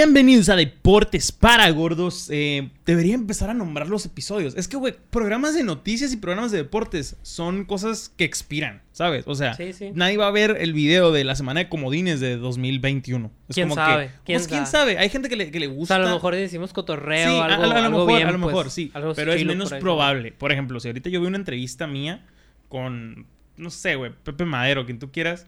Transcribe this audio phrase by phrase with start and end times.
[0.00, 2.28] Bienvenidos a Deportes para Gordos.
[2.30, 4.54] Eh, debería empezar a nombrar los episodios.
[4.54, 9.24] Es que, güey, programas de noticias y programas de deportes son cosas que expiran, ¿sabes?
[9.26, 9.92] O sea, Sí, sí.
[9.94, 13.32] nadie va a ver el video de la semana de comodines de 2021.
[13.48, 14.08] Es ¿Quién como sabe?
[14.08, 14.92] que, ¿Quién pues, quién sabe?
[14.92, 14.98] sabe.
[14.98, 15.94] Hay gente que le, que le O gusta.
[15.94, 18.32] sea, a lo mejor decimos cotorreo, Sí, algo, a, a lo algo mejor, bien, a
[18.32, 18.90] lo pues, mejor, sí.
[18.92, 20.30] algo Pero es menos por probable.
[20.32, 22.26] Por ejemplo, si ahorita yo vi una entrevista mía
[22.68, 23.24] con,
[23.56, 25.46] no sé, güey, Pepe Madero, quien tú quieras,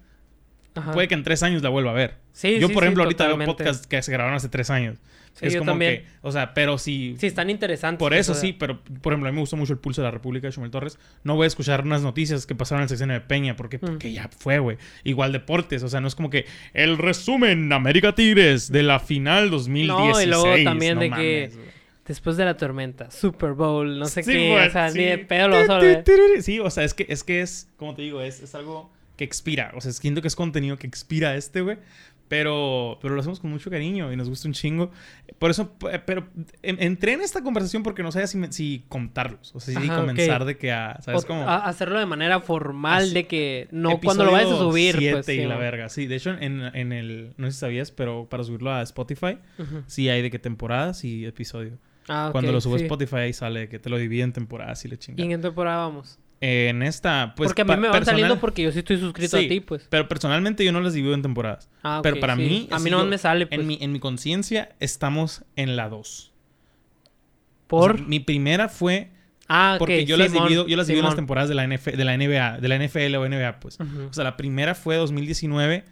[0.78, 0.92] Ajá.
[0.92, 2.16] puede que en tres años la vuelva a ver.
[2.32, 4.98] Sí, yo, sí, por sí, ejemplo, ahorita veo podcasts que se grabaron hace tres años.
[5.40, 5.98] Es yo como también.
[5.98, 7.14] que, o sea, pero si...
[7.18, 7.98] Sí, están interesantes.
[7.98, 10.10] Por eso sí, pero por ejemplo, a mí me gustó mucho el pulso de la
[10.10, 10.98] República de Chumel Torres.
[11.22, 14.12] No voy a escuchar unas noticias que pasaron en el sexenio de Peña, porque, porque
[14.12, 14.78] ya fue, güey.
[15.04, 19.50] Igual deportes, o sea, no es como que el resumen América Tigres de la final
[19.50, 20.12] 2016.
[20.12, 21.60] No, y luego también No de mames, que
[22.06, 24.98] después de la tormenta, Super Bowl, no sé Sí, qué, o sea, sí.
[24.98, 26.04] ni de pedo lo vas a ver.
[26.40, 29.24] Sí, o sea, es que es, que es como te digo, es, es algo que
[29.24, 29.72] expira.
[29.74, 31.76] O sea, siento que es contenido que expira este, güey.
[32.28, 34.90] Pero, pero lo hacemos con mucho cariño y nos gusta un chingo.
[35.38, 36.28] Por eso, p- pero
[36.60, 39.54] en- entré en esta conversación porque no sabía si, contarlos.
[39.54, 41.48] O sea, si Ajá, comenzar de que a, ¿sabes cómo?
[41.48, 45.26] a- hacerlo de manera formal, Así- de que no cuando lo vayas a subir, pues.
[45.26, 45.88] y sí, la verga.
[45.88, 47.32] Sí, de hecho, en, en el...
[47.38, 49.84] No sé si sabías, pero para subirlo a Spotify, Ujú.
[49.86, 51.78] sí hay de que temporadas y episodio.
[52.08, 52.84] Ah, ok, Cuando lo subes a.
[52.84, 55.24] Spotify ahí sale que te lo divide en temporadas y le ¿Y chingas.
[55.24, 56.18] en qué temporada vamos?
[56.40, 57.48] En esta, pues...
[57.48, 59.58] porque a mí me van personal- saliendo porque yo sí estoy suscrito Sí, a ti,
[59.60, 59.86] pues.
[59.90, 61.68] Pero personalmente yo no las divido en temporadas.
[61.82, 62.42] Ah, ok, pero para sí.
[62.42, 62.68] mí...
[62.70, 63.58] A mí no yo- me sale, pues.
[63.60, 66.32] En mi, en mi conciencia estamos en la 2.
[67.66, 68.06] Por...
[68.06, 69.10] mi primera fue...
[69.48, 72.04] ah, Porque yo las divido, yo las divido en las temporadas de la, NF de
[72.04, 73.78] la NBA, de la NFL o NBA, pues.
[73.80, 75.84] O sea, la primera fue 2019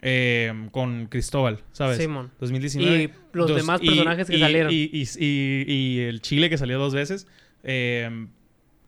[0.00, 1.98] eh, con Cristóbal, ¿sabes?
[1.98, 2.30] Simón.
[2.40, 3.02] 2019.
[3.02, 4.72] Y los Dos- demás y- personajes que y- salieron.
[4.72, 7.26] Y, y- y- y el Chile que salió dos veces
[7.64, 8.28] eh,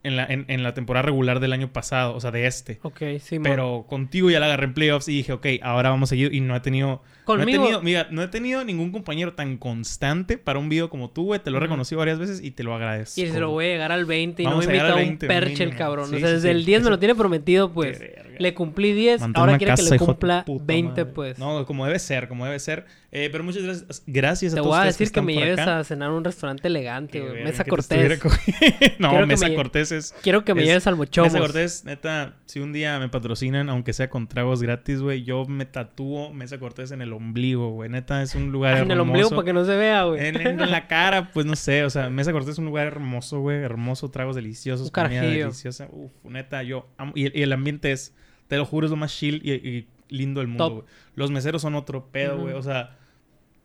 [0.03, 2.79] en, la, en, en la temporada regular del año pasado, o sea, de este.
[2.83, 3.43] Ok, Simón.
[3.45, 6.34] Pero contigo ya la agarré en playoffs y dije, ok, ahora vamos a seguir.
[6.34, 7.03] Y no he tenido.
[7.29, 10.91] No he Conmigo- tenido, mira, no he tenido ningún compañero tan constante para un video
[10.91, 11.39] como tú, güey.
[11.41, 13.21] Te lo he reconocido varias veces y te lo agradezco.
[13.21, 14.93] Y se lo voy a llegar al 20 y Vamos no a me invita al
[14.93, 15.78] a un 20 perche el mínimo.
[15.78, 16.09] cabrón.
[16.11, 16.56] Sí, o sea, sí, desde sí.
[16.56, 18.03] el 10 me lo tiene prometido, pues.
[18.39, 21.05] Le cumplí 10, Mantén ahora quiere que casa, le hijo de cumpla puta 20, madre.
[21.15, 21.39] pues.
[21.39, 22.87] No, como debe ser, como debe ser.
[23.12, 25.81] Eh, pero muchas gracias, gracias a Te todos voy a decir que, me lleves acá.
[25.81, 27.43] a cenar a un restaurante elegante, güey.
[27.43, 28.21] Mesa te Cortés.
[29.00, 30.15] no, Quiero Mesa me- Cortés es...
[30.22, 31.32] Quiero que me es- lleves al Mochomos.
[31.32, 35.44] Mesa Cortés, neta, si un día me patrocinan, aunque sea con tragos gratis, güey, yo
[35.47, 37.91] me tatúo Mesa Cortés en el ombligo, güey.
[37.91, 38.93] Neta, es un lugar En hermoso.
[38.94, 40.25] el ombligo para que no se vea, güey.
[40.27, 42.87] En, en- en la cara, pues no sé, o sea, Mesa Cortés es un lugar
[42.87, 45.44] hermoso, güey, hermoso, tragos deliciosos, Un comida carajillo.
[45.47, 45.88] deliciosa.
[45.91, 48.15] Uf, neta, yo amo- y, y el ambiente es,
[48.47, 50.84] te lo juro, es lo más chill y, y lindo del mundo, güey.
[51.16, 52.97] Los meseros son otro pedo, güey, o sea,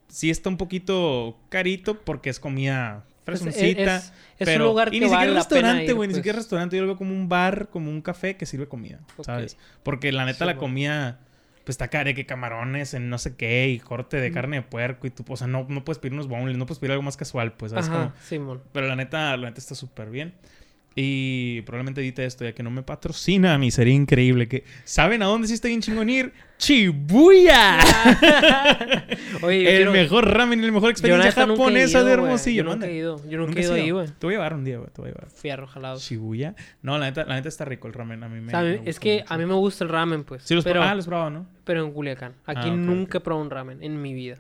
[0.08, 3.98] sí está un poquito carito porque es comida Pues, fresoncita.
[3.98, 6.18] es- es pero- un lugar y que ni siquiera vale pena restaurante, güey, ni pues.
[6.18, 6.76] siquiera restaurante.
[6.76, 9.00] Yo lo veo como un bar, como un café que sirve comida.
[9.24, 9.58] ¿sabes?
[9.84, 10.60] Porque la neta Sí, la bueno.
[10.60, 11.20] comida,
[11.64, 15.08] pues está cara que camarones en no sé qué y corte de carne de puerco
[15.08, 17.18] y tú, o sea, no, no puedes pedir unos boneless, no puedes pedir algo más
[17.18, 17.88] casual, pues, ¿sabes?
[17.90, 18.64] Ajá, Como- Simón.
[18.72, 20.36] pero la neta, la neta está súper bien.
[20.98, 23.70] Y probablemente edite esto ya que no me patrocina a mí.
[23.70, 24.64] Sería increíble que...
[24.86, 26.32] ¿Saben a dónde sí está bien chingón ir?
[26.58, 27.80] ¡Chibuya!
[29.42, 32.14] Oye, el quiero- mejor ramen y la mejor experiencia japonesa ido, de.
[32.14, 32.64] Hermosillo.
[32.64, 33.18] Yo nunca he ido.
[33.30, 33.84] Yo nunca ¿Nunca he has ido ido?
[33.86, 34.08] ahí, güey.
[34.08, 34.90] Te voy a llevar un día, güey.
[34.90, 35.30] Te voy a llevar.
[35.32, 36.00] Fierro jalado.
[36.00, 36.56] Shibuya.
[36.82, 38.24] No, la neta, la neta está rico el ramen.
[38.24, 38.52] A mí me.
[38.52, 38.80] ¿Sabe?
[38.84, 39.34] me Es que mucho.
[39.34, 40.44] a mí me gusta el ramen, pues.
[40.44, 41.46] Sí, los pero, Ah, los probado, ¿no?
[41.66, 42.34] pero en Culiacán.
[42.46, 43.22] Aquí Ah, nunca ok.
[43.22, 44.38] he probado un ramen en mi vida.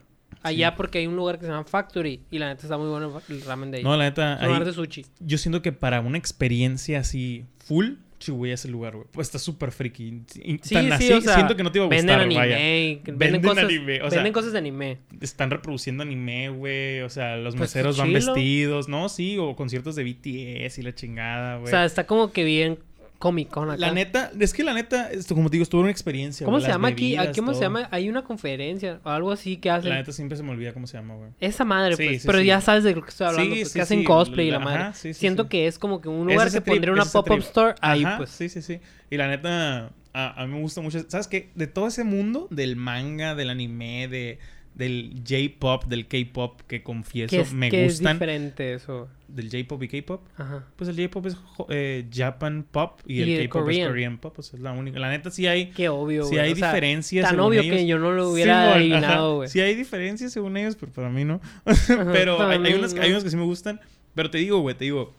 [0.48, 3.22] Allá porque hay un lugar que se llama Factory y la neta está muy bueno
[3.30, 3.84] el ramen de ahí.
[3.84, 4.42] No, la neta.
[4.44, 5.06] ahí- de sushi.
[5.20, 9.08] yo siento que para una experiencia así full, Shibuya es el lugar, güey.
[9.12, 10.22] Pues está súper friki.
[10.28, 12.40] Sí, tan sí, así, o sea, siento que no te iba a Venden gustar, anime,
[12.40, 12.56] vaya.
[12.58, 14.98] que venden, Venden cosas, anime, o sea, venden cosas de anime.
[15.22, 17.02] Están reproduciendo anime, güey.
[17.02, 19.10] O sea, los Pues, meseros van vestidos, ¿no?
[19.10, 21.66] Sí, o conciertos de BTS y la chingada, güey.
[21.66, 22.80] O sea, está como que bien
[23.18, 23.78] Comic Con acá.
[23.80, 26.46] la neta, es que la neta, esto, como te digo, estuvo una experiencia.
[26.46, 27.04] ¿Cómo güey, se llama aquí?
[27.12, 27.88] bebidas, ¿Aquí ¿Cómo se llama?
[27.92, 29.90] Hay una conferencia o algo así que hacen.
[29.90, 31.32] La neta siempre se me olvida cómo se llama, güey.
[31.40, 32.22] Esa madre, Sí, pues.
[32.22, 32.46] sí, pero sí.
[32.46, 33.56] ya sabes de lo que estoy hablando.
[33.56, 34.82] Pues, que hacen cosplay y la la- madre.
[34.84, 38.18] ajá, Siento que es como que un lugar que pondría una pop-up store ahí, Ajá,
[38.18, 38.30] pues.
[38.32, 38.80] Sí, sí, sí.
[39.10, 41.00] Y la neta, a, a mí me gusta mucho.
[41.08, 41.50] ¿Sabes qué?
[41.56, 44.40] De todo ese mundo del manga, del anime, de,
[44.76, 48.18] del J-pop, del K-pop, que confieso, es, me que es gustan.
[48.18, 49.08] diferente eso.
[49.30, 50.22] Del J-pop y K-pop.
[50.38, 50.66] Ajá.
[50.76, 51.38] Pues el J-pop es
[51.70, 54.18] eh, Japan pop y, Y el K-pop es Korean.
[54.18, 54.36] Pop.
[54.36, 55.00] Pues es la única.
[55.00, 57.24] La neta, sí hay, Qué obvio, sí hay O sea, diferencias.
[57.24, 57.76] Tan según obvio ellos.
[57.78, 59.50] que yo no lo hubiera adivinado, güey.
[59.50, 61.40] Sí hay diferencias según ellos, pero para mí no.
[62.12, 63.02] Pero hay, hay mí unos, no.
[63.02, 63.80] hay unos que sí me gustan.
[64.14, 65.14] Pero te digo, güey, te digo.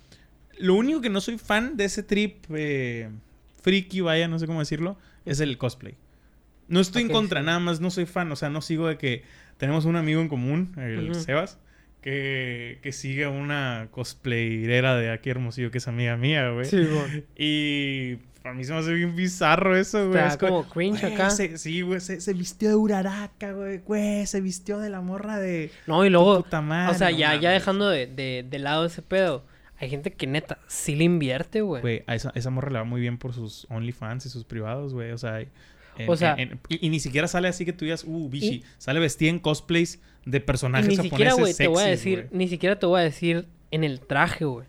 [0.59, 3.09] Lo único que no soy fan de ese trip eh,
[3.62, 5.94] friki, vaya, no sé cómo decirlo, es el cosplay.
[6.69, 7.47] No estoy en contra, sí.
[7.47, 8.31] nada más no soy fan.
[8.32, 9.23] O sea, no sigo de que
[9.58, 11.14] tenemos un amigo en común, el.
[11.14, 11.58] Sebas,
[12.03, 16.67] que, que sigue a una cosplayera de aquí Hermosillo, que es amiga mía, güey.
[16.67, 17.25] Sí, güey.
[17.37, 20.19] Y para mí se me hace bien bizarro eso, güey.
[20.20, 21.31] Está Es como cringe güey, acá.
[21.31, 25.38] se- sí, güey, se, se vistió de Uraraka, güey, güey, se vistió de la morra
[25.38, 25.70] de...
[25.88, 28.85] No, y luego, puta madre, o sea, no ya, ya dejando de, de, de lado
[28.87, 29.44] ese pedo,
[29.79, 31.82] hay gente que neta sí le invierte, güey.
[31.82, 34.94] Güey, a esa, esa morra le va muy bien por sus OnlyFans y sus privados,
[34.94, 35.11] güey.
[35.11, 35.43] O sea,
[35.99, 38.29] en- O sea- en- en- y, y ni siquiera sale así que tú digas, uh,
[38.29, 38.63] bichi.
[38.79, 42.49] Sale vestida en cosplays de personajes ni japoneses siquiera, güey, te voy a decir, ni
[42.49, 44.67] siquiera te voy a decir en el traje, güey.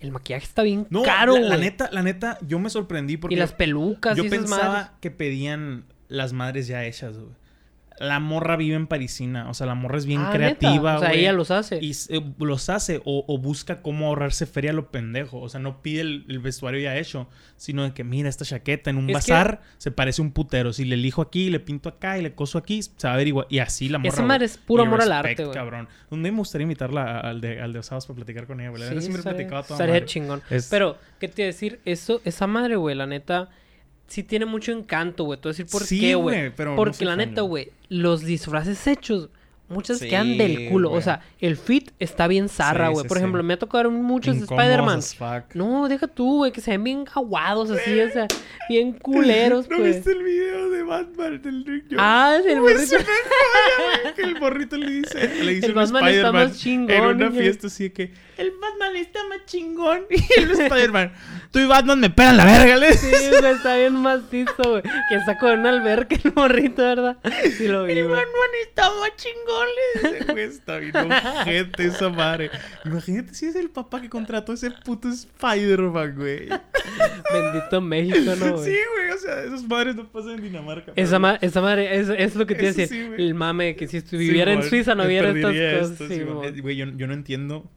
[0.00, 3.38] El maquillaje está bien No, caro, la, neta, la neta, yo me sorprendí porque y
[3.38, 4.90] las pelucas yo y esas pensaba madres.
[5.00, 7.32] que pedían las madres ya hechas, güey.
[8.00, 10.96] La morra vive en Parisina, o sea, la morra es bien Ah, creativa, neta.
[10.96, 11.78] O sea, ella los hace.
[11.82, 15.40] Y eh, los hace o, o busca cómo ahorrarse feria a lo pendejo.
[15.40, 18.90] O sea, no pide el, el vestuario ya hecho, sino de que mira esta chaqueta
[18.90, 20.72] en un Es que- bazar se parece un putero.
[20.72, 23.28] Si le elijo aquí, le pinto acá y le coso aquí, se va a ver
[23.28, 23.46] igual.
[23.48, 24.08] Y así la morra.
[24.14, 25.54] Esa madre es puro amor al arte, güey.
[25.54, 25.88] cabrón.
[26.10, 28.82] Un día me gustaría invitarla al de, al de Osados para platicar con ella, güey.
[28.82, 30.42] La Sí, siempre toda estaría chingón.
[30.50, 31.80] Es- Pero, ¿qué te iba a decir?
[31.84, 33.48] Eso, esa madre, güey, la neta,
[34.08, 35.38] sí tiene mucho encanto, güey.
[35.38, 36.52] Te voy a decir por Sí, qué, güey, güey.
[36.56, 39.28] pero no Porque soy la neta, güey, los disfraces hechos,
[39.68, 40.88] muchas Sí, quedan del culo.
[40.88, 40.98] güey.
[40.98, 43.02] O sea, el fit está bien zarra, güey.
[43.04, 43.22] sí, por sí.
[43.22, 45.00] ejemplo, me ha tocado ver muchos Spider-Man.
[45.54, 48.26] No, deja tú, güey, que se ven bien aguados así, o sea,
[48.70, 49.96] bien culeros, ¿No pues.
[49.96, 51.98] viste el video de Batman del Rick Jones?
[52.00, 52.82] Ah, el Güey, morrito.
[52.82, 56.48] es una joya, güey, que el morrito le dice, le dice El Batman está Spider-Man
[56.48, 57.40] más chingón, en una güey.
[57.42, 61.12] fiesta así de que el Batman está más chingón y el Spider-Man,
[61.50, 64.82] tú y Batman me pegan la verga, le Sí, güey, está bien macizo, güey.
[64.82, 67.16] Que está con una alberca el morrito, ¿verdad?
[67.56, 68.04] Sí lo vi, El.
[68.08, 72.50] Batman está más chingón, le dice, güey, está bien ojete esa madre.
[72.84, 76.48] Imagínate si es el papá que contrató ese puto Spider-Man, güey.
[77.32, 78.64] Bendito México, ¿no, güey?
[78.72, 80.92] Sí, güey, o sea, esas madres no pasan en Dinamarca.
[80.96, 83.12] Esa, ma- esa madre, es, es lo que te iba a Eso decir.
[83.16, 85.52] sí, el mame, que si viviera en Suiza no me hubiera estas
[85.98, 86.10] cosas.
[86.10, 86.44] esto.
[86.44, 87.68] Eh, Güey, yo, yo no entiendo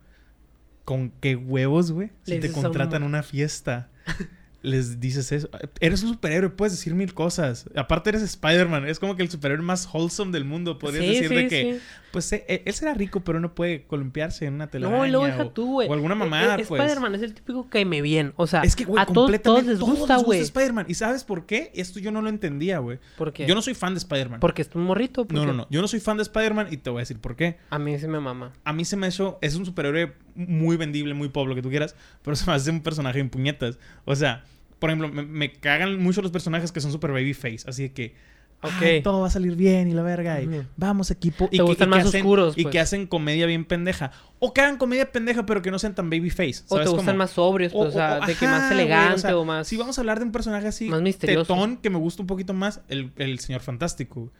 [0.85, 3.89] con qué huevos, güey, si te contratan a una fiesta.
[4.63, 5.49] Les dices eso.
[5.79, 7.65] Eres un superhéroe, puedes decir mil cosas.
[7.75, 8.87] Aparte eres Spider-Man.
[8.87, 10.77] Es como que el superhéroe más wholesome del mundo.
[10.77, 11.79] Podrías Sí, decir sí, de que, sí.
[12.11, 14.97] Pues, eh, eh, él será rico, pero no puede columpiarse en una telaraña.
[14.97, 15.89] No, luego deja o, tú, güey.
[15.89, 16.81] o alguna Eh, mamada, eh, pues.
[16.81, 18.33] Spider-Man es el típico que me bien.
[18.35, 19.25] O sea, Es que, güey, a todos, todos
[19.63, 20.39] completamente les gusta, güey.
[20.41, 20.85] Spider-Man.
[20.89, 21.71] ¿Y sabes por qué?
[21.73, 22.99] Esto yo no lo entendía, güey.
[23.17, 23.45] ¿Por qué?
[23.47, 24.39] Yo no soy fan de Spider-Man.
[24.39, 25.25] Porque es un morrito.
[25.25, 25.67] ¿por No, no, no.
[25.69, 27.57] Yo no soy fan de Spider-Man y te voy a decir por qué.
[27.69, 28.51] A mí sí me mama.
[28.63, 29.37] a mí se me ha hecho.
[29.41, 31.95] Es un superhéroe muy vendible, muy pop, lo que tú quieras.
[32.23, 33.77] Pero se me hace un personaje en puñetas.
[34.05, 34.43] O sea,
[34.79, 37.59] por ejemplo, me, me cagan mucho los personajes que son super babyface.
[37.67, 38.13] Así que.
[38.63, 38.71] Ok.
[38.81, 40.41] "Ay, todo va a salir bien y la verga.
[40.41, 41.47] Y vamos, equipo.
[41.49, 42.71] Te y que, gustan y que más hacen, oscuros, Y pues.
[42.71, 44.11] que hacen comedia bien pendeja.
[44.39, 46.63] O que hagan comedia pendeja, pero que no sean tan babyface.
[46.67, 47.17] O te ¿sabes gustan cómo?
[47.17, 49.67] más sobrios, pues, o, sea, de que más güey, elegante o, sea, o más.
[49.67, 51.53] Si vamos a hablar de un personaje así, más misterioso.
[51.53, 54.31] tetón, que me gusta un poquito más, el, el señor fantástico.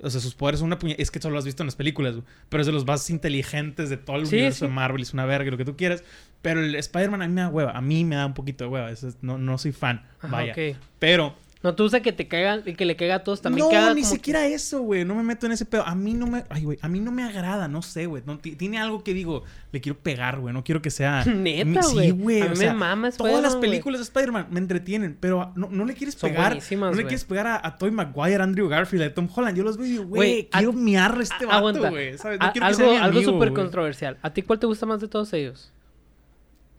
[0.00, 1.02] O sea, sus poderes son una puñeta.
[1.02, 2.24] Es que solo lo has visto en las películas, güey.
[2.48, 4.66] Pero es de los más inteligentes de todo el Sí, universo sí.
[4.66, 5.02] de Marvel.
[5.02, 6.04] Es una verga, lo que tú quieras.
[6.40, 7.72] Pero el Spider-Man a mí me da hueva.
[7.72, 8.90] A mí me da un poquito de hueva.
[8.92, 10.06] Es- no, no soy fan.
[10.20, 10.52] Ajá, Vaya.
[10.52, 10.76] ok.
[11.00, 11.34] Pero.
[11.60, 13.66] No, tú usas que te caigan y que le caiga a todos también.
[13.68, 15.04] no, ni como siquiera eso, güey.
[15.04, 15.84] No me meto en ese pedo.
[15.84, 16.44] A mí no me.
[16.50, 16.78] Ay, güey.
[16.82, 17.66] A mí no me agrada.
[17.66, 18.22] No sé, güey.
[18.26, 19.42] No, ti- tiene algo que digo.
[19.72, 20.54] Le quiero pegar, güey.
[20.54, 21.24] No quiero que sea.
[21.26, 22.06] Neta, güey.
[22.06, 22.42] Sí, güey.
[22.42, 25.16] A o mí sea, me mama Todas las películas de Spider-Man me entretienen.
[25.18, 26.56] Pero no, no le quieres Son pegar.
[26.78, 29.56] no le quieres pegar a, a Tobey Maguire, Andrew Garfield, a Tom Holland.
[29.56, 32.16] Yo los veo y digo, Güey, quiero a- miarle a este A- vato, güey.
[32.18, 32.38] ¿sabes?
[32.38, 34.16] No que algo sea mi algo amigo, súper controversial.
[34.22, 35.72] ¿A ti cuál te gusta más de todos ellos?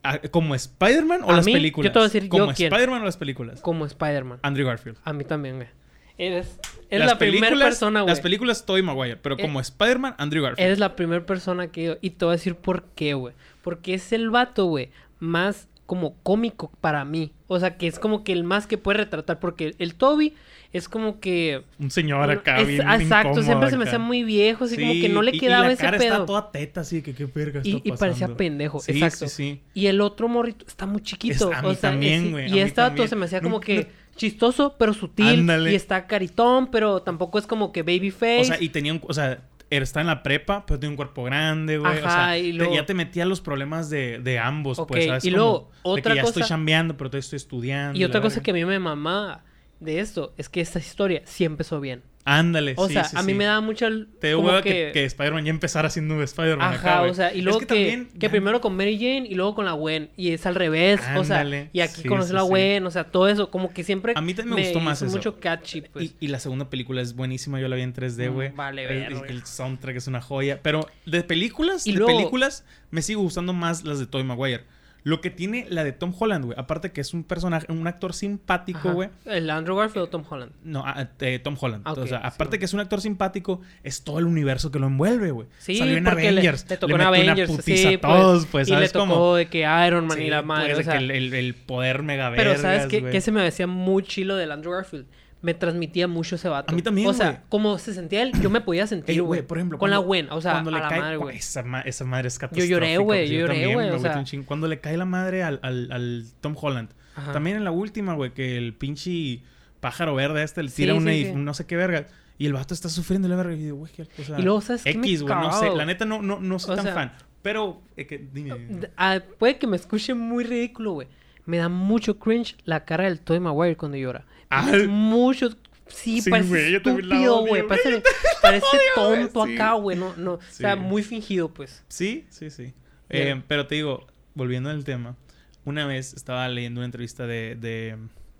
[0.02, 1.92] Ah, ¿Como Spider-Man o A las mí, yo películas?
[1.92, 2.50] te voy a decir ¿Como.
[2.50, 3.60] Spider-Man o las películas?
[3.60, 4.38] Como Spider-Man.
[4.42, 4.96] Andrew Garfield.
[5.04, 5.68] A mí también, güey.
[6.16, 6.58] Eres,
[6.90, 8.10] eres la primera películas- persona, güey.
[8.12, 10.66] Las películas Tobey Maguire, pero Eh, como Spider-Man, Andrew Garfield.
[10.66, 11.96] Eres la primera persona que yo...
[12.02, 13.34] Y te voy a decir por qué, güey.
[13.62, 17.32] Porque es el vato, güey, más como cómico para mí.
[17.48, 19.40] O sea, que es como que el más que puede retratar.
[19.40, 20.34] Porque el Toby
[20.72, 21.64] es como que...
[21.80, 24.92] Un señor acá Es- bien exacto, incómodo siempre se me hacía muy viejo, así como
[24.92, 26.12] Sí, que no le y- y quedaba la ese cara pedo.
[26.14, 29.26] está toda teta, así que qué verga está Y, y parecía pendejo, Sí, exacto.
[29.26, 29.60] sí, sí.
[29.74, 31.50] Y el otro morrito está muy chiquito.
[31.50, 33.08] Es- a mí o sea, también, güey, Y este vato también.
[33.08, 35.40] se me hacía No- como no- que chistoso, pero sutil.
[35.40, 35.72] Ándale.
[35.72, 38.40] Y está caritón, pero tampoco es como que babyface.
[38.42, 39.00] O sea, y tenía un...
[39.08, 39.40] O sea,
[39.70, 41.98] está en la prepa, pero tiene un cuerpo grande, güey.
[41.98, 45.06] o sea, y te- luego- ya te metía los problemas de, de ambos, Ok, pues,
[45.06, 45.24] ¿sabes?
[45.24, 47.98] y Como luego, de otra que ya estoy chambeando, pero todavía estoy estudiando.
[47.98, 49.44] y otra cosa que a mí me mamaba
[49.78, 52.02] de esto es que esta historia sí empezó bien.
[52.24, 53.38] Ándale, O sí, sea, sí, a mí sí.
[53.38, 53.88] me da mucha...
[54.20, 57.32] Te como hueva que, que Spider-Man ya empezara siendo un Spider-Man Ajá, acá, o sea,
[57.34, 60.10] y Es luego que, también que primero con Mary Jane y luego con la Gwen.
[60.16, 62.42] Y es al revés, o sea, y aquí conoce la.
[62.42, 65.06] Gwen, o sea, todo eso, como que siempre A mí también me gustó más hizo
[65.06, 65.16] eso.
[65.16, 66.04] mucho catchy, pues.
[66.04, 68.50] Y, y la segunda película es buenísima, yo la vi en 3D, Mm, güey.
[68.50, 69.26] vale, el, verga.
[69.28, 70.60] el soundtrack es una joya.
[70.62, 74.64] Pero de películas, Y de luego- películas, me sigo gustando más las de Tobey Maguire.
[75.02, 78.12] Lo que tiene la de Tom Holland, güey, aparte que es un personaje, un actor
[78.12, 79.08] simpático, güey.
[79.24, 80.52] ¿El Andrew Garfield o Tom Holland?
[80.62, 81.82] No, ah, eh, Tom Holland.
[81.86, 82.58] Ah, ok, o sea, sí, aparte bueno.
[82.58, 85.48] que es un actor simpático, es todo el universo que lo envuelve, güey.
[85.58, 86.66] Sí, Salió en porque le- Avengers.
[86.68, 89.06] le tocó en metió Avengers, Una putiza sí, a todos, pues, y le ¿sabes tocó
[89.06, 89.34] cómo?
[89.36, 91.54] de que Iron Man y Sí, la madre, pues, o sea, que el, el- el
[91.54, 95.06] poder mega Pero ¿sabes qué, qué se me decía muy chilo del Andrew Garfield?
[95.42, 96.70] Me transmitía mucho ese vato.
[96.70, 97.42] A mí también, O sea, güey.
[97.48, 99.40] como se sentía él, yo me podía sentir, Ey, güey.
[99.42, 101.36] por ejemplo, Con la cuando- buena, o sea, cuando a le la cae, madre, güey.
[101.38, 102.70] Esa, ma- esa madre es Yo catastrófica.
[102.74, 104.22] lloré, güey, yo lloré, güey, o sea.
[104.44, 106.90] Cuando le cae la madre al, al, al Tom Holland.
[107.16, 107.32] Ajá.
[107.32, 109.40] También en la última, güey, que el pinche
[109.80, 111.32] pájaro verde este le Sí, tira una sí, sí.
[111.34, 112.06] no sé qué verga.
[112.36, 113.54] Y el vato está sufriendo la verga.
[113.54, 115.70] Y digo, güey, qué- o sea, Y luego, ¿sabes X, güey, no sé.
[115.74, 117.12] La neta no, no, no soy O tan sea- fan.
[117.42, 118.54] Pero, eh, que, dime.
[118.98, 121.08] Ah, puede que me escuche muy ridículo, güey.
[121.46, 124.26] Me da mucho cringe la cara del Tobey Maguire cuando llora.
[124.50, 125.50] Ah, mucho...
[125.88, 127.66] Sí, Sí, parece la estúpido, güey.
[127.66, 128.02] Parece,
[128.94, 129.54] tonto sí.
[129.54, 129.96] acá, güey.
[129.96, 130.34] No, no.
[130.34, 131.82] O sea, muy fingido, pues.
[131.88, 132.72] Sí, sí, sí.
[133.08, 135.16] Eh, pero te digo, volviendo al tema,
[135.64, 137.56] una vez estaba leyendo una entrevista de.
[137.56, 137.96] de,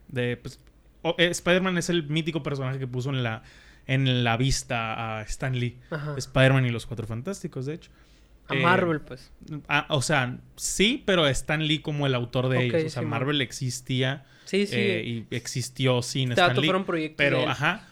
[0.09, 0.61] de, pues,
[1.03, 3.43] o- eh, Spider-Man es el mítico personaje que puso en la,
[3.89, 5.81] en la vista a Stan Lee.
[6.19, 7.91] Spider-Man y los Cuatro Fantásticos, de hecho.
[8.51, 9.31] A Eh, Marvel, pues.
[9.69, 12.85] ah, o sea, sí, pero Stan Lee como el autor de ellos.
[12.85, 13.03] O sea.
[13.03, 14.75] Marvel existía Sí, sí.
[14.77, 16.69] eh, y existió sin Stan Lee.
[16.69, 17.89] de Pero, ajá.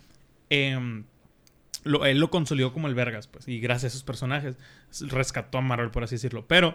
[0.50, 1.04] em,
[1.84, 3.46] lo, él lo consolidó como el Vergas, pues.
[3.48, 4.56] Y gracias a esos personajes
[5.08, 6.46] rescató a Marvel, por así decirlo.
[6.48, 6.74] Pero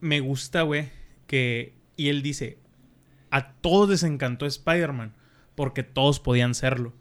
[0.00, 0.90] me gusta, güey,
[1.26, 1.74] que.
[1.96, 2.58] Y él dice:
[3.30, 5.14] A todos les encantó Spider-Man.
[5.54, 6.92] Porque todos podían serlo.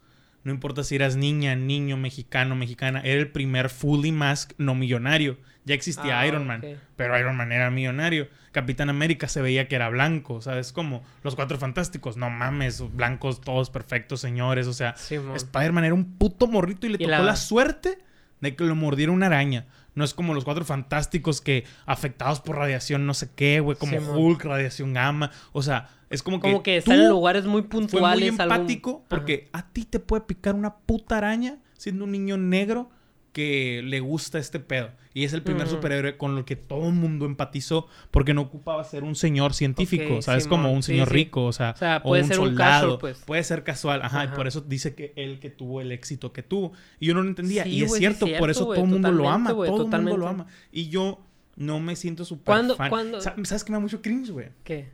[0.44, 3.02] No importa si eras niña, niño, mexicano, mexicana.
[3.04, 5.38] Era el primer fully mask no millonario.
[5.66, 6.62] Ya existía Ah, Iron Man.
[6.98, 8.28] Pero Iron Man era millonario.
[8.52, 10.74] Capitán América se veía que era blanco, ¿sabes?
[10.74, 12.18] Como los cuatro fantásticos.
[12.18, 14.68] No mames, blancos todos perfectos, señores.
[14.68, 14.96] O sea.
[15.36, 17.36] Spider-Man era un puto morrito y le Y tocó la- la...
[17.38, 18.00] suerte
[18.42, 19.66] de que lo mordiera una araña.
[19.96, 23.78] No es como los cuatro fantásticos que afectados por radiación no sé qué, güey.
[23.78, 23.98] Como.
[23.98, 25.32] Hulk, radiación gamma.
[25.54, 26.48] O sea, es como que.
[26.50, 28.32] Como que tú están en lugares muy fue puntuales.
[28.32, 32.38] muy algún- empático porque a ti te puede picar una puta araña siendo un niño
[32.38, 32.90] negro
[33.34, 34.92] que le gusta este pedo.
[35.16, 35.76] Y es el primer Ujú.
[35.76, 40.22] superhéroe con el que todo el mundo empatizó porque no ocupaba ser un señor científico,
[40.22, 40.48] ¿sabes?
[40.48, 41.14] Como un señor sí.
[41.16, 42.82] rico, o sea, O sea, puede un ser un soldado.
[42.82, 43.18] casual, pues.
[43.26, 46.44] Puede ser casual, ajá, y por eso dice que él que tuvo el éxito que
[46.44, 46.74] tuvo.
[47.00, 47.64] Y yo no lo entendía.
[47.64, 50.28] Sí, y es cierto, por eso todo el mundo lo ama, todo el mundo lo
[50.28, 50.46] ama.
[50.72, 51.22] Y yo
[51.56, 52.90] no me siento súper ¿Cuándo- fan.
[52.90, 54.50] cuándo- Sa- ¿Sabes que me da mucho cringe, güey?
[54.64, 54.90] ¿Qué?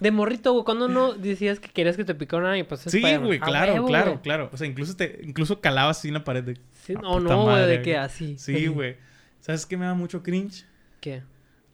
[0.00, 0.64] De morrito, güey.
[0.64, 4.10] ¿Cuándo no decías que querías que te picara y pues Sí, güey, claro, huevo, claro,
[4.12, 4.22] güey.
[4.22, 4.50] claro.
[4.52, 6.54] O sea, incluso te, incluso calabas así en la pared de.
[6.84, 8.38] Sí, "Ah, no, güey, de que así.
[8.38, 8.96] Sí, güey.
[9.40, 10.64] ¿Sabes qué me da mucho cringe?
[11.00, 11.22] ¿Qué?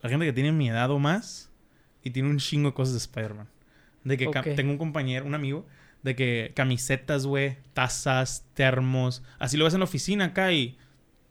[0.03, 1.51] La gente que tiene mi edad o más
[2.03, 3.49] y tiene un chingo de cosas de Spider-Man.
[4.05, 4.27] De que
[4.57, 5.67] tengo un compañero, un amigo,
[6.03, 9.23] de que camisetas, güey, tazas, termos.
[9.39, 10.79] Así lo ves en la oficina acá y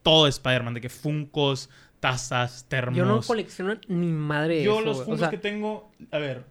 [0.04, 0.74] todo Spider-Man.
[0.74, 1.70] De que funcos,
[2.10, 2.98] tazas, termos.
[2.98, 5.06] Yo no colecciono ni madre de Yo eso, los güey.
[5.06, 6.46] funcos O sea, que tengo, a ver,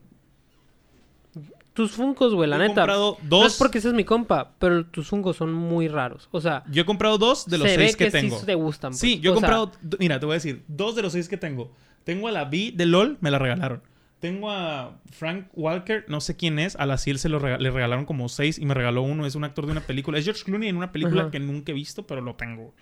[1.72, 2.74] tus funcos, güey, la he neta.
[2.82, 3.56] comprado No es dos.
[3.58, 6.28] porque seas mi compa, pero tus funcos son muy raros.
[6.30, 8.38] O sea, Yo he comprado dos de los se seis ve que, que, tengo.
[8.38, 8.90] sí te gustan.
[8.92, 9.00] pues.
[9.00, 9.72] Sí, yo he O comprado.
[9.98, 11.72] Mira, te voy a decir, dos de los seis que tengo.
[12.04, 13.82] Tengo a la B de LOL, me la regalaron.
[14.20, 17.70] Tengo a Frank Walker, no sé quién es, a la Ciel se lo rega- le
[17.70, 19.26] regalaron como seis y me regaló uno.
[19.26, 20.16] Es un actor de una película.
[20.18, 21.30] Es George Clooney en una película Ajá.
[21.30, 22.72] que nunca he visto, pero lo tengo.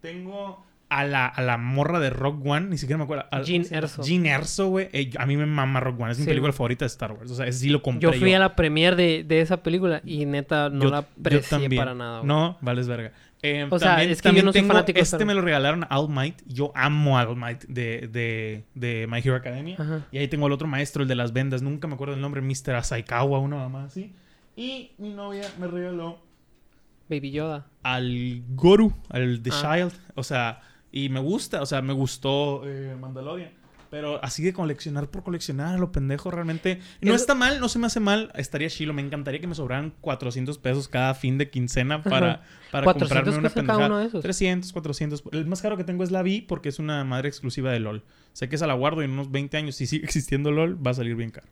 [0.00, 3.24] Tengo a la, a la morra de Rock One, ni siquiera me acuerdo.
[3.30, 3.64] a- Jean.
[3.70, 4.02] Erso.
[4.04, 4.88] Jean Erso, güey.
[4.92, 7.30] Eh, a mí me mama Rock One, es mi Sí, película favorita de Star Wars.
[7.30, 8.02] O sea, sí lo compré.
[8.10, 11.06] Yo fui a la premiere de, de esa película y neta no Yo- la yo
[11.20, 11.76] aprecié también.
[11.80, 12.18] para nada.
[12.20, 12.28] güey.
[12.28, 13.12] No, vales verga.
[13.42, 15.34] Eh, O sea, también, es que yo también no soy tengo- fanático de Este me
[15.34, 16.40] lo regalaron a All Might.
[16.46, 19.76] Yo amo a All Might de, de, de My Hero Academia.
[19.78, 20.06] Ajá.
[20.10, 21.62] Y ahí tengo al otro maestro, el de las vendas.
[21.62, 22.74] Nunca me acuerdo el nombre, Mr.
[22.76, 24.12] Asaikawa, una mamá así.
[24.56, 26.18] Y mi novia me regaló
[27.08, 27.66] Baby Yoda.
[27.82, 29.76] al Goru, al The Ah.
[29.78, 29.92] Child.
[30.14, 30.60] O sea,
[30.92, 33.50] y me gusta, o sea, me gustó eh, Mandalorian.
[33.88, 36.80] Pero así de coleccionar por coleccionar lo pendejo realmente.
[37.00, 38.32] No Eso- está mal, no se me hace mal.
[38.34, 38.92] Estaría chilo.
[38.92, 43.30] Me encantaría que me sobraran 400 pesos cada fin de quincena para, para 400 comprarme
[43.30, 43.86] una cuesta cada pendejada.
[43.86, 44.22] uno de esos.
[44.22, 45.22] 300, 400.
[45.30, 48.02] El más caro que tengo es la Vi porque es una madre exclusiva de LOL.
[48.32, 50.90] Sé que esa la guardo y en unos 20 años, si sigue existiendo LOL, va
[50.90, 51.46] a salir bien caro.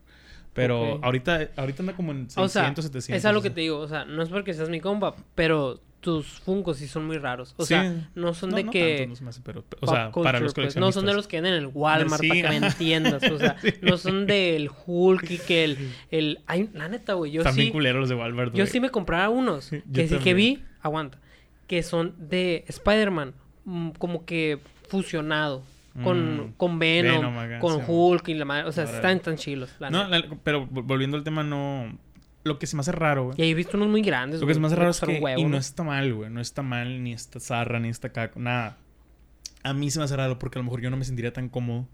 [0.54, 1.04] Pero Ok.
[1.04, 3.16] ahorita, ahorita anda como en 600, O sea, 700.
[3.16, 3.78] es algo que te digo.
[3.78, 7.54] O sea, no es porque seas mi compa, pero tus funcos sí son muy raros.
[7.56, 7.68] O Sí.
[7.68, 8.96] sea, no son No, de no que...
[8.99, 10.54] tanto, no se me hace, pero, o sea, para los pues.
[10.54, 10.80] coleccionistas.
[10.80, 13.23] No son de los que venden en el Walmart, Sí, para que me entiendas.
[13.30, 13.73] O sea, Sí.
[13.80, 15.78] no son del Hulk y que el...
[16.11, 16.40] el...
[16.46, 17.73] Ay, la neta, güey, yo También sí...
[17.73, 21.18] culeros los de Walmart, Yo sí me compraba unos que sí que vi, aguanta,
[21.66, 23.32] que son de Spider-Man,
[23.64, 24.58] mm, como que
[24.88, 25.62] fusionado
[26.02, 27.84] con, Mm, con Venom, Venom acá, con sí.
[27.87, 29.70] Hulk y la madre, o sea, están tan chilos.
[29.78, 31.96] la No, la- pero vol- volviendo al tema, no...
[32.44, 33.36] Lo que se me hace raro, güey.
[33.38, 34.40] Y ahí he visto unos muy grandes.
[34.40, 35.18] Lo que se me güey, hace raro es que...
[35.20, 36.30] huevo, y no está mal, güey.
[36.30, 38.38] No está mal, ni está zarra, ni está caco.
[38.38, 38.76] Nada.
[39.62, 41.48] A mí se me hace raro porque a lo mejor yo no me sentiría tan
[41.48, 41.88] cómodo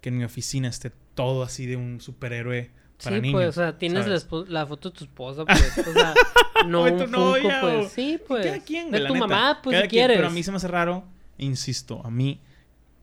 [0.00, 2.70] que en mi oficina esté todo así de un superhéroe
[3.02, 3.34] para sí, niños.
[3.34, 6.14] pues, o sea, tienes la, la foto de tu esposa, pues, o sea,
[6.66, 9.26] no un Funko, novia, pues, o- sí, pues, cada quien, de güey, la tu neta.
[9.26, 10.16] mamá, pues, Cada si quien, quieres.
[10.18, 11.04] Pero a mí se me hace raro,
[11.36, 12.40] insisto, a mí.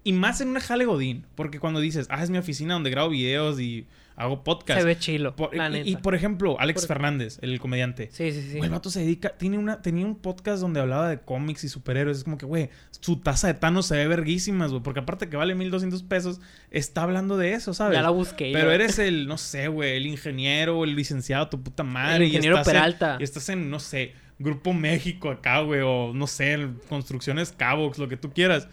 [0.05, 1.25] Y más en una jale godín.
[1.36, 4.79] Porque cuando dices, ah, es mi oficina donde grabo videos y hago podcast.
[4.79, 5.89] se ve chilo, Por- la y- neta.
[5.89, 8.10] y, por ejemplo, Alex Por- Fernández, el comediante.
[8.12, 8.50] sí, sí, sí.
[8.58, 11.70] Güey, el vato se dedica, tiene una, tenía un podcast donde hablaba de cómics y
[11.70, 12.17] superhéroes.
[12.20, 14.84] Es como que, güey, su taza de Thanos se ve verguísimas, güey.
[14.84, 16.39] Porque aparte que vale 1200 pesos,
[16.72, 17.96] está hablando de eso, ¿sabes?
[17.98, 18.51] ya la busqué.
[18.53, 22.17] Pero eres el, no sé, güey, el ingeniero, el licenciado, tu puta madre.
[22.17, 23.15] El ingeniero y estás Peralta.
[23.15, 27.98] En, y estás en, no sé, Grupo México acá, güey, o no sé, Construcciones Cabox,
[27.98, 28.67] lo que tú quieras.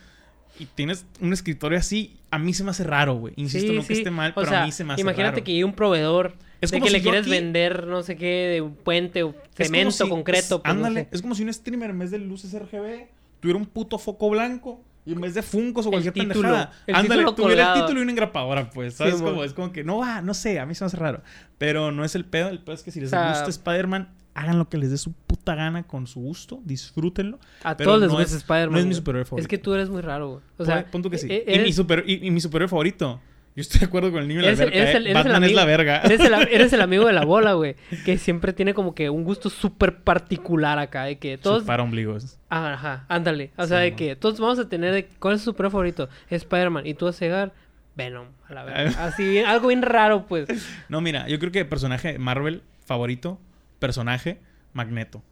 [0.59, 3.34] Y tienes un escritorio así, a mí se me hace raro, güey.
[3.37, 4.00] Insisto, Sí, no que sí.
[4.00, 5.44] esté mal, O pero sea, a mí se me hace Imagínate raro.
[5.44, 8.16] que llegue un proveedor Es de como que si le quieres aquí- vender no sé
[8.16, 10.56] qué de un puente o cemento si- concreto.
[10.56, 11.08] es- pues, no ándale, sé.
[11.12, 13.08] es como si un streamer en vez de luces RGB
[13.40, 14.80] tuviera un puto foco blanco.
[15.06, 18.12] Y en vez de funcos o cualquier título, pendejada, ándale, tuviera el título y una
[18.12, 18.94] engrapadora, pues.
[18.94, 19.16] ¿Sabes?
[19.16, 21.22] Sí, como, es como que no va, no sé, a mí se me hace raro.
[21.56, 24.10] Pero no es el pedo, el pedo es que si les O sea- gusta Spider-Man,
[24.34, 27.38] hagan lo que les dé su puta gana con su gusto, disfrútenlo.
[27.64, 28.72] A pero todos les no gusta es- Spider-Man.
[28.72, 29.49] no es mi superhéroe Es favorito.
[29.49, 30.40] que tú eres muy raro, güey.
[30.58, 31.26] O sea, punto que sí.
[31.30, 33.20] e- y, mi super, y, y mi superhéroe favorito.
[33.56, 34.76] Yo estoy de acuerdo con el niño de la el- verga.
[34.76, 34.96] eres eh.
[34.99, 36.00] el- eres el Batman es la verga.
[36.02, 37.75] Eres el, eres el amigo de la bola, güey.
[38.04, 41.04] Que siempre tiene como que un gusto súper particular acá.
[41.04, 41.64] De que todos.
[41.64, 42.38] Para ombligos.
[42.49, 43.50] Ah, Ajá, ándale.
[43.56, 44.94] O sea, Sí, de que todos vamos a tener.
[44.94, 46.08] de- ¿Cuál es su superhéroe favorito?
[46.30, 46.87] Spider-Man.
[46.87, 47.52] Y tú vas a llegar.
[47.96, 49.04] Venom, a la verga.
[49.04, 50.46] Así, algo bien raro, pues.
[50.88, 53.40] No, mira, yo creo que personaje Marvel favorito,
[53.80, 54.38] personaje,
[54.72, 55.25] Magneto.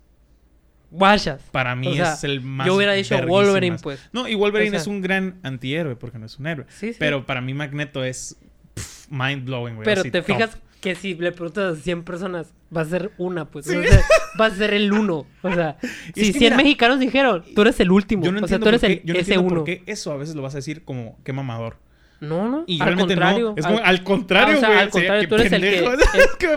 [0.90, 1.42] Guachas.
[1.52, 2.66] Para mí O sea, es el más.
[2.66, 3.16] yo hubiera dicho.
[3.26, 4.00] Wolverine, pues.
[4.12, 6.64] No, y Wolverine O sea- es un gran antihéroe porque no es un héroe.
[6.68, 6.96] Sí, sí.
[6.98, 8.38] Pero para mí Magneto es
[8.74, 9.84] pff, mind blowing, güey.
[9.84, 10.26] Pero así, te top.
[10.26, 13.66] fijas que si le preguntas a 100 personas, va a ser una, pues.
[13.66, 13.76] Sí.
[13.76, 14.00] O sea,
[14.40, 15.26] va a ser el uno.
[15.42, 15.76] O sea,
[16.14, 18.24] Y si que 100 mira, mexicanos dijeron, tú eres el último.
[18.24, 19.64] Yo no o sea, tú eres el qué, yo no ese por uno.
[19.64, 21.76] qué eso a veces lo vas a decir como qué mamador.
[22.20, 22.64] No, no.
[22.66, 23.50] Y al contrario.
[23.50, 23.54] no.
[23.56, 24.80] Es como, al contrario, Ah, o sea, güey.
[24.80, 25.80] al contrario, tú eres el que-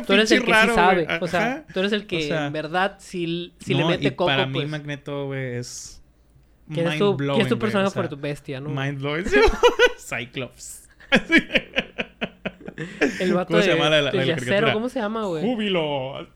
[0.05, 1.07] Tú eres el que sí sabe.
[1.21, 4.45] O sea, tú eres el que en verdad si, si le mete y coco, para
[4.45, 4.69] mí pues.
[4.69, 6.01] Magneto, güey, es
[6.73, 8.17] ¿Quién es tu, ¿quién es tu personaje sea, favorito?
[8.17, 8.69] Bestia, ¿no?
[8.69, 9.25] Mind blowing.
[9.97, 10.87] Cyclops.
[13.19, 14.73] El vato ¿Cómo se de, llama la- la- de la Yacero, caricatura?
[14.73, 15.43] ¿cómo se llama, güey?
[15.43, 16.27] Júbilo.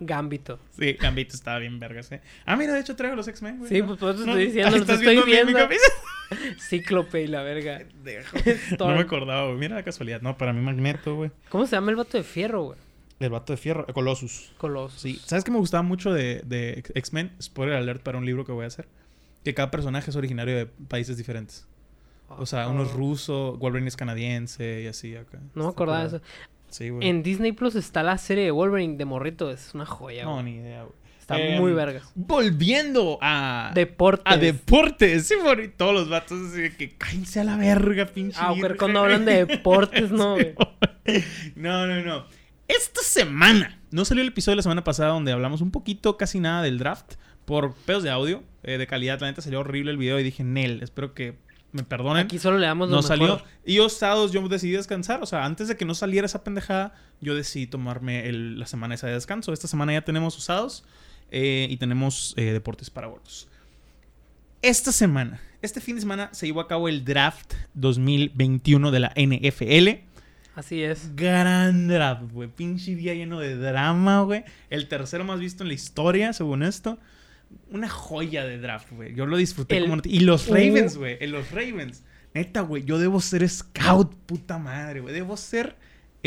[0.00, 0.58] Gambito.
[0.78, 2.20] Sí, Gambito estaba bien vergas, eh.
[2.46, 3.68] Ah, mira, de hecho traigo los X-Men, güey.
[3.70, 5.52] Sí, pues por eso No, estoy diciendo, lo ¿estás estoy mi- mi viendo.
[5.58, 5.82] camisa?
[6.60, 7.82] Cíclope y la verga.
[8.78, 9.58] No me acordaba, güey.
[9.58, 10.20] Mira la casualidad.
[10.20, 11.30] No, para mí Magneto, güey.
[11.48, 12.78] ¿Cómo se llama el vato de fierro, güey?
[13.20, 13.86] El vato de fierro.
[13.86, 14.52] Colossus.
[14.58, 15.00] Colossus.
[15.00, 15.20] Sí.
[15.24, 17.32] ¿Sabes qué me gustaba mucho de, de X-Men?
[17.42, 18.86] Spoiler alert para un libro que voy a hacer.
[19.44, 21.66] Que cada personaje es originario de países diferentes.
[22.28, 22.96] O sea, uno es Oh.
[22.96, 25.38] ruso, Wolverine es canadiense y así acá.
[25.54, 26.20] No me acordaba de eso.
[26.68, 27.08] Sí, güey.
[27.08, 29.50] En Disney Plus está la serie de Wolverine de Morrito.
[29.50, 30.44] Es una joya, No, güey.
[30.44, 30.94] ni idea, güey.
[31.18, 32.10] Está Em, muy vergas.
[32.14, 33.72] Volviendo a...
[33.74, 34.24] Deportes.
[34.32, 35.26] A deportes.
[35.26, 38.38] Sí, por todos los vatos así que cállense a la verga, pinche.
[38.40, 38.76] Ah, virgen.
[38.78, 40.54] cuando hablan de deportes, no, güey.
[41.54, 42.24] No, no, no.
[42.66, 46.38] Esta semana, no salió el episodio de la semana pasada donde hablamos un poquito, casi
[46.40, 47.14] nada del draft,
[47.44, 49.20] por pedos de audio, eh, de calidad.
[49.20, 51.36] La neta salió horrible el video y dije, Nel, espero que
[51.72, 52.24] me perdonen.
[52.26, 53.08] Aquí solo le damos lo no mejor.
[53.18, 53.42] salió.
[53.64, 55.22] Y yo sábados yo decidí descansar.
[55.22, 58.94] O sea, antes de que no saliera esa pendejada, yo decidí tomarme el- la semana
[58.94, 59.52] esa de descanso.
[59.52, 60.84] Esta semana ya tenemos usados
[61.30, 63.48] eh, y tenemos eh, deportes para gordos.
[64.62, 69.12] Esta semana, este fin de semana, se llevó a cabo el draft 2021 de la
[69.14, 70.00] NFL.
[70.56, 71.14] Así es.
[71.14, 72.48] Gran draft, güey.
[72.48, 74.42] Pinche día lleno de drama, güey.
[74.70, 76.98] El tercero más visto en la historia, según esto.
[77.70, 79.14] Una joya de draft, güey.
[79.14, 79.96] Yo lo disfruté El- como...
[79.96, 80.48] no Y los.
[80.48, 81.16] Ravens, güey.
[81.20, 82.04] En los Ravens.
[82.34, 82.84] Neta, güey.
[82.84, 85.14] Yo debo ser scout, puta madre, güey.
[85.14, 85.76] Debo ser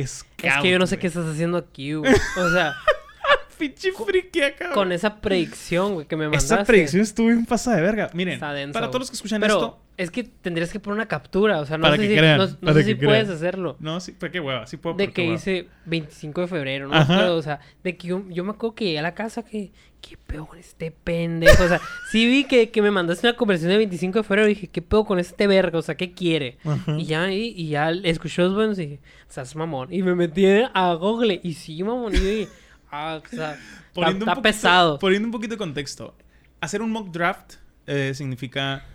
[0.04, 0.44] scout.
[0.46, 2.14] Es que yo no sé qué estás haciendo aquí, güey.
[2.38, 2.74] O sea,
[3.58, 6.56] Pinche friki acá, con esa predicción, güey, que me mandaste.
[6.56, 8.10] Esa predicción estuvo bien pasada de verga.
[8.14, 9.82] Miren, para todos los que escuchan Pero esto...
[9.98, 11.60] es que tendrías que poner una captura.
[11.60, 13.26] O sea, no Para sé que si, crean, no, no para sé si que puedes
[13.26, 13.38] crean.
[13.38, 13.78] hacerlo.
[13.80, 14.66] No, sí, pero qué hueva.
[14.66, 17.08] Sí puedo, De que hice 25 de febrero, no Ajá.
[17.08, 19.44] me acuerdo, o sea, de que yo, yo me acuerdo que llegué a la casa
[19.44, 19.72] que,
[20.02, 21.80] qué pedo con este pendejo, o sea,
[22.12, 24.82] sí vi que, que me mandaste una conversación de 25 de febrero y dije, qué
[24.82, 26.58] pedo con este verga, o sea, ¿qué quiere?
[26.98, 30.02] Y ya, y, y ya escuché los buenos y dije, o sea, es mamón, y
[30.02, 32.48] me metí a Google y sí, mamón, y dije,
[32.92, 33.58] ah, o sea,
[33.96, 35.00] está, pesado.
[35.00, 36.16] Poniendo un poquito de contexto.
[36.60, 37.56] Hacer un mock draft
[37.88, 38.86] eh, significa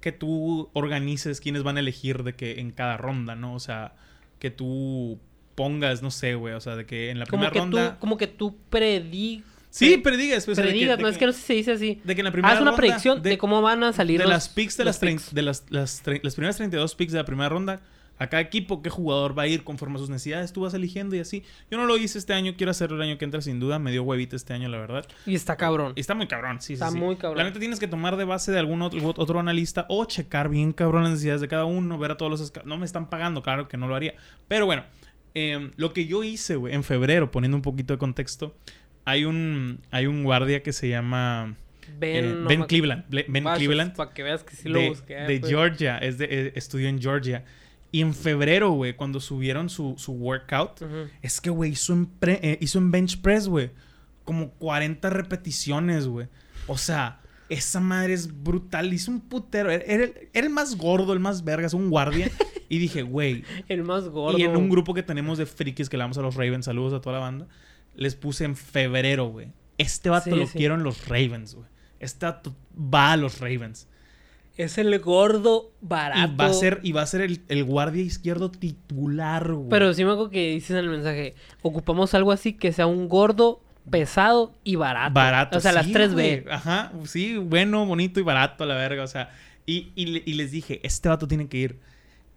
[0.00, 3.54] que tú organices quiénes van a elegir de que en cada ronda, ¿no?
[3.54, 3.94] O sea,
[4.38, 5.18] que tú
[5.54, 7.94] pongas, no sé, güey, o sea, de que en la Como primera que, ronda...
[7.94, 9.42] tú, como que tú predi...
[9.78, 10.44] Sí, pre- predigas.
[10.44, 12.00] Pues, que- predigas, de no, es que no sé si se dice así.
[12.04, 14.24] De que en la primera Haz una ronda, predicción de, cómo van a salir de
[14.24, 15.34] los- las picks de las, picks.
[15.34, 17.80] de las, las, las primeras 32 picks de la primera ronda,
[18.20, 21.14] a cada equipo qué jugador va a ir conforme a sus necesidades, tú vas eligiendo
[21.14, 21.44] y así.
[21.70, 23.92] Yo no lo hice este año, quiero hacerlo el año que entra sin duda, me
[23.92, 25.06] dio huevita este año, la verdad.
[25.24, 25.92] Y está cabrón.
[25.94, 26.98] Y está muy cabrón, sí, sí, Está sí.
[26.98, 27.38] muy cabrón.
[27.38, 30.72] La neta tienes que tomar de base de algún otro, otro analista o checar bien
[30.72, 32.52] cabrón las necesidades de cada uno, ver a todos los...
[32.64, 34.14] No me están pagando, claro que no lo haría.
[34.48, 34.82] Pero bueno,
[35.34, 38.56] em, lo que yo hice, güey, en febrero, poniendo un poquito de contexto,
[39.08, 41.56] hay un, hay un guardia que se llama
[41.98, 43.04] Ben, eh, no Ben Cleveland.
[43.08, 45.14] Ben Cleveland Para que veas que sí lo de, busqué.
[45.14, 45.50] de pues.
[45.50, 47.44] Georgia, es de, eh, estudió en Georgia.
[47.90, 50.82] Y en febrero, güey, cuando subieron su, su workout,
[51.22, 53.70] es que, güey, hizo, en eh, hizo en bench press, güey,
[54.24, 56.26] como 40 repeticiones, güey.
[56.66, 58.92] O sea, esa madre es brutal.
[58.92, 59.70] Hizo un putero.
[59.70, 62.30] Era, era el, era el más gordo, el más vergas, un guardia.
[62.68, 63.42] y dije, güey.
[63.68, 64.36] El más gordo.
[64.36, 66.92] Y en un grupo que tenemos de frikis que le damos a los Ravens, saludos
[66.92, 67.48] a toda la banda,
[67.98, 69.48] les puse en febrero, güey.
[69.76, 70.56] Este vato Sí, lo sí.
[70.56, 71.66] quiero en los Ravens, güey.
[72.00, 73.86] Este vato va a los Ravens.
[74.56, 76.32] Es el gordo barato.
[76.32, 79.68] Y va a ser, y va a ser el, el guardia izquierdo titular, güey.
[79.68, 83.08] Pero sí me acuerdo que dices en el mensaje, ocupamos algo así que sea un
[83.08, 85.14] gordo, pesado y barato.
[85.14, 85.58] barato.
[85.58, 86.40] O sea, las sí, 3 güey.
[86.40, 86.52] B.
[86.52, 89.04] Ajá, sí, bueno, bonito y barato a la verga.
[89.04, 89.30] O sea,
[89.66, 91.80] y, y le- y les dije, este vato tiene que ir.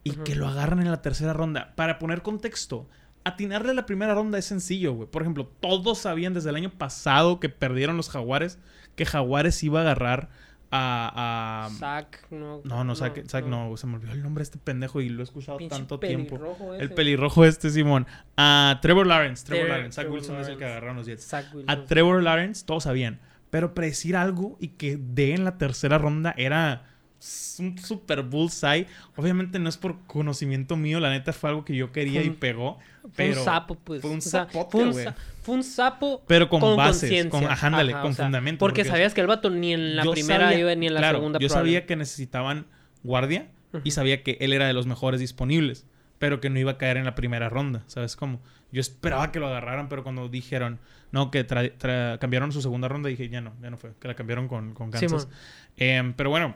[0.04, 1.74] Y que lo agarran en la tercera ronda.
[1.76, 2.88] Para poner contexto,
[3.24, 5.10] atinarle a la primera ronda es sencillo, güey.
[5.10, 8.60] Por ejemplo, todos sabían desde el año pasado que perdieron los Jaguares,
[8.96, 10.30] que Jaguares iba a agarrar
[10.72, 11.70] a...
[11.82, 12.62] a- no.
[12.64, 15.22] no, no, Zack, Zack no, se me olvidó el nombre de este pendejo y lo
[15.22, 16.38] he escuchado Pinche tanto tiempo.
[16.38, 16.94] pelirrojo El ese.
[16.96, 18.08] pelirrojo este, Simón.
[18.38, 19.46] A Trevor Lawrence.
[19.46, 19.96] Trevor Lawrence.
[19.96, 21.26] Zach Trevor Wilson es el que agarraron los Jets.
[21.28, 21.70] Zach Wilson.
[21.70, 23.20] A Trevor Lawrence todos sabían.
[23.50, 26.86] Pero predecir algo y que dé en la tercera ronda era
[27.60, 28.88] un super bullseye.
[29.16, 32.32] Obviamente no es por conocimiento mío, la neta fue algo que yo quería Fue y
[32.32, 32.80] pegó.
[33.02, 34.02] Fue Pero, un sapo, pues.
[34.02, 34.94] fue un O sea, fue un
[35.42, 38.60] Fue sapo pero con, bases, con, ajá, ándale, Ajá, con o sea, fundamento.
[38.60, 41.18] Porque, sabías que el vato ni en la primera sabía- iba ni en la claro,
[41.20, 42.66] segunda Yo sabía que necesitaban
[43.04, 43.48] guardia
[43.84, 45.86] y sabía que él era de los mejores disponibles,
[46.20, 48.42] pero que no iba a caer en la primera ronda, ¿sabes cómo?
[48.72, 50.80] Yo esperaba que lo agarraran, pero cuando dijeron,
[51.12, 54.08] no, que tra- tra- cambiaron su segunda ronda, dije, ya no, ya no fue, que
[54.08, 55.24] la cambiaron con, con Kansas.
[55.24, 55.36] Simón.
[55.78, 56.56] Em, pero bueno,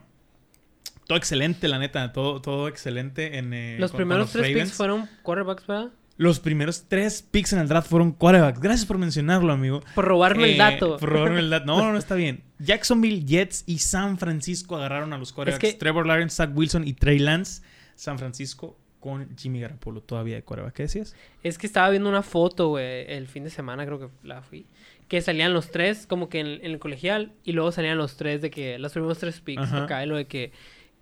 [1.07, 3.53] todo excelente, la neta, todo, todo excelente en...
[3.53, 4.63] eh, Los con- con primeros tres Ravens.
[4.69, 5.91] picks fueron quarterbacks, ¿verdad?
[6.17, 8.59] Los primeros tres picks en el draft fueron quarterbacks.
[8.61, 9.83] Gracias por mencionarlo, amigo.
[9.95, 10.97] Por robarme el Eh, dato.
[10.97, 11.65] Por robarme el dato.
[11.65, 12.41] No, no, no, está bien.
[12.59, 15.63] Jacksonville, Jets y San Francisco agarraron a los quarterbacks.
[15.63, 17.61] Es que- Trevor Lawrence, Zach Wilson y Trey Lance.
[17.95, 20.73] San Francisco con Jimmy Garoppolo todavía de quarterback.
[20.73, 21.15] ¿Qué decías?
[21.43, 24.65] Es que estaba viendo una foto, güey, el fin de semana creo que la fui.
[25.07, 28.41] Que salían los tres como que en, en el colegial y luego salían los tres
[28.41, 30.51] de que, los primeros tres picks acá, lo de que,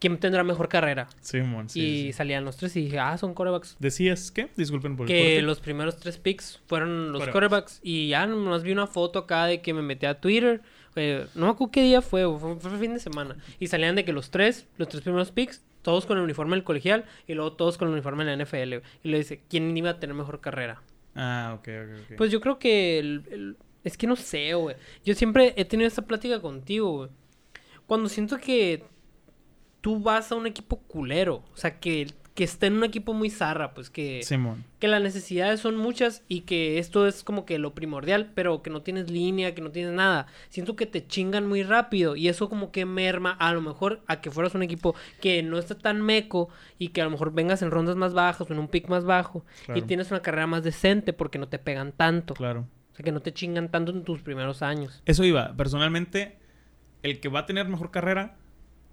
[0.03, 1.07] ¿quién tendrá mejor carrera?
[1.21, 2.11] Sí, y sí.
[2.13, 3.77] salían los tres y dije, ah, son corebacks.
[3.79, 4.49] ¿Decías qué?
[4.57, 5.41] Disculpen por el Que corte.
[5.43, 7.79] los primeros tres picks fueron los corebacks.
[7.81, 10.61] Y ya nomás vi una foto acá de que me metí a Twitter.
[10.97, 13.37] eh, no me acuerdo qué día fue, fue, fue fin de semana.
[13.59, 16.65] Y salían de que los tres, los tres primeros picks, todos con el uniforme del
[16.65, 18.73] colegial y luego todos con el uniforme de la NFL.
[19.03, 20.81] Y le dice, ¿quién iba a tener mejor carrera?
[21.15, 22.17] Ah, ok, ok, ok.
[22.17, 24.75] Pues yo creo que el- el- es que no sé, güey.
[25.05, 27.09] Yo siempre he tenido esta plática contigo, güey.
[27.87, 28.83] Cuando siento que
[29.83, 33.29] tú vas a un equipo culero, o sea, que, que está en un equipo muy
[33.29, 34.63] zarra, pues que, Simón.
[34.79, 38.69] que las necesidades son muchas y que esto es como que lo primordial, pero que
[38.69, 40.27] no tienes línea, que no tienes nada.
[40.47, 44.21] Siento que te chingan muy rápido y eso como que merma a lo mejor a
[44.21, 46.47] que fueras un equipo que no está tan meco
[46.79, 49.03] y que a lo mejor vengas en rondas más bajas o en un pick más
[49.03, 49.77] bajo Claro.
[49.79, 52.33] y tienes una carrera más decente porque no te pegan tanto.
[52.35, 52.67] Claro.
[52.93, 55.03] O sea, que no te chingan tanto en tus primeros años.
[55.05, 55.53] Eso iba.
[55.57, 56.37] Personalmente,
[57.03, 58.37] el que va a tener mejor carrera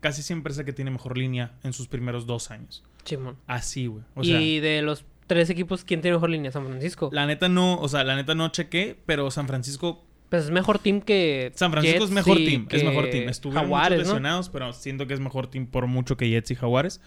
[0.01, 2.83] casi siempre es el que tiene mejor línea en sus primeros dos años.
[3.05, 3.37] Chimón.
[3.47, 4.03] Así, güey.
[4.15, 6.51] O sea, y de los tres equipos, ¿quién tiene mejor línea?
[6.51, 7.11] San Francisco.
[7.13, 10.79] la neta no, o sea, la neta no chequé, pero San Francisco Pues es mejor
[10.79, 11.53] team que.
[11.55, 13.29] San Francisco Jets es mejor team, es mejor team.
[13.29, 14.15] Estuvieron Jaguares, muchos ¿no?
[14.15, 17.01] lesionados, pero siento que es mejor team por mucho que Jets y Jaguares.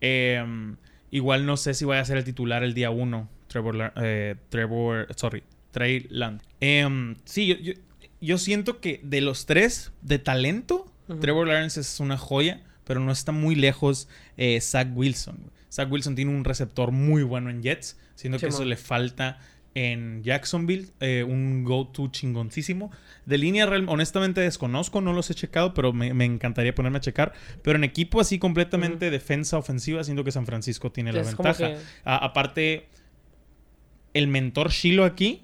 [0.00, 0.44] Eh,
[1.10, 5.06] igual no sé si vaya a ser el titular el día uno, Trevor, eh, Trevor,
[5.16, 6.42] sorry, Trey Land.
[6.60, 7.72] Eh, sí, yo, yo,
[8.20, 10.86] yo siento que de los tres de talento,
[11.20, 15.50] Trevor Lawrence es una joya, pero no está muy lejos eh, Zach Wilson.
[15.70, 19.38] Zach Wilson tiene un receptor muy bueno en Jets, siento que eso le falta
[19.74, 22.90] en Jacksonville, eh, un go-to chingoncísimo.
[23.26, 27.00] De línea, real- honestamente desconozco, no los he checado, pero me, me encantaría ponerme a
[27.00, 27.32] checar.
[27.62, 31.68] Pero en equipo así completamente defensa ofensiva, siento que San Francisco tiene la ventaja.
[31.74, 32.88] que- A- aparte,
[34.14, 35.42] el mentor Shiloh aquí,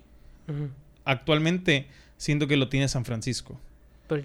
[1.04, 3.60] actualmente, siento que lo tiene San Francisco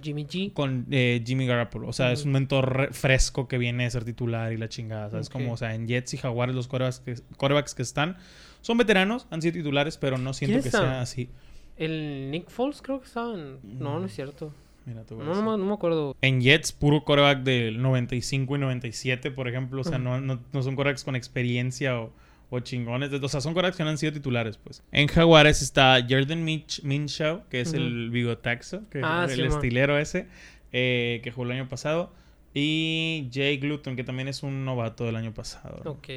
[0.02, 0.54] Jimmy G.
[0.54, 1.88] con eh, Jimmy Garoppolo.
[1.88, 5.10] O sea, es un mentor re- fresco que viene a ser titular y la chingada.
[5.10, 5.28] ¿Sabes?
[5.28, 5.34] Ok.
[5.34, 8.18] Como, o sea, en Jets y Jaguares los quarterbacks que, quarterbacks que están
[8.62, 11.30] son veteranos, han sido titulares, pero no siento ¿Quién que sea así.
[11.78, 13.58] El Nick Foles creo que estaba en...
[13.64, 14.54] No, no es cierto.
[14.86, 16.16] Mira, te voy a No, no, me- no me acuerdo.
[16.22, 19.80] En Jets, puro coreback del 95 y 97, por ejemplo.
[19.82, 22.12] O sea, no, no, no son corebacks con experiencia o,
[22.50, 23.12] o chingones.
[23.14, 24.84] O sea, son corebacks que no han sido titulares, pues.
[24.92, 29.50] En Jaguares está Jordan Minch, Minshew, que es el bigotaxo, que Ah, es sí, el
[29.50, 29.58] man.
[29.58, 30.28] estilero ese,
[30.72, 32.14] eh, que jugó el año pasado.
[32.54, 35.82] Y Jay Gluton, que también es un novato del año pasado.
[35.86, 35.92] ¿no?
[35.92, 36.08] Ok.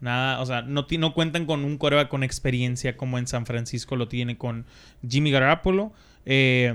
[0.00, 3.94] Nada, o sea, no, no cuentan con un coreback con experiencia como en San Francisco
[3.96, 4.64] lo tiene con
[5.08, 5.92] Jimmy Garoppolo.
[6.26, 6.74] eh,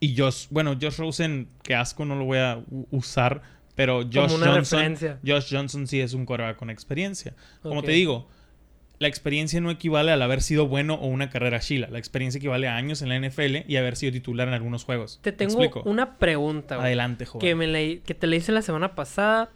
[0.00, 2.60] y Josh, bueno, Josh Rosen, que asco, no lo voy a
[2.90, 3.40] usar,
[3.74, 5.18] pero Josh Johnson, referencia.
[5.26, 7.34] Josh Johnson sí es un coreback con experiencia.
[7.62, 8.28] Como te digo,
[8.98, 11.88] la experiencia no equivale al haber sido bueno o una carrera Sheila.
[11.90, 15.18] La experiencia equivale a años en la NFL y haber sido titular en algunos juegos.
[15.22, 16.86] Te ¿Me tengo una pregunta, güey.
[16.86, 17.40] Adelante, joven.
[17.40, 19.50] Que, me leí- que te le hice la semana pasada.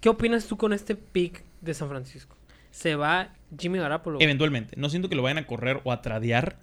[0.00, 2.36] ¿Qué opinas tú con este pick de San Francisco?
[2.70, 4.16] Se va Jimmy Garoppolo.
[4.16, 4.24] güey.
[4.24, 4.74] Eventualmente.
[4.76, 6.56] No siento que lo vayan a correr o a tradear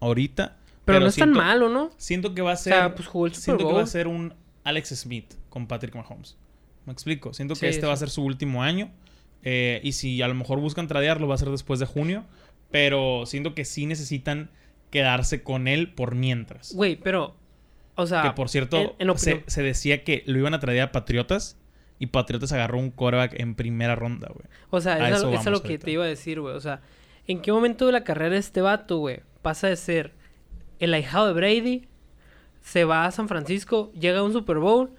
[0.00, 0.58] ahorita.
[0.84, 1.90] pero, no es tan malo, ¿no?
[1.96, 2.74] Siento que va a ser.
[2.74, 5.94] sea, pues jugó el Super siento que va a ser un Alex Smith con Patrick
[5.94, 6.36] Mahomes.
[6.86, 7.32] ¿Me explico?
[7.32, 8.90] Siento que Sí, este va a ser su último año.
[9.42, 12.24] eh, y si a lo mejor buscan tradearlo, va a ser después de junio.
[12.70, 14.50] Pero siento que sí necesitan
[14.90, 16.74] quedarse con él por mientras.
[16.74, 17.36] Güey, pero.
[17.96, 18.22] O sea.
[18.22, 21.56] que por cierto, en- en se, decía que lo iban a tradear a Patriotas.
[22.00, 24.46] Y Patriotas agarró un quarterback en primera ronda, güey.
[24.70, 25.84] O sea, A es, eso es algo que ahorita.
[25.84, 26.54] te iba a decir, güey.
[26.56, 26.80] O sea,
[27.28, 30.12] ¿en qué momento de la carrera de este vato, güey, pasa de ser
[30.80, 31.86] el ahijado de Brady,
[32.64, 34.90] se va a San Francisco, llega a un Super Bowl,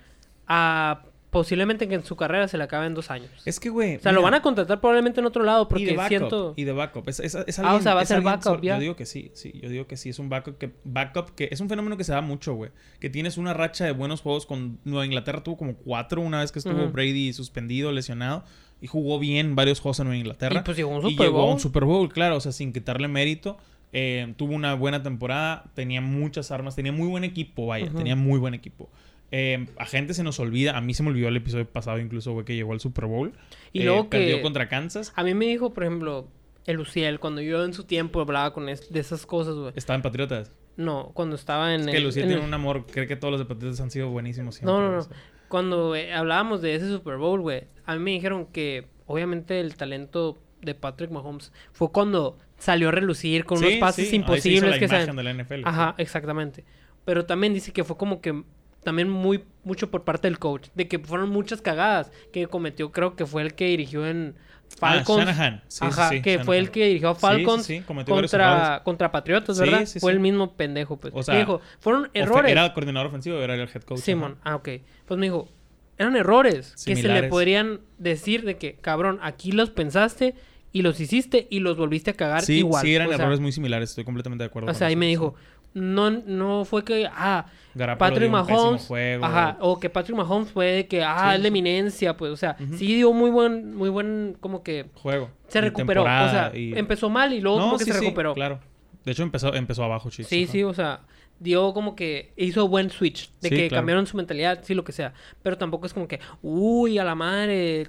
[0.47, 1.01] a
[1.31, 3.29] posiblemente que en su carrera se le acabe en dos años?
[3.43, 3.97] Es que, güey.
[3.97, 6.53] o sea, lo van a contratar probablemente en otro lado y porque de backup, siento...
[6.55, 7.09] Y de backup.
[7.09, 8.75] Es, es- es Ah, o alguien- sea, va a ser alguien backup, ya.
[8.75, 9.51] Yo digo que sí, sí.
[9.61, 10.07] Yo digo que sí.
[10.07, 12.71] Es un backup que, backup que es un fenómeno que se da mucho, güey.
[13.01, 15.43] Que tienes una racha de buenos juegos con Nueva Inglaterra.
[15.43, 16.87] Tuvo como cuatro una vez que estuvo.
[16.89, 18.45] Brady suspendido, lesionado.
[18.79, 20.59] Y jugó bien varios juegos en Nueva Inglaterra.
[20.61, 22.37] Y pues llegó a un Y Super llegó a un Super Bowl, claro.
[22.37, 23.57] O sea, sin quitarle mérito.
[23.97, 25.71] Eh, tuvo una buena temporada.
[25.73, 26.75] Tenía muchas armas.
[26.75, 27.89] Tenía muy buen equipo, vaya.
[27.95, 28.89] Tenía muy buen equipo.
[29.31, 30.77] Eh, a gente se nos olvida.
[30.77, 33.31] A mí se me olvidó el episodio pasado incluso, güey, que llegó al Super Bowl.
[33.71, 35.13] Y Eh, luego que- Perdió contra Kansas.
[35.15, 36.27] A mí me dijo, por ejemplo,
[36.65, 39.71] el Luciel, cuando yo en su tiempo hablaba con es- de esas cosas, güey.
[39.75, 40.51] Estaba en Patriotas.
[40.77, 43.15] No, cuando estaba en Es que el- Lucía en tiene el- un amor, cree que
[43.15, 44.73] todos los deportistas han sido buenísimos siempre.
[44.73, 45.07] No, no, no.
[45.47, 49.75] Cuando eh, hablábamos de ese Super Bowl, güey, a mí me dijeron que obviamente el
[49.75, 54.09] talento de Patrick Mahomes fue cuando salió a relucir con unos Sí, pases sí, ahí
[54.09, 55.61] se hizo imposibles la que imagen de la NFL.
[55.65, 56.63] Ajá, exactamente.
[57.03, 58.43] Pero también dice que fue como que
[58.83, 63.15] también muy mucho por parte del coach, de que fueron muchas cagadas que cometió, creo
[63.15, 64.35] que fue el que dirigió en
[64.77, 65.25] Falcons.
[65.27, 65.61] Ah.
[65.67, 67.67] Sí, sí, Ajá, sí, que fue el que dirigió a Falcons
[68.05, 69.85] contra, contra Patriotas, ¿verdad?
[69.85, 71.13] sí, fue el mismo pendejo, pues.
[71.15, 72.51] O sea, dijo, fueron errores.
[72.51, 73.99] ¿Era coordinador ofensivo o era el head coach?
[73.99, 74.69] Simón, ah, ok.
[75.05, 75.49] Pues me dijo,
[75.97, 77.29] eran errores que se le Similares.
[77.29, 80.35] podrían decir de que, cabrón, aquí los pensaste
[80.75, 82.83] y los hiciste y los volviste a cagar Sí, igual.
[82.83, 83.91] sí, eran O sea, errores muy similares.
[83.91, 85.33] Estoy completamente de acuerdo O sea, ahí me dijo,
[85.73, 89.23] no, no fue que, ah, Garoppolo Patrick Mahomes, juego.
[89.23, 91.47] ajá, o que Patrick Mahomes fue de que, ah, Sí, es sí.
[91.47, 95.29] eminencia, pues, o sea, sí dio muy buen, muy buen, como que Juego.
[95.47, 98.05] se recuperó, o sea, y- empezó mal y luego No, como que sí, se sí,
[98.05, 98.33] recuperó.
[98.33, 98.59] claro.
[99.05, 100.27] De hecho, empezó, empezó abajo, chis.
[100.27, 100.51] Sí, ajá.
[100.51, 101.01] sí, o sea,
[101.39, 103.81] dio como que hizo buen switch, de Sí, que claro.
[103.81, 105.13] cambiaron su mentalidad, sí, lo que sea.
[105.43, 107.87] Pero tampoco es como que, uy, a la madre,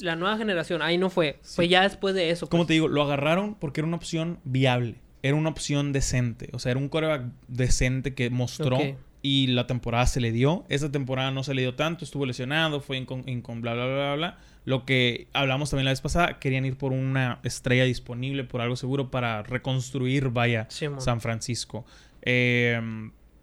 [0.00, 1.38] la nueva generación, ahí no fue.
[1.42, 2.48] Fue ya después de eso.
[2.48, 2.68] Como pues.
[2.68, 4.96] te digo, lo agarraron porque era una opción viable.
[5.22, 6.50] Era una opción decente.
[6.52, 8.78] O sea, era un coreback decente que mostró
[9.22, 10.64] y la temporada se le dio.
[10.68, 13.74] Esa temporada no se le dio tanto, estuvo lesionado, fue en con, en con bla,
[13.74, 14.38] bla, bla, bla, bla.
[14.64, 18.76] Lo que hablamos también la vez pasada, querían ir por una estrella disponible, por algo
[18.76, 20.86] seguro para reconstruir, vaya, Sí.
[20.98, 21.84] San Francisco.
[22.22, 22.80] Eh,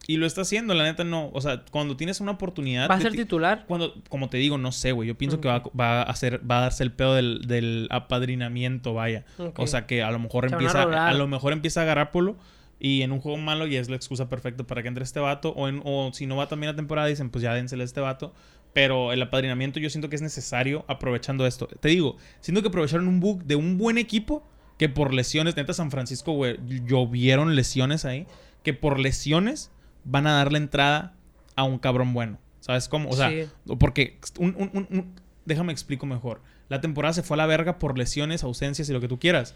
[0.08, 1.30] y lo está haciendo, la neta no.
[1.34, 2.90] O sea, cuando tienes una oportunidad...
[2.90, 3.66] ¿Va a ser ti- titular?
[3.68, 5.08] cuando, como te digo, no sé, güey.
[5.08, 7.88] Yo pienso que va, a- va a hacer, va a darse el pedo del, del
[7.92, 9.26] apadrinamiento, vaya.
[9.56, 11.86] O sea que a lo mejor Se van a empieza, a, lo mejor empieza a
[11.86, 12.38] Garápolo
[12.80, 15.50] y en un juego malo y es la excusa perfecta para que entre este vato.
[15.50, 18.00] O, en, o si no va también la temporada, dicen, pues ya dénsele a este
[18.02, 18.34] vato.
[18.74, 21.68] Pero el apadrinamiento yo siento que es necesario aprovechando esto.
[21.68, 24.44] Te digo, siento que aprovecharon un bug de un buen equipo
[24.78, 28.28] que por lesiones, neta San Francisco, güey, llovieron lesiones ahí,
[28.64, 29.72] que por lesiones
[30.06, 31.14] van a dar la entrada
[31.56, 32.38] a un cabrón bueno.
[32.62, 33.10] ¿Sabes cómo?
[33.10, 33.48] O sea, Sí.
[33.80, 35.14] porque un, un- un- un-
[35.46, 36.42] déjame explico mejor.
[36.70, 39.56] La temporada se fue a la verga por lesiones, ausencias y lo que tú quieras.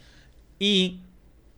[0.60, 1.00] Y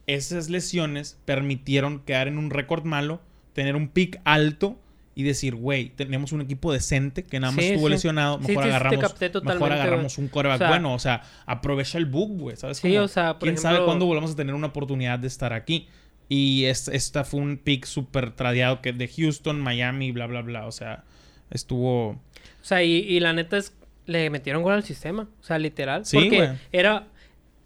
[0.07, 3.21] esas lesiones permitieron quedar en un récord malo,
[3.53, 4.77] tener un pick alto
[5.15, 7.93] y decir, güey, tenemos un equipo decente que nada más Sí, estuvo sí.
[7.93, 12.05] lesionado, mejor sí, agarramos, mejor agarramos un coreback O sea, bueno, o sea, aprovecha el
[12.05, 12.77] bug, güey, ¿sabes?
[12.79, 15.87] Sí, o sea, por quién sabe cuándo volvamos a tener una oportunidad de estar aquí.
[16.27, 20.65] Y es- esta fue un pick súper tradeado que de Houston, Miami, bla, bla, bla.
[20.67, 21.03] O sea,
[21.49, 22.09] estuvo...
[22.09, 22.19] O
[22.63, 23.73] sea, y, y la neta es,
[24.07, 25.29] le metieron gol al sistema.
[25.39, 26.05] O sea, literal.
[26.05, 26.49] Sí, porque güey.
[26.71, 27.07] era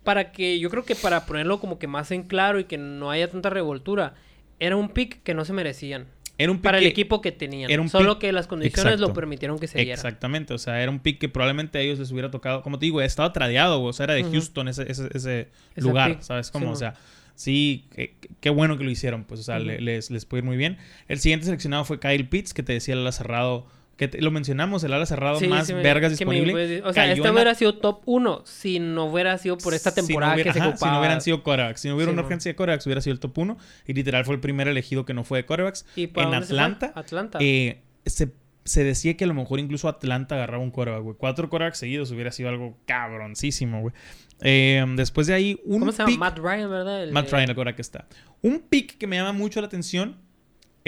[0.03, 3.09] para que, yo creo que para ponerlo como que más en claro y que no
[3.11, 4.13] haya tanta revoltura,
[4.59, 6.07] era un pick que no se merecían.
[6.39, 7.69] Era un pick Para el equipo que tenían.
[7.69, 9.07] era un Solo pick- que las condiciones Exacto.
[9.09, 9.93] lo permitieron que se diera.
[9.93, 12.85] Exactamente, o sea, era un pick que probablemente a ellos les hubiera tocado, como te
[12.87, 14.23] digo, estaba tradeado, o sea, era de.
[14.23, 16.67] Houston ese, ese, ese lugar, pick, ¿sabes cómo?
[16.67, 16.93] sí, o sea,
[17.35, 20.57] sí, qué, qué bueno que lo hicieron, pues, o sea, les, les puede ir muy
[20.57, 20.77] bien.
[21.07, 23.67] El siguiente seleccionado fue Kyle Pitts, que te decía el cerrado,
[23.99, 26.81] que te- lo mencionamos, el ala cerrado Sí, más sí vergas me- disponible.
[26.83, 29.99] o sea, este la- hubiera sido top 1 si no hubiera sido por esta Si
[30.01, 30.77] no temporada hubiera- que se ocupaba.
[30.79, 33.13] Si no hubieran sido quarterbacks, si no hubiera Sí, una urgencia de quarterbacks, hubiera sido
[33.13, 33.57] el top 1.
[33.85, 35.85] Y literal fue el primer elegido que no fue de quarterbacks.
[35.95, 36.21] ¿Y en se?
[36.35, 37.39] Atlanta, Atlanta.
[37.41, 38.31] Eh, se,
[38.63, 41.15] se decía que a lo mejor incluso Atlanta agarraba un quarterback, güey.
[41.17, 43.93] Cuatro quarterbacks seguidos hubiera sido algo cabroncísimo, güey.
[44.41, 46.09] Eh, después de ahí, un ¿Cómo se llama?
[46.11, 47.03] pick- Matt Ryan, ¿verdad?
[47.03, 48.07] El Matt Ryan, el quarterback que está.
[48.41, 50.15] Un pick que me llama mucho la atención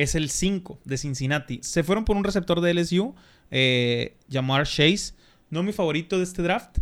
[0.02, 1.60] es el 5 de Cincinnati.
[1.62, 3.16] Se fueron por un receptor de LSU,
[3.52, 5.14] eh, Jamar Chase.
[5.50, 6.80] No mi favorito de este draft,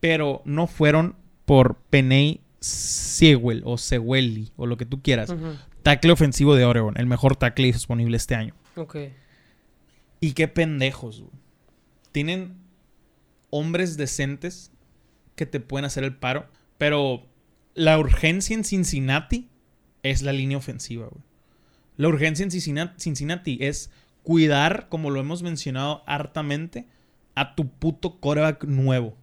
[0.00, 5.30] pero no fueron por Peney Sewell o Sewelli o lo que tú quieras.
[5.30, 5.56] Ujú.
[5.82, 8.54] Tackle ofensivo de Oregon, el mejor tackle disponible este año.
[8.76, 8.96] Ok.
[10.20, 11.32] Y qué pendejos, güey.
[12.10, 12.56] Tienen
[13.50, 14.72] hombres decentes
[15.36, 17.26] que te pueden hacer el paro, pero
[17.74, 19.50] la urgencia en Cincinnati
[20.02, 21.22] es la línea ofensiva, güey.
[21.96, 23.90] La urgencia en Cincinnati, es
[24.22, 26.86] cuidar, como lo hemos mencionado hartamente,
[27.34, 29.16] a tu puto coreback nuevo.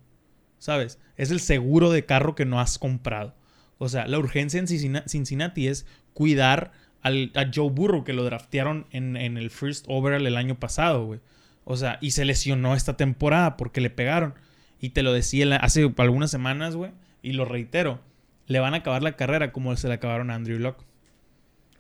[0.58, 1.00] ¿Sabes?
[1.18, 3.36] Es el seguro de carro que no has comprado.
[3.78, 8.86] O sea, la urgencia en Cincinnati es cuidar al, a Joe Burrow, que lo draftearon
[8.92, 11.20] en, el first overall el año pasado, güey.
[11.66, 14.36] O sea, y se lesionó esta temporada porque le pegaron.
[14.80, 16.92] Y te lo decía hace algunas semanas, güey.
[17.22, 18.00] Y lo reitero.
[18.48, 20.84] Le van a acabar la carrera como se le acabaron a Andrew Locke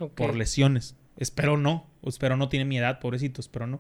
[0.10, 0.96] por lesiones.
[1.18, 1.88] Espero no.
[2.04, 3.42] Espero no tiene mi edad, pobrecito.
[3.42, 3.80] Espero no.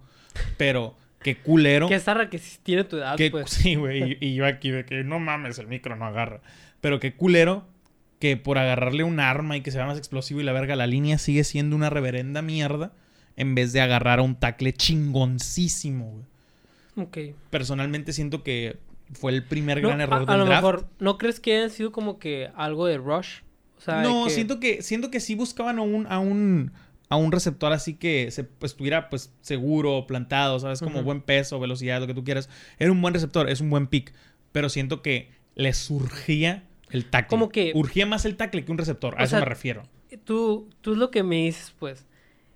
[0.57, 1.87] Pero qué culero.
[1.87, 3.49] Qué zarra que tiene tu edad, que- pues.
[3.51, 4.17] Sí, güey.
[4.21, 6.41] Y, y yo aquí de que no mames, el micro no agarra.
[6.81, 7.67] Pero qué culero
[8.19, 11.17] que por agarrarle un arma y que sea más explosivo y la verga, la línea
[11.17, 12.93] sigue siendo una reverenda mierda
[13.35, 16.25] en vez de agarrar a un tackle chingoncísimo, güey.
[17.07, 17.35] Ok.
[17.49, 18.77] Personalmente siento que
[19.13, 20.63] fue el primer No, gran error a, a del lo draft.
[20.63, 23.39] mejor, ¿no crees que haya sido como que algo de rush?
[23.81, 26.71] O sea, de no, que- siento que siento que sí buscaban a un a un
[27.09, 31.59] a un receptor así que se pues, estuviera pues seguro, plantado, sabes, como buen peso,
[31.59, 32.47] velocidad, lo que tú quieras.
[32.79, 34.13] Era un buen receptor, es un buen pick,
[34.53, 37.27] pero siento que le surgía el tackle.
[37.29, 39.83] Como que- urgía más el tackle que un receptor, a O eso sea, me refiero.
[40.23, 42.05] Tú, tú es lo que me dices, pues.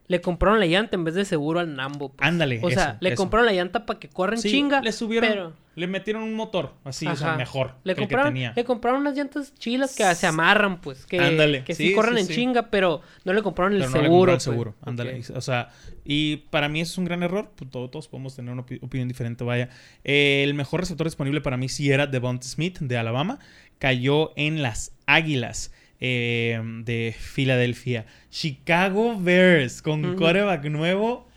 [0.08, 2.10] Le compraron la llanta en vez de seguro al Nambo.
[2.10, 2.28] pues.
[2.28, 3.18] Ándale, O sea, eso, le eso.
[3.18, 4.82] compraron la llanta para que corran Sí, chinga.
[4.82, 7.38] le subieron, pero- le metieron un motor, así, o sea, Ajá.
[7.38, 8.54] mejor Le que el que compraron, tenía.
[8.56, 11.06] le compraron unas llantas chilas que se amarran, pues.
[11.08, 13.90] Que, Ándale, que sí, sí, corren sí, en chinga, pero no le compraron el Pero
[13.92, 14.18] no le seguro.
[14.20, 14.44] compraron el pues.
[14.44, 15.22] seguro, ándale.
[15.36, 15.70] O sea,
[16.06, 17.50] y para mí eso es un gran error.
[17.56, 19.70] Pues todo- todos podemos tener una opi- opinión diferente, vaya.
[20.04, 23.40] Eh, el mejor receptor disponible para mí sí era Devonta Smith de Alabama.
[23.80, 28.06] Cayó en las Águilas eh, de Filadelfia.
[28.30, 30.16] Chicago Bears con Ujú.
[30.18, 31.28] coreback nuevo.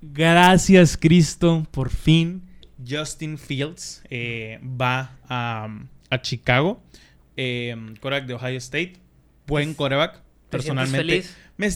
[0.00, 1.66] Gracias, Cristo.
[1.70, 2.42] Por fin,
[2.86, 5.68] Justin Fields eh, va a,
[6.10, 6.82] a Chicago.
[7.36, 7.74] Eh,
[8.26, 8.94] de Ohio State.
[9.46, 10.14] Buen coreback.
[10.50, 11.24] ¿Te sientes Personalmente,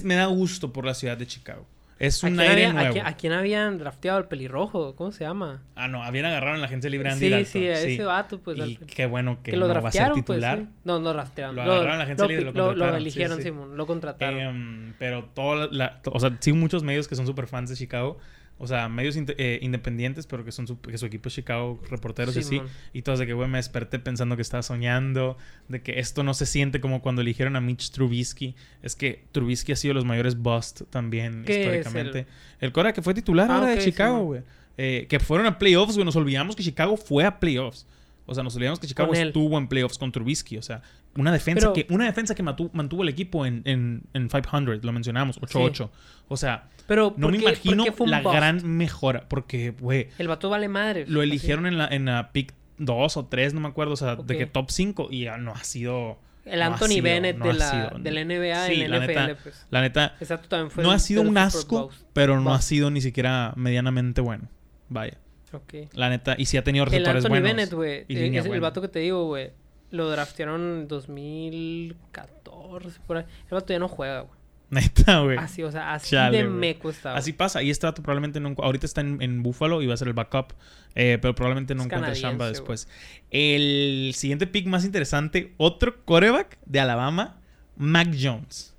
[0.04, 1.66] me da gusto por la ciudad de Chicago.
[2.02, 2.92] Es ¿A un aire había- a nuevo.
[2.94, 4.96] quién- a quién habían drafteado el pelirrojo?
[4.96, 5.62] ¿Cómo se llama?
[5.76, 8.04] Ah, no, habían agarrado en la agencia libre a Andy Sí, Dalton, sí, a ese
[8.04, 8.58] vato, pues.
[8.58, 10.36] y al- qué bueno que, que lo no va a ser draftearon, pues.
[10.38, 10.58] titular.
[10.58, 10.66] sí.
[10.84, 11.54] No, no draftearon.
[11.56, 13.42] Lo agarraron en la agencia libre y lo pi- lo, contrataron, sí, eligieron, sí.
[13.44, 13.76] Simón.
[13.76, 14.40] Lo contrataron.
[14.40, 18.18] Em, pero todo la, o sea, sí muchos medios que son súper fans de Chicago.
[18.62, 22.36] O sea, medios eh, independientes, pero que son su, que su equipo es Chicago, reporteros
[22.36, 22.62] y así.
[22.92, 25.36] Y todos de que, güey, me desperté pensando que estaba soñando.
[25.66, 28.54] De que esto no se siente como cuando eligieron a Mitch Trubisky.
[28.80, 32.28] Es que Trubisky ha sido los mayores bust también ¿Qué es históricamente.
[32.60, 34.42] El, Cora que fue titular Ah, ahora de Chicago, güey.
[34.78, 36.04] Eh, que fueron a playoffs, güey.
[36.04, 37.84] Nos olvidamos que Chicago fue a playoffs.
[38.26, 40.56] O sea, nos olvidamos que Chicago estuvo en playoffs con Trubisky.
[40.56, 40.82] O sea,
[41.16, 44.84] una defensa Pero- que una defensa que mantuvo, mantuvo el equipo en, en, en 500,
[44.84, 45.90] lo mencionamos, 8-8.
[46.28, 48.34] O sea, Pero, no ¿por me qué- imagino la bust?
[48.34, 49.28] gran mejora.
[49.28, 51.04] Porque, güey, El vato vale madre.
[51.06, 51.28] lo así.
[51.30, 53.92] eligieron en la, en la pick 2 o 3, no me acuerdo.
[53.92, 54.26] O sea, de Ok.
[54.28, 56.18] que top 5 y ya no ha sido.
[56.44, 57.98] El no Anthony sido, Bennett no de, la, sido.
[58.00, 59.66] de la NBA Sí, en la NFL, neta, pues.
[59.70, 62.02] La neta, Exacto, también fue no el- ha sido de un asco, bust.
[62.12, 64.48] pero no ha sido ni siquiera medianamente bueno.
[64.88, 65.18] Vaya.
[65.52, 65.74] Ok.
[65.92, 67.48] La neta, y sí ha tenido El receptores Anthony buenos.
[67.48, 68.04] Bennett, güey.
[68.08, 69.50] Es el vato que te digo, güey.
[69.92, 73.24] Lo draftearon en 2014, por ahí.
[73.44, 74.40] El vato ya no juega, güey.
[74.70, 75.36] Neta, güey.
[75.36, 77.18] Así, o sea, así Chale, de meco estaba.
[77.18, 77.62] Así pasa.
[77.62, 78.54] Y este vato probablemente no...
[78.56, 80.54] Ahorita está en, en Buffalo y va a ser el backup.
[80.94, 82.88] eh, pero probablemente no encuentre chamba después.
[83.30, 85.52] El siguiente pick más interesante.
[85.58, 87.38] Otro coreback de Alabama.
[87.76, 88.71] Mac Jones.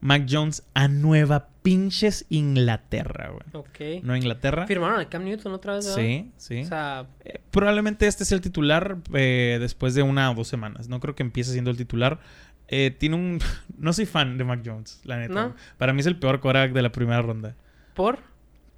[0.00, 3.42] Mac Jones a Nueva pinches Inglaterra, güey.
[3.52, 4.02] Ok.
[4.04, 4.66] Nueva Inglaterra.
[4.66, 6.00] Firmaron a Cam Newton otra vez, ¿verdad?
[6.00, 6.60] Sí, sí.
[6.60, 10.88] O sea, Eh, probablemente este sea el titular eh, después de una o dos semanas.
[10.88, 12.20] No creo que empiece siendo el titular.
[12.68, 13.38] Eh, tiene un...
[13.78, 15.34] No soy fan de Mac Jones, la neta.
[15.34, 15.54] ¿No?
[15.78, 17.54] Para mí es el peor quarterback de la primera ronda.
[17.94, 18.18] ¿Por?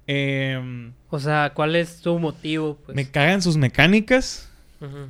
[0.07, 2.77] Eh, O sea, ¿cuál es tu motivo?
[2.85, 2.95] Pues?
[2.95, 4.49] me cagan sus mecánicas.
[4.81, 5.07] Ujú.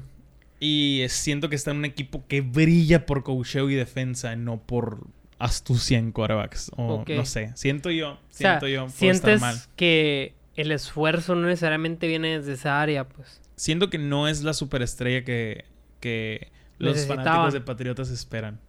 [0.59, 5.07] Y siento que está en un equipo que brilla por coacheo y defensa, no por
[5.43, 6.71] astucia en quarterbacks.
[6.77, 7.51] O no sé.
[7.55, 8.11] Siento yo.
[8.13, 8.89] O sea, Siento yo.
[8.89, 9.55] sientes estar mal.
[9.75, 13.41] que el esfuerzo no necesariamente viene desde esa área, pues.
[13.55, 15.65] Siento que no es la superestrella que,
[15.99, 18.59] que los fanáticos de Patriotas esperan.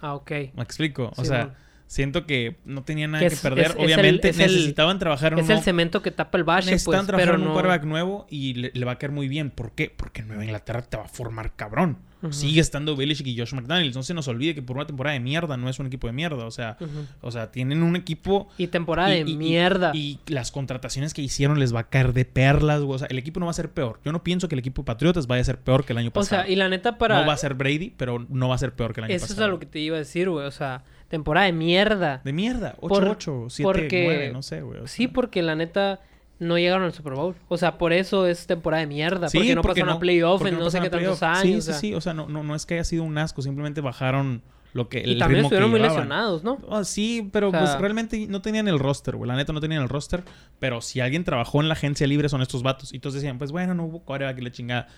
[0.00, 0.30] Ah, ok.
[0.54, 1.12] ¿Me explico?
[1.16, 1.54] O Sí, sea, bueno.
[1.86, 3.66] Siento que no tenía nada Que que, es- perder.
[3.66, 6.10] es- es el- Obviamente es el- necesitaban trabajar en Es un el nuevo- cemento que
[6.10, 7.52] tapa el bache, necesitan pues, trabajar pero en un no...
[7.54, 9.50] quarterback nuevo y le, le va a caer muy bien.
[9.50, 9.92] ¿Por qué?
[9.94, 11.98] Porque Nueva Inglaterra te va a formar cabrón.
[12.30, 13.94] Sigue estando Belichick y Josh McDaniels.
[13.94, 16.14] No se nos olvide que por una temporada de mierda no es un equipo de
[16.14, 16.46] mierda.
[16.46, 16.78] O sea,
[17.20, 19.90] o sea tienen un equipo Y temporada y- de y- mierda.
[19.94, 22.94] Y, las contrataciones que hicieron les va a caer de perlas, güey.
[22.96, 24.00] O sea, el equipo no va a ser peor.
[24.06, 26.08] Yo no pienso que el equipo de Patriotas vaya a ser peor que el año
[26.08, 26.44] o pasado.
[26.44, 27.20] sea, y la neta para...
[27.20, 29.26] No va a ser Brady, pero no va a ser peor que el año Eso
[29.26, 29.44] es pasado.
[29.44, 30.46] a lo que te iba a decir, güey.
[30.46, 30.82] O sea,
[31.14, 32.20] temporada de mierda.
[32.24, 32.74] De mierda.
[32.80, 34.80] 8-8, Por- 7-9, porque- no sé, güey.
[34.80, 36.00] o Sí, porque la neta
[36.40, 37.34] no llegaron al Super Bowl.
[37.48, 39.28] O sea, por eso es temporada de mierda.
[39.28, 41.42] Sí, porque no pasaron a playoff en no, sé qué tantos años.
[41.42, 41.74] Sí, o sí, sea.
[41.74, 41.94] sí.
[41.94, 43.40] O sea, no, no, no es que haya sido un asco.
[43.42, 44.42] Simplemente bajaron
[44.72, 45.96] lo que, el Y también ritmo que estuvieron muy llevaban.
[46.08, 46.58] lesionados, ¿no?
[46.68, 49.28] Ah, sí, pero O sea- pues realmente no tenían el roster, güey.
[49.28, 50.24] La neta no tenían el roster.
[50.58, 52.92] Pero si alguien trabajó en la agencia libre son estos vatos.
[52.92, 54.88] Y todos decían, pues bueno, no hubo quarterback y la chingada.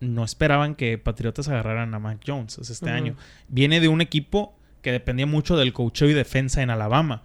[0.00, 2.94] No esperaban que Patriotas agarraran a Mac Jones este Ujú.
[2.94, 3.16] año.
[3.48, 7.22] Viene de un equipo que dependía mucho del coacheo y defensa en Alabama.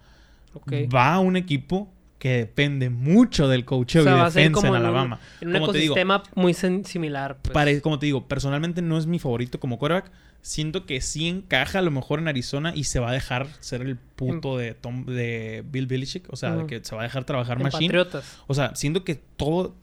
[0.94, 4.70] Va a un equipo que depende mucho del coacheo O sea, y defensa en en
[4.70, 5.20] un- Alabama.
[5.40, 7.38] En un digo, ecosistema muy similar.
[7.42, 7.80] pues.
[7.82, 10.10] Como te digo, personalmente no es mi favorito como quarterback.
[10.40, 13.82] Siento que sí encaja a lo mejor en Arizona y se va a dejar ser
[13.82, 16.32] el puto de, Tom, de Bill Belichick.
[16.32, 17.86] O sea, de que se va a dejar trabajar en Machine.
[17.88, 18.38] Patriotas.
[18.46, 19.74] O sea, siento que todo...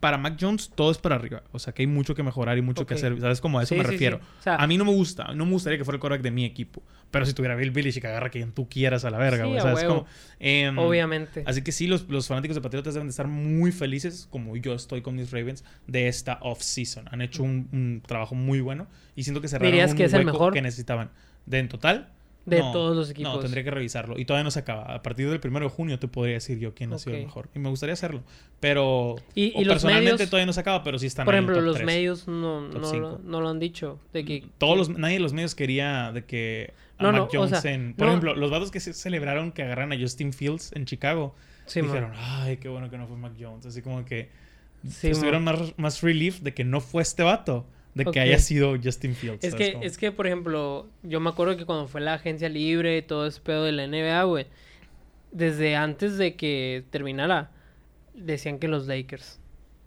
[0.00, 1.42] Para Mac Jones todo es para arriba.
[1.52, 3.20] O sea, que hay mucho que mejorar y mucho que hacer.
[3.20, 4.18] ¿Sabes cómo a eso Sí, me sí, refiero?
[4.18, 4.24] sí.
[4.40, 5.32] O sea, A mí no me gusta.
[5.34, 6.82] No me gustaría que fuera el quarterback de mi equipo.
[7.10, 9.60] Pero si tuviera Bill Belichick, agarra quien tú quieras a la verga, güey.
[9.60, 10.06] ¿Sabes cómo?
[10.40, 11.44] Em, obviamente.
[11.46, 14.74] Así que sí, los, los fanáticos de Patriotas deben de estar muy felices, como yo
[14.74, 17.04] estoy con mis Ravens, de esta off-season.
[17.12, 20.12] Han hecho un, un trabajo muy bueno y siento que cerraron ¿Dirías un que es
[20.12, 20.52] el hueco mejor?
[20.54, 21.10] que necesitaban.
[21.46, 22.08] ¿De en total?
[22.46, 23.32] De no, todos los equipos.
[23.34, 24.18] No, tendría que revisarlo.
[24.18, 24.82] Y todavía no se acaba.
[24.94, 27.48] A partir del primero de junio te podría decir yo quién ha sido el mejor.
[27.54, 28.22] Y me gustaría hacerlo.
[28.60, 29.16] Pero...
[29.34, 31.44] Y- y los personalmente medios- todavía no se acaba, pero sí están Por ahí en
[31.44, 31.86] ejemplo, top los tres.
[31.86, 33.98] medios no, no, lo, no lo han dicho.
[34.12, 37.18] De que, Todos que- los, nadie de los medios quería de que a No, Mac
[37.20, 39.98] no, o Jones sea, en- Por ejemplo, los vatos que se celebraron que agarran a
[39.98, 41.34] Justin Fields en Chicago
[41.66, 41.92] Sí, man.
[41.92, 43.64] dijeron, ay, qué bueno que no fue Mac Jones.
[43.64, 44.28] Así como que
[44.86, 47.64] Sí, estuvieron más, más relief de que no fue este vato,
[47.94, 49.44] de que haya sido Justin Fields.
[49.44, 49.84] Es ¿sabes que, cómo?
[49.84, 53.26] es que, por ejemplo, yo me acuerdo que cuando fue la agencia libre y todo
[53.26, 54.46] ese pedo de la NBA, güey,
[55.32, 57.50] desde antes de que terminara,
[58.14, 59.38] decían que los Lakers.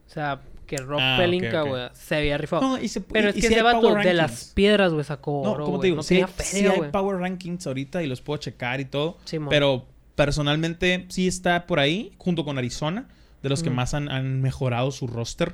[0.08, 2.62] O sea, que Rob Ah, Pelinka, güey, se había rifado.
[2.62, 4.92] No, y se- Pero y- es y que sí ese hay vato de las piedras,
[4.94, 7.66] güey, sacó No, oro, como te digo, no sí, tenía sí feria, hay power rankings
[7.68, 9.18] ahorita y los puedo checar y todo.
[9.26, 9.50] Simón.
[9.50, 9.86] Pero
[10.16, 13.08] personalmente sí está por ahí, junto con Arizona,
[13.44, 15.54] de los que más han, han mejorado su roster.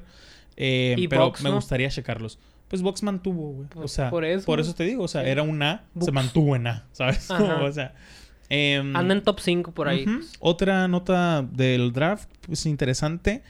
[0.57, 1.55] Eh, Y pero me ¿no?
[1.55, 2.39] gustaría checarlos.
[2.67, 3.67] Pues Box mantuvo, güey.
[3.75, 4.73] O Pues, sea, por por eso.
[4.73, 7.27] te digo, o sea, era un A, se mantuvo en A, ¿sabes?
[7.61, 7.93] O sea,
[8.49, 10.05] em, Anda en top 5 por ahí.
[10.05, 10.33] Pues.
[10.39, 13.43] Otra nota del draft, pues interesante.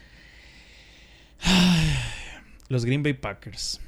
[2.68, 3.80] Los Green Bay Packers.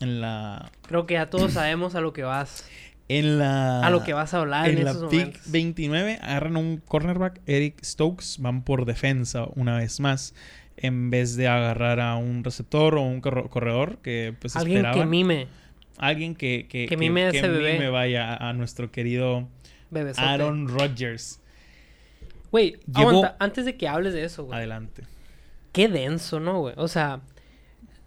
[0.00, 0.70] En la.
[0.86, 2.64] Creo que ya todos sabemos a lo que vas.
[3.08, 3.80] En la.
[3.86, 5.50] A lo que vas a hablar en, En la esos pick momentos.
[5.50, 8.36] 29 agarran un cornerback, Eric Stokes.
[8.38, 10.34] Van por defensa una vez más.
[10.80, 15.48] En vez de agarrar a un receptor o un corredor que pues Alguien que mime,
[15.98, 17.74] Alguien que, que, que mime a ese bebé.
[17.74, 19.48] mime vaya a, a nuestro querido
[19.90, 20.26] bebesote.
[20.26, 21.40] Aaron Rodgers.
[22.50, 24.56] Güey, aguanta, antes de que hables de eso, güey.
[24.56, 25.02] Adelante.
[25.72, 26.74] Qué denso, ¿no, güey?
[26.78, 27.20] O sea,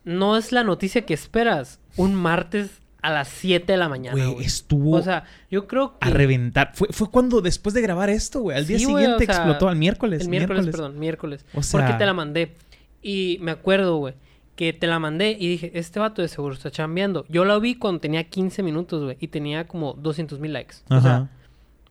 [0.04, 4.46] no es la noticia que esperas un martes a las 7 de la mañana, Güey,
[4.46, 6.72] estuvo O sea, yo creo que a reventar.
[6.76, 8.56] Fue, fue cuando después de grabar esto, güey.
[8.58, 10.22] Al día güey, siguiente o sea, explotó, al miércoles.
[10.22, 11.46] el miércoles, perdón, miércoles.
[11.54, 12.56] O sea- Porque te la mandé.
[13.02, 14.14] Y me acuerdo, güey,
[14.56, 17.26] que te la mandé y dije, este vato de seguro está chambeando.
[17.30, 20.76] Yo la vi cuando tenía 15 minutos, güey, y tenía como 200 mil likes.
[20.90, 21.02] O Ajá.
[21.02, 21.30] sea,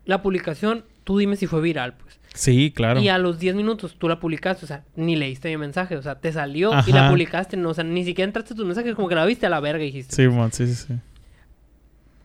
[0.05, 2.20] la publicación, tú dime si fue viral, pues.
[2.35, 3.01] Sí, claro.
[3.01, 6.03] Y a los 10 minutos tú la publicaste, o sea, ni leíste mi mensaje, o
[6.03, 8.95] sea, te salió y la publicaste, no, o sea, ni siquiera entraste a tus mensajes,
[8.95, 10.95] como que la viste a la verga y dijiste, Sí, man, sí, sí, sí.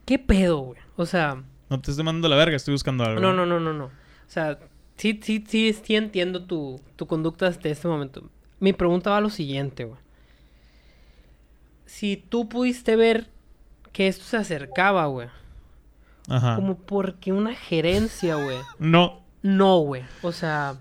[0.05, 0.79] ¿qué pedo, güey?
[0.95, 3.19] O sea, No te estoy mandando la verga, estoy buscando algo.
[3.19, 3.85] no, no, no, no, no.
[3.85, 3.91] O
[4.27, 4.59] sea,
[4.97, 8.29] sí, sí, sí, sí entiendo tu, tu conducta hasta este momento.
[8.59, 9.99] Mi pregunta va a lo siguiente, güey.
[11.85, 13.27] Si tú pudiste ver
[13.91, 15.27] que esto se acercaba, güey,
[16.27, 16.55] Ajá.
[16.55, 19.21] como porque una gerencia, güey, No.
[19.45, 20.01] No, güey.
[20.23, 20.79] O sea,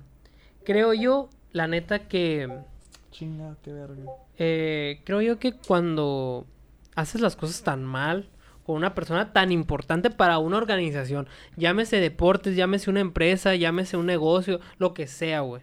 [0.65, 2.49] creo yo, la neta que...
[3.11, 4.05] Chinga, qué verga.
[4.39, 6.47] Eh, creo yo que cuando
[6.95, 8.31] haces las cosas tan mal
[8.65, 11.29] con una persona tan importante para una organización.
[11.57, 15.61] Llámese deportes, llámese una empresa, llámese un negocio, lo que sea, güey.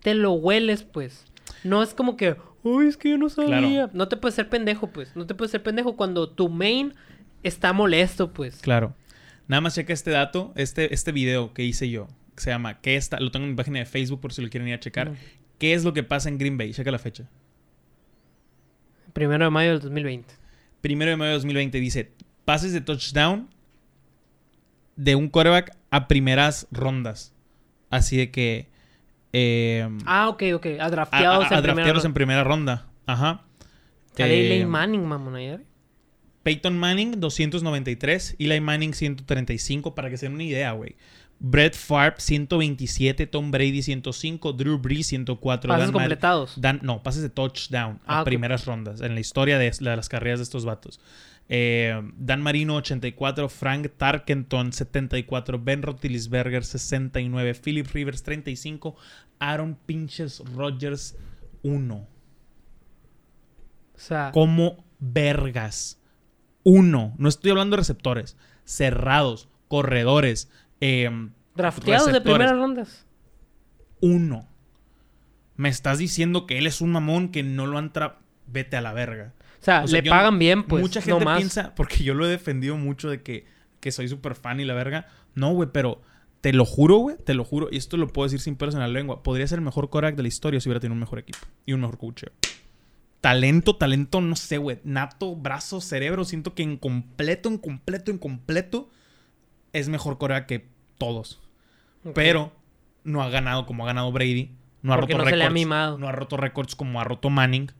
[0.00, 1.26] Te lo hueles, pues.
[1.62, 3.88] No es como que, uy, es que yo no sabía.
[3.92, 5.14] No te puedes ser pendejo, pues.
[5.14, 6.94] No te puedes ser pendejo cuando tu main
[7.44, 8.60] está molesto, pues.
[8.62, 8.96] Claro.
[9.46, 13.20] Nada más checa este dato, este, este video que hice yo, se llama, ¿qué está?
[13.20, 15.12] Lo tengo en mi página de Facebook por si lo quieren ir a checar.
[15.58, 16.72] ¿Qué es lo que pasa en Green Bay?
[16.72, 17.28] Checa la fecha.
[19.12, 20.34] Primero de mayo del 2020.
[20.80, 22.12] Primero de mayo de 2020 dice,
[22.44, 23.48] pases de touchdown
[24.96, 27.34] de un quarterback a primeras rondas.
[27.90, 28.68] Así de que...
[29.32, 30.66] eh, Ah, ok, ok.
[30.80, 32.14] A a, drafteados a- a en primera en ronda.
[32.14, 32.86] primera ronda.
[33.06, 33.42] Ajá.
[34.18, 35.64] Eh, Manning, mamón, ayer.
[36.42, 40.96] Peyton Manning 293, Eli Manning 135 para que se den una idea, güey.
[41.44, 46.60] Brett Favre 127, Tom Brady 105, Drew Brees 104, Pases Dan completados.
[46.60, 50.08] Dan- no, pases de touchdown a Ah, primeras rondas en la historia de, de las
[50.08, 51.00] carreras de estos vatos.
[51.48, 58.94] Eh, Dan Marino 84, Frank Tarkenton 74, Ben Roethlisberger 69, Philip Rivers 35,
[59.40, 61.16] Aaron Pinches Rogers
[61.64, 61.94] 1.
[63.94, 65.98] O sea, Como vergas.
[66.62, 67.14] Uno.
[67.18, 68.36] No estoy hablando de receptores.
[68.64, 69.48] Cerrados.
[69.68, 70.48] Corredores.
[70.82, 73.06] Eh, drafteados de primeras rondas.
[74.00, 74.48] uno.
[75.56, 78.18] Me estás diciendo que él es un mamón que no lo han tra...
[78.46, 79.32] Vete a la verga.
[79.60, 80.82] O sea, O sea, le pagan bien, pues.
[80.82, 81.38] Mucha no gente más.
[81.38, 83.46] piensa, porque yo lo he defendido mucho de que,
[83.80, 85.06] que soy súper fan y la verga.
[85.34, 86.02] No, güey, pero
[86.40, 88.80] te lo juro, güey, te lo juro, y esto lo puedo decir sin pelos en
[88.80, 89.22] la lengua.
[89.22, 91.72] Podría ser el mejor Korak de la historia si hubiera tenido un mejor equipo y
[91.72, 92.24] un mejor coach.
[93.20, 94.80] Talento, talento, no sé, güey.
[94.82, 96.24] Nato, brazo, cerebro.
[96.24, 98.90] Siento que en completo, en completo, en completo
[99.72, 100.71] es mejor Korak que
[101.04, 101.40] todos.
[102.14, 102.52] Pero
[103.04, 104.50] no ha ganado como ha ganado Brady.
[104.82, 105.54] No ha Porque roto no se le ha récords.
[105.54, 105.98] mimado.
[105.98, 107.70] No ha roto récords como ha roto Manning.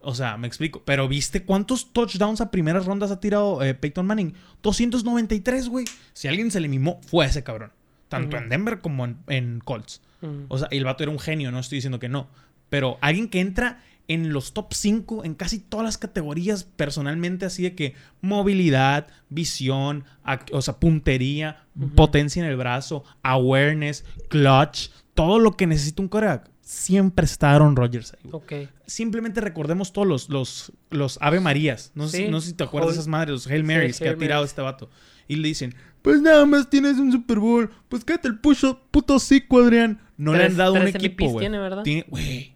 [0.00, 0.82] O sea, me explico.
[0.84, 4.34] Pero ¿viste cuántos touchdowns a primeras rondas ha tirado eh, Peyton Manning?
[4.62, 5.84] 293, güey.
[6.12, 7.72] Si alguien se le mimó, fue a ese cabrón.
[8.08, 10.00] Tanto en Denver como en, en Colts.
[10.48, 12.28] O sea, el vato era un genio, no estoy diciendo que no.
[12.68, 17.62] Pero alguien que entra en los top 5 en casi todas las categorías personalmente, así
[17.64, 20.04] de que movilidad, visión,
[20.52, 26.50] o sea, puntería, potencia en el brazo, awareness, clutch, todo lo que necesita un coreback.
[26.60, 28.30] Siempre está Aaron Rodgers ahí.
[28.30, 28.64] güey.
[28.64, 28.70] Ok.
[28.86, 31.92] Simplemente recordemos todos los, los, los Ave Marías.
[31.94, 32.24] No, sé, Sí.
[32.24, 34.12] si- no sé si te acuerdas de esas madres, los Hail Marys Sí, que ha
[34.12, 34.50] Hail tirado Marys.
[34.50, 34.90] este vato.
[35.28, 37.70] Y le dicen, pues nada más tienes un Super Bowl.
[37.88, 40.00] Pues cállate el pucho, puto cico, Adrián.
[40.16, 41.44] No le han dado un equipo, güey.
[41.44, 41.82] tiene, ¿verdad?
[41.84, 42.55] Tiene, güey,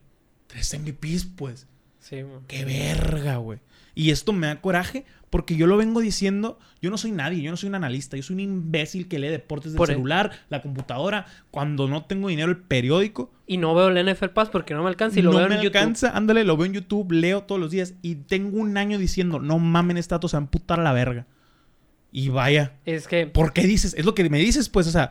[0.51, 1.67] tres MVPs, pues.
[1.99, 2.41] Sí, man.
[2.49, 3.59] Qué verga, güey.
[3.95, 7.51] Y esto me da coraje porque yo lo vengo diciendo, yo no soy nadie, yo
[7.51, 10.33] no soy un analista, yo soy un imbécil que lee deportes del Por e- celular,
[10.49, 14.75] la computadora, cuando no tengo dinero el periódico, Y no veo el NFL Pass porque
[14.75, 15.77] no me alcanza y lo no veo me en YouTube.
[15.77, 19.39] alcanza, ándale, lo veo en YouTube, leo todos los días y tengo un año diciendo,
[19.41, 21.27] no mamen, dato se a amputar a la verga.
[22.13, 23.95] Y vaya, Es que ¿por qué dices?
[23.97, 25.11] Es lo que me dices, pues, o sea,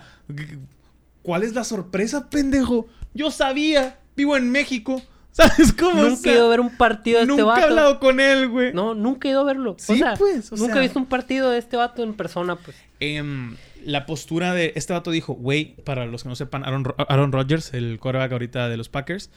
[1.22, 2.88] ¿cuál es la sorpresa, pendejo?
[3.14, 5.02] Yo sabía, vivo en México,
[5.48, 6.02] ¿sabes cómo?
[6.02, 7.68] O nunca sea, he ido a ver un partido de este nunca he vato.
[7.68, 8.74] hablado con él, güey.
[8.74, 9.76] No, nunca he ido a verlo.
[9.78, 10.82] Sí, o sea, pues, o nunca sea.
[10.82, 12.76] he visto un partido de este vato en persona, pues.
[13.00, 16.96] Em, la postura de este vato dijo, güey, para los que no sepan, Aaron, Ro-
[17.08, 19.30] Aaron Rodgers, el quarterback ahorita de los Packers,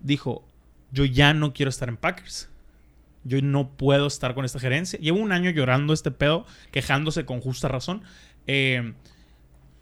[0.00, 0.44] dijo,
[0.92, 2.48] yo ya no quiero estar en Packers.
[3.24, 4.98] Yo no puedo estar con esta gerencia.
[5.00, 8.02] Llevo un año llorando este pedo, quejándose con justa razón.
[8.46, 8.94] Em,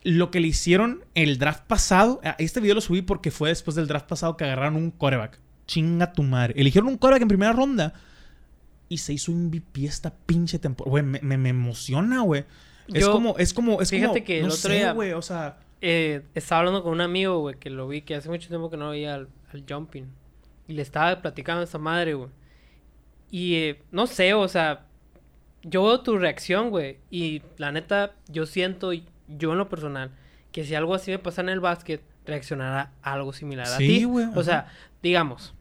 [0.03, 3.87] lo que le hicieron el draft pasado, este video lo subí porque fue después del
[3.89, 5.39] draft pasado que agarraron un quarterback.
[5.67, 6.55] Chinga tu madre.
[6.57, 7.93] Eligieron un quarterback en primera ronda
[8.89, 10.91] y se hizo MVP esta pinche temporada.
[10.91, 12.45] Güey, me, me- me emociona, güey.
[12.93, 15.23] Es como, es como, es fíjate como, que el no otro sé, día- güey, o
[15.23, 18.71] sea, Eh, estaba hablando con un amigo, güey, que lo vi, que hace mucho tiempo
[18.71, 20.07] que no veía al, al Jumping.
[20.69, 22.31] Y le estaba platicando a esa madre, güey.
[23.31, 24.87] Y eh, no sé, o sea,
[25.63, 26.99] yo veo tu reacción, güey.
[27.11, 30.13] Y la neta, yo siento, yo en lo personal,
[30.53, 33.87] que si algo así me pasa en el básquet, reaccionará a algo similar a Sí,
[34.01, 34.05] ti.
[34.05, 34.67] güey, O sea,
[35.03, 35.55] digamos,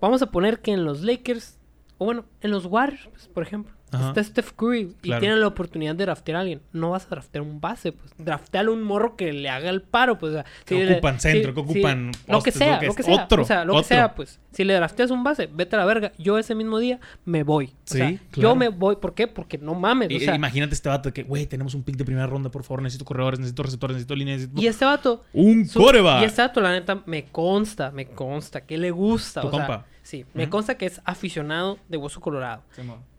[0.00, 1.58] vamos a poner que en los Lakers,
[1.98, 4.08] o bueno, en los Warriors, pues, por ejemplo, Ajá.
[4.08, 5.20] está Steph Curry y Claro.
[5.20, 6.60] tienen la oportunidad de draftear a alguien.
[6.72, 8.12] No vas a draftear un base, pues.
[8.18, 10.30] Drafteale un morro que le haga el paro, pues.
[10.30, 12.86] o sea, Que si le- ocupan centro, que ocupan Lo que postes, sea, lo que
[12.86, 13.24] lo que es- sea.
[13.24, 13.82] otro, o sea, lo otro.
[13.82, 14.40] que sea, pues.
[14.52, 16.12] Si le drafteas un base, vete a la verga.
[16.18, 17.66] Yo ese mismo día me voy.
[17.66, 18.50] O Sí, sea, claro.
[18.50, 18.96] yo me voy.
[18.96, 19.26] ¿Por qué?
[19.26, 20.10] Porque no mames.
[20.10, 22.50] i- o sea, imagínate este vato de que, güey, tenemos un pick de primera ronda,
[22.50, 24.60] por favor, necesito corredores, necesito receptores, necesito líneas, necesito...
[24.62, 25.80] y este vato un Su-.
[26.20, 29.40] Y este dato, la neta, me consta, me consta que le gusta.
[29.40, 29.86] Tu o sea, compa.
[30.02, 32.62] sí, me consta que es aficionado de Hueso Colorado.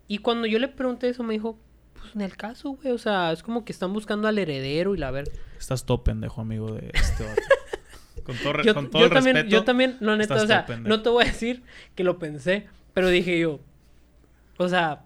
[0.08, 1.58] Y cuando yo le pregunté eso, me dijo,
[1.94, 4.98] pues en el caso, güey, o sea, es como que están buscando al heredero y
[4.98, 5.30] la ver.
[5.58, 7.42] Estás todo pendejo, amigo de este vato.
[8.24, 9.56] con todo, Yo, con todo yo el también, respeto.
[9.56, 10.88] yo también, no, neta, o sea, pendejo.
[10.88, 11.62] no te voy a decir
[11.94, 13.60] que lo pensé, pero dije yo,
[14.58, 15.02] o sea,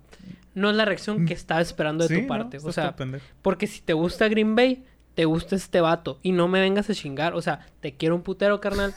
[0.55, 2.59] no es la reacción que estaba esperando de Sí, tu parte.
[2.63, 2.95] O sea,
[3.43, 4.85] porque si te gusta Green Bay,
[5.15, 6.19] te gusta este vato.
[6.23, 7.35] Y no me vengas a chingar.
[7.35, 8.95] O sea, te quiero un putero, carnal.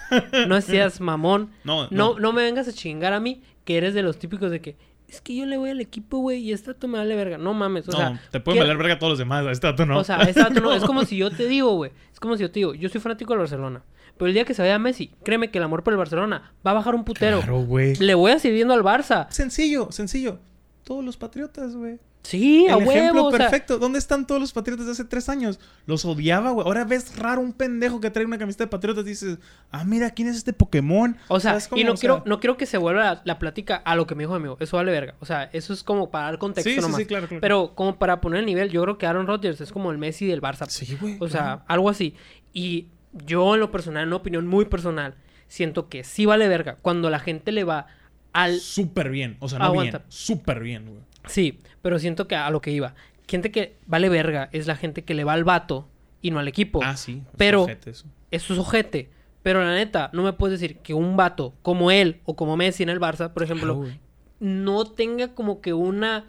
[0.48, 1.52] No seas mamón.
[1.64, 2.20] No, No, no.
[2.20, 4.78] no me vengas a chingar a mí, que eres de los típicos de que
[5.14, 7.38] es que yo le voy al equipo, güey, y este vato me vale verga.
[7.38, 9.46] No mames, o no, sea, te pueden ¿qué- valer verga a todos los demás.
[9.52, 9.98] Este dato no.
[10.00, 12.42] o sea, ese vato no, es como si yo te digo, güey, es como si
[12.42, 13.84] yo te digo, yo soy fanático del Barcelona,
[14.18, 16.72] pero el día que se vaya Messi, créeme que el amor por el Barcelona va
[16.72, 17.38] a bajar un putero.
[17.40, 17.96] Claro, güey.
[17.96, 19.28] Le voy a seguir viendo al Barça.
[19.30, 20.40] Sencillo, sencillo.
[20.84, 22.00] Todos los patriotas, güey.
[22.24, 23.78] Sí, a El ejemplo huevo, o sea, perfecto.
[23.80, 25.60] ¿Dónde están todos los patriotas de hace tres años?
[25.86, 26.66] Los odiaba, güey.
[26.66, 29.38] Ahora ves raro un pendejo que trae una camiseta de patriotas y dices,
[29.72, 31.18] ah, mira, ¿quién es este Pokémon?
[31.28, 33.76] O sea, y no O sea, quiero, no quiero que se vuelva la, la plática
[33.76, 34.58] a lo que me dijo mi amigo.
[34.62, 35.16] Eso vale verga.
[35.20, 36.98] O sea, eso es como para dar contexto Sí, sí, nomás.
[36.98, 37.42] sí, claro, claro.
[37.42, 40.26] Pero como para poner el nivel, yo creo que Aaron Rodgers es como el Messi
[40.26, 40.68] del Barça.
[40.70, 41.18] Sí, güey.
[41.20, 42.16] O sea, algo así.
[42.54, 45.16] Y yo en lo personal, en una opinión muy personal,
[45.50, 47.88] siento que sí vale verga cuando la gente le va
[48.32, 48.60] al...
[48.62, 49.36] Súper bien.
[49.40, 49.98] O sea, no Aguanta.
[50.00, 50.06] bien.
[50.10, 51.02] Súper bien, güey.
[51.28, 52.96] Sí, pero siento que a lo que iba.
[53.28, 55.88] Gente que vale verga es la gente que le va al vato
[56.22, 56.82] y no al equipo.
[56.84, 57.22] Ah, sí.
[57.26, 58.06] es Pero- ojete eso.
[58.32, 59.10] Es ojete.
[59.44, 62.84] Pero la neta, no me puedes decir que un vato como él o como Messi
[62.84, 63.98] en el Barça, por ejemplo, Claro,
[64.40, 66.26] no tenga como que una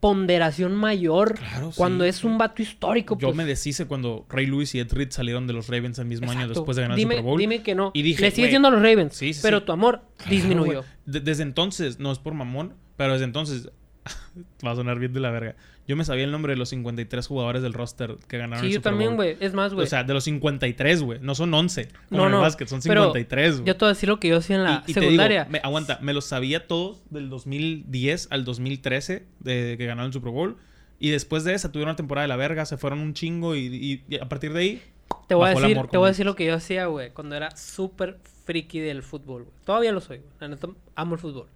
[0.00, 3.18] ponderación mayor Claro, cuando sí, es un vato histórico.
[3.18, 3.36] Yo pues.
[3.36, 6.46] me deshice cuando Ray Lewis y Ed Reed salieron de los Ravens el mismo año
[6.48, 7.38] después de ganar dime, el Super Bowl.
[7.40, 7.90] Dime que no.
[7.94, 10.84] Y dije, Le sigues yendo a los Ravens, sí, sí, pero tu amor Claro, disminuyó.
[11.06, 13.70] De- desde entonces, no es por mamón, pero desde entonces
[14.66, 15.54] va a sonar bien de la verga.
[15.86, 18.72] Yo me sabía el nombre de los 53 jugadores del roster que ganaron Sí, el
[18.72, 19.16] yo Super también, Bowl.
[19.16, 19.36] güey.
[19.40, 19.86] Es más, güey.
[19.86, 21.18] O sea, de los 53, güey.
[21.22, 21.88] No son 11.
[22.10, 23.66] Como No, en el no, básquet, son pero 53, güey.
[23.66, 25.40] yo te voy a decir lo que yo hacía en la Y- y te secundaria.
[25.44, 30.12] digo, me- aguanta, me los sabía todos del 2010 al 2013 de que ganaron el
[30.12, 30.56] Super Bowl.
[31.00, 34.02] Y después de esa tuvieron una temporada de la verga, se fueron un chingo y,
[34.10, 34.82] y- a partir de ahí...
[35.26, 37.10] te voy a el decir, amor te voy a decir lo que yo hacía, güey,
[37.12, 39.54] cuando era súper friki del fútbol, güey.
[39.64, 40.58] Todavía lo soy, güey.
[40.96, 41.46] Amo el fútbol.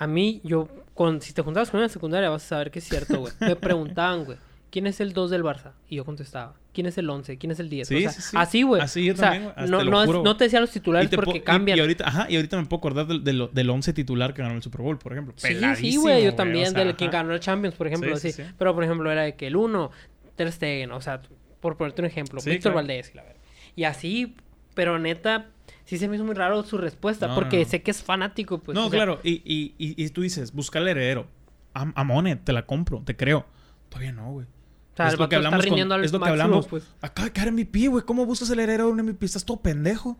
[0.00, 2.88] A mí, yo, con, si te juntabas en la secundaria, vas a saber que es
[2.88, 3.32] cierto, güey.
[3.40, 4.38] Me preguntaban, güey,
[4.70, 5.72] ¿quién es el 2 del Barça?
[5.88, 7.36] Y yo contestaba, ¿quién es el 11?
[7.36, 7.86] ¿Quién es el 10?
[7.88, 8.36] Sí, o sea, sí, sí.
[8.38, 8.80] así, güey.
[8.82, 11.36] Así yo O sea, también, No, no, es- no te decía los titulares porque po-
[11.36, 11.76] y- cambian.
[11.76, 14.54] Y, ahorita, ajá, y ahorita me puedo acordar del, del- del 11 titular que ganó
[14.54, 15.34] el Super Bowl, por ejemplo.
[15.36, 17.06] Sí, sí, Peladísimo, güey, yo o también, sea, del ajá.
[17.08, 18.50] ganó el Champions, por ejemplo, Sí, sí, sí, sí.
[18.58, 19.90] Pero, por ejemplo, era de que el 1,
[20.36, 21.20] Ter Stegen, o sea,
[21.60, 22.86] por ponerte un ejemplo, Sí, Víctor claro.
[22.86, 23.40] Valdés y la verdad.
[23.76, 24.34] Y así,
[24.74, 25.48] pero neta,
[25.84, 27.68] sí se me hizo muy raro su respuesta, No, porque no, no.
[27.68, 28.74] sé que es fanático, pues.
[28.74, 29.20] no, o sea, claro.
[29.22, 31.26] Y, y, y, y tú dices, busca el heredero.
[31.74, 33.46] Am- Amone, te la compro, te creo.
[33.88, 34.46] Todavía no, güey.
[34.46, 36.66] O sea, es lo que hablamos con- es lo que hablamos.
[36.66, 36.84] pues.
[37.00, 38.04] Acaba de caer MVP, güey.
[38.04, 39.24] ¿Cómo buscas el heredero de un MVP?
[39.26, 40.18] Estás todo pendejo.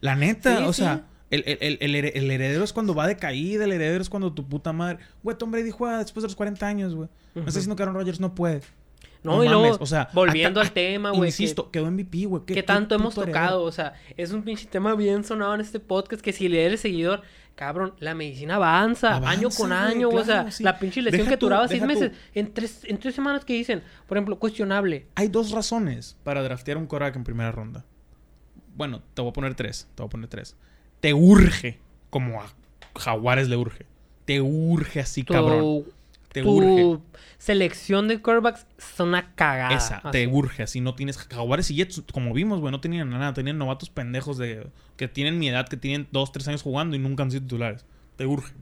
[0.00, 0.82] La neta, Sí, o sí.
[0.82, 4.02] sea, el, el- el- el here- el heredero es cuando va de caída, el heredero
[4.02, 4.98] es cuando tu puta madre.
[5.22, 7.08] Güey, Tom Brady juega después de los 40 años, güey.
[7.34, 7.48] Me Ujú.
[7.48, 8.60] estás diciendo que Aaron Rodgers no puede.
[9.22, 11.28] No, y luego, o sea, volviendo acá- al tema, güey.
[11.30, 12.42] Insisto, quedó MVP, güey.
[12.42, 15.60] Que, ¿Qué- que tanto hemos tocado, o sea, es un pinche tema bien sonado en
[15.60, 17.22] este podcast que si le eres seguidor,
[17.54, 20.62] cabrón, la medicina avanza, Avanza, año con güey, año, o sea, sí.
[20.62, 21.86] la pinche lesión Deja que tú, duraba seis tú.
[21.88, 25.06] meses, en tres, en tres semanas que dicen, por ejemplo, cuestionable.
[25.14, 27.84] Hay dos razones para draftear un quarterback en primera ronda.
[28.76, 29.88] Bueno, te voy a poner tres.
[29.94, 30.54] Te voy a poner tres.
[31.00, 31.78] Te urge,
[32.10, 32.46] como a
[32.94, 33.86] Jaguares le urge.
[34.26, 35.84] Te urge así, cabrón.
[36.42, 37.02] Tu, Te tu urge.
[37.38, 39.74] selección de quarterbacks son una cagada.
[39.76, 40.10] Esa, así.
[40.12, 40.80] te urge así.
[40.80, 43.32] No tienes Jaguares y Jets, como vimos, güey, no tenían nada.
[43.34, 46.98] Tenían novatos pendejos de que tienen mi edad, que tienen dos, tres años jugando y
[46.98, 47.84] nunca han sido titulares.
[48.16, 48.52] Te urge.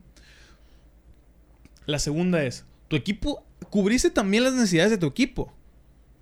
[1.87, 5.53] La segunda es, tu equipo, cubriste también las necesidades de tu equipo.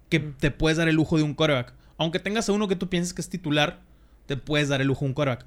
[0.08, 0.32] Que Mm.
[0.38, 1.74] te puedes dar el lujo de un quarterback.
[1.98, 3.80] Aunque tengas a uno que tú pienses que es titular,
[4.26, 5.46] te puedes dar el lujo de un quarterback.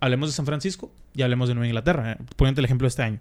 [0.00, 2.12] Hablemos de San Francisco y hablemos de Nueva Inglaterra.
[2.12, 3.20] eh, Poniendo el ejemplo de este año.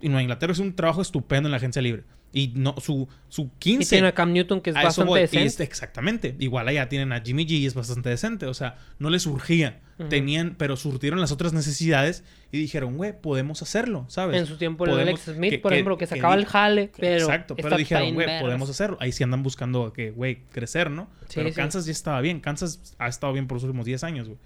[0.00, 2.04] Y Nueva Inglaterra es un trabajo estupendo en la agencia libre.
[2.32, 5.18] Y no, su, su Y 15 tiene a Cam Newton que es bastante voy.
[5.20, 5.46] Y decente.
[5.46, 6.36] es- exactamente.
[6.38, 8.44] Igual allá tienen a Jimmy G y es bastante decente.
[8.46, 9.80] O sea, no les surgía.
[9.98, 10.08] Ujú.
[10.10, 14.38] Tenían, pero surtieron las otras necesidades y dijeron, güey, podemos hacerlo, ¿sabes?
[14.38, 16.90] En su tiempo el Alex Smith, que- por que- ejemplo, que que sacaba el jale,
[16.98, 17.24] pero...
[17.24, 18.98] Exacto, pero dijeron, güey, podemos hacerlo.
[19.00, 21.08] Ahí sí andan buscando que, güey, crecer, ¿no?
[21.28, 21.54] Sí, pero sí.
[21.54, 22.40] Kansas ya estaba bien.
[22.40, 24.38] Kansas ha estado bien por los últimos 10 años, güey.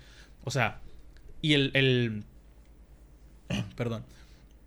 [0.45, 0.79] O sea,
[1.43, 2.25] y el, el-
[3.77, 4.05] Perdón.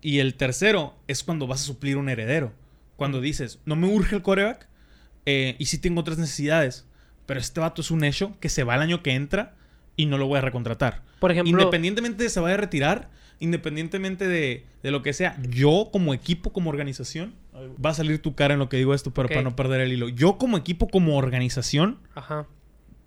[0.04, 2.52] Y el tercero es cuando vas a suplir un heredero.
[2.96, 4.68] Cuando dices, no me urge el coreback
[5.24, 6.86] eh, y sí tengo otras necesidades,
[7.24, 9.54] pero este vato es un hecho que se va el año que entra
[9.96, 11.00] y no lo voy a recontratar.
[11.20, 13.08] Por ejemplo, Independientemente de se vaya a retirar,
[13.40, 17.34] independientemente de, de lo que sea, yo como equipo, como organización,
[17.82, 19.90] va a salir tu cara en lo que digo esto, pero para no perder el
[19.94, 20.10] hilo.
[20.10, 22.46] Yo como equipo, como organización, ajá.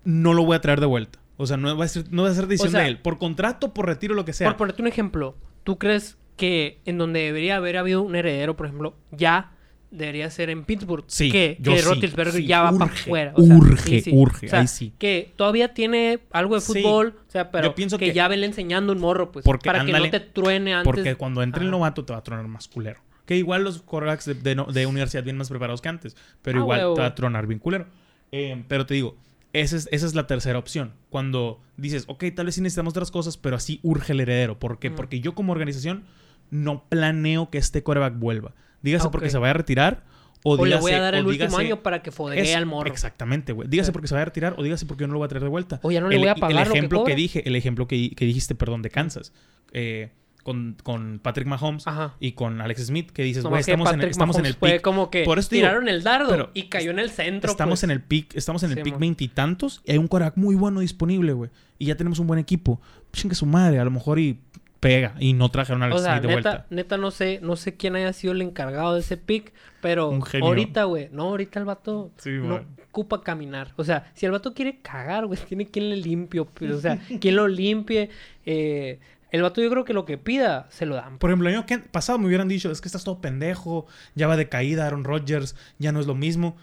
[0.02, 1.20] no lo voy a traer de vuelta.
[1.36, 2.98] O sea, no va a ser, no va a ser decisión O sea, de él.
[2.98, 4.48] Por contrato, por retiro, lo que sea.
[4.48, 8.64] Por ponerte un ejemplo, ¿tú crees que en donde debería haber habido un heredero, por
[8.66, 9.52] ejemplo, ya
[9.90, 11.04] debería ser en Pittsburgh?
[11.06, 13.32] Sí, que, yo que sí, Roethlisberger sí, ya va para afuera.
[13.36, 14.92] urge, urge, O sea, ahí sí.
[14.98, 18.46] Que todavía tiene algo de fútbol, o sea, pero Yo pienso que, que- ya vele
[18.46, 20.84] enseñando un morro, pues, Porque, para que no te truene antes.
[20.84, 21.76] Porque cuando entre el Ajá.
[21.76, 23.00] novato te va a tronar más culero.
[23.26, 26.16] Que igual los quarterbacks de, de de universidad vienen más preparados que antes.
[26.40, 26.94] Pero Ah, igual huevo.
[26.94, 27.86] te va a tronar bien culero.
[28.32, 29.16] Eh, pero te digo,
[29.54, 30.92] esa es, esa es la tercera opción.
[31.10, 34.58] Cuando dices, ok, tal vez sí necesitamos otras cosas, pero así urge el heredero.
[34.58, 34.90] ¿Por qué?
[34.90, 36.04] Porque yo como organización
[36.50, 38.54] no planeo que este quarterback vuelva.
[38.82, 40.04] Dígase Ah, porque se vaya a retirar.
[40.44, 42.88] O, O le voy a dar el último año para que fodegue al morro.
[42.90, 43.68] Exactamente, güey.
[43.68, 43.92] Dígase Sí.
[43.92, 45.48] porque se va a retirar o dígase porque yo no lo voy a traer de
[45.48, 45.80] vuelta.
[45.82, 47.14] O ya no le el, voy a pagar el lo que ejemplo que, cobra.
[47.16, 49.32] dije, el ejemplo que, que dijiste, perdón, de Kansas,
[49.72, 50.10] eh,
[50.44, 52.14] con, con Patrick Mahomes Ajá.
[52.20, 54.74] y con Alex Smith, que dices, güey, que estamos, en, Patrick estamos en el fue
[54.74, 54.80] pick.
[54.80, 57.50] como que Por eso digo, tiraron el dardo y cayó en el centro.
[57.50, 57.84] Estamos pues.
[57.84, 60.80] en el pick, estamos en el Sí, pick veintitantos y hay un quarterback muy bueno
[60.80, 61.50] disponible, güey.
[61.78, 62.80] Y ya tenemos un buen equipo.
[63.12, 64.38] Chingue su madre, a lo mejor y
[64.80, 66.66] pega y no trajeron a Alex O sea, de neta, vuelta.
[66.70, 70.84] neta no sé, no sé quién haya sido el encargado de ese pick, pero ahorita,
[70.84, 72.60] güey, no, ahorita el vato Sí, no
[72.90, 73.72] ocupa caminar.
[73.76, 76.98] O sea, si el vato quiere cagar, güey, tiene quien le limpie, pues, o sea,
[77.20, 78.10] quien lo limpie.
[78.46, 78.98] eh,
[79.30, 81.18] el vato yo creo que lo que pida, se lo dan.
[81.18, 84.26] Por ejemplo, el año que- pasado me hubieran dicho, es que estás todo pendejo, ya
[84.26, 86.56] va de caída Aaron Rodgers, ya no es lo mismo.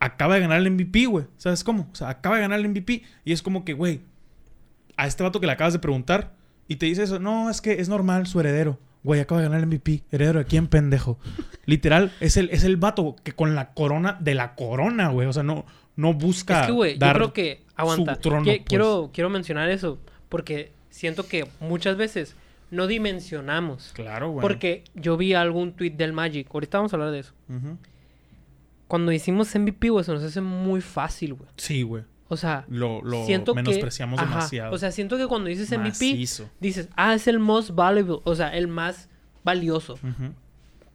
[0.00, 1.26] Acaba de ganar el MVP, güey.
[1.36, 1.88] ¿Sabes cómo?
[1.92, 4.00] O sea, acaba de ganar el MVP y es como que, güey,
[4.96, 6.32] a este vato que le acabas de preguntar
[6.68, 8.78] y te dice eso, no, es que es normal, su heredero.
[9.04, 10.02] Güey, acaba de ganar el MVP.
[10.10, 11.18] ¿Heredero de quién, pendejo?
[11.66, 15.26] Literal, es el, es el vato que con la corona de la corona, güey.
[15.28, 15.64] O sea, no,
[15.96, 18.16] no busca Es que, güey, yo dar creo que aguanta.
[18.16, 18.64] trono, Que- pues.
[18.68, 19.98] quiero, quiero mencionar eso
[20.28, 22.34] porque siento que muchas veces
[22.70, 23.92] no dimensionamos.
[23.94, 24.42] Claro, güey.
[24.42, 26.48] Porque yo vi algún tweet del Magic.
[26.52, 27.32] Ahorita vamos a hablar de eso.
[28.88, 31.48] Cuando hicimos MVP, güey, se nos hace muy fácil, güey.
[31.56, 32.04] Sí, güey.
[32.28, 34.74] O sea, Lo, lo siento que- menospreciamos ajá, demasiado.
[34.74, 36.50] O sea, siento que cuando dices MVP, Macizo.
[36.60, 39.08] dices, ah, es el most valuable, o sea, el más
[39.44, 39.98] valioso.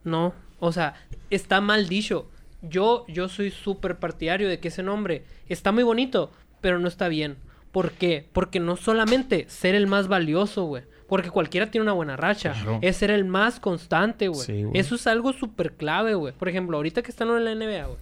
[0.04, 0.94] No, o sea,
[1.30, 2.30] está mal dicho.
[2.62, 6.32] Yo, yo soy súper partidario de que ese nombre está muy bonito,
[6.62, 7.38] pero no está bien.
[7.72, 8.28] ¿Por qué?
[8.32, 10.84] Porque no solamente ser el más valioso, güey.
[11.08, 12.54] Porque cualquiera tiene una buena racha.
[12.54, 12.80] Claro.
[12.82, 14.46] Es ser el más constante, güey.
[14.46, 14.80] Sí, güey.
[14.80, 16.34] Eso es algo súper clave, güey.
[16.34, 17.98] Por ejemplo, ahorita que están en la NBA, güey.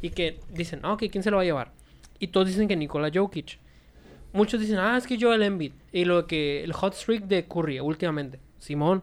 [0.00, 1.72] Y que dicen, ah, ok, ¿quién se lo va a llevar?
[2.18, 3.58] Y todos dicen que Nikola Jokic.
[4.32, 5.72] Muchos dicen, ah, es que Joel Embiid.
[5.92, 8.40] Y lo que el hot streak de Curry últimamente.
[8.58, 9.02] Simón.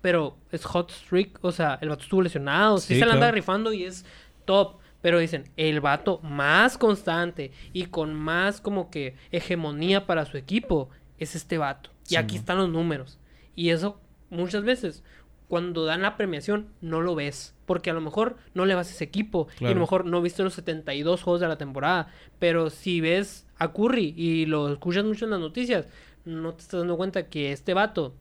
[0.00, 2.78] Pero es hot streak, o sea, el vato estuvo lesionado.
[2.78, 3.34] Sí, Sí, se la anda claro.
[3.34, 4.06] rifando y es
[4.46, 4.76] top.
[5.02, 10.88] Pero dicen, el vato más constante y con más como que hegemonía para su equipo
[11.18, 11.90] es este vato.
[12.08, 13.18] Y aquí están los números.
[13.54, 14.00] Y eso
[14.30, 15.02] muchas veces,
[15.48, 17.54] cuando dan la premiación, no lo ves.
[17.70, 19.46] Porque a lo mejor no le vas a ese equipo.
[19.60, 22.08] Y a lo mejor no viste los 72 juegos de la temporada.
[22.40, 25.86] Pero si ves a Curry y lo escuchas mucho en las noticias,
[26.24, 28.12] no te estás dando cuenta que este vato,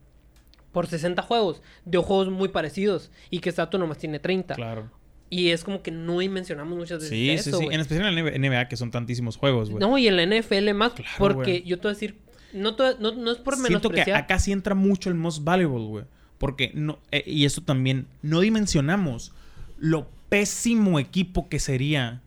[0.72, 3.10] por 60 juegos, dio juegos muy parecidos.
[3.32, 4.54] Y que este vato nomás tiene 30.
[4.54, 4.92] Claro.
[5.32, 7.70] Y es como que no dimensionamos muchas veces Sí, sí, eso, sí.
[7.72, 9.80] En especial en la NBA, que son tantísimos juegos, güey.
[9.82, 12.20] No, y en la NFL más, Claro, porque yo te voy a decir,
[12.54, 15.88] no, te- no, no es por Siento que acá sí entra mucho el most valuable,
[15.88, 16.06] güey.
[16.40, 19.34] Porque no, eh, y eso también, no dimensionamos
[19.80, 22.22] lo pésimo equipo que sería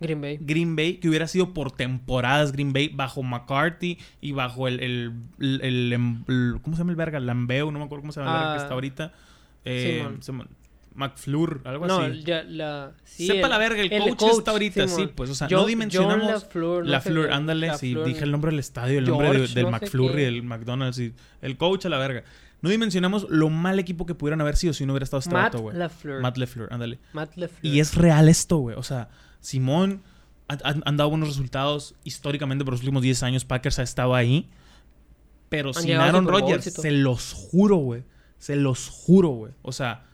[0.00, 0.38] Green Bay.
[0.40, 5.12] Green Bay, que hubiera sido por temporadas Green Bay bajo McCarthy y bajo el, el,
[5.40, 7.18] el- ¿cómo se llama el verga?
[7.18, 9.12] Lambeo, no me acuerdo cómo se llama el verga que Ah, está ahorita.
[9.64, 10.22] Eh, Simón.
[10.22, 10.46] se llama-
[10.94, 12.22] McFlur, algo No, así.
[12.24, 12.90] ya la...
[13.04, 16.46] sí, Sepa la verga, el, coach, está ahorita, sí, pues, o sea, John- no dimensionamos
[16.52, 19.70] John LaFleur, no ándale, sí, dije el nombre del estadio, el nombre de- del no
[19.70, 22.24] McFlurry, del McDonald's, y el coach a la verga.
[22.60, 25.54] No dimensionamos lo mal equipo que pudieran haber sido si no hubiera estado este Matt
[25.54, 25.76] güey.
[26.20, 26.98] Matt LeFleur, ándale.
[27.12, 27.64] Matt LaFleur.
[27.74, 28.76] Y es real esto, güey.
[28.76, 29.08] O sea,
[29.40, 30.02] Simón
[30.48, 33.44] ha- han, han dado buenos resultados históricamente por los últimos 10 años.
[33.44, 34.48] Packers ha estado ahí.
[35.48, 38.02] Pero sin Aaron Rodgers, se los juro, güey.
[38.38, 39.52] Se los juro, güey.
[39.62, 40.04] O sea,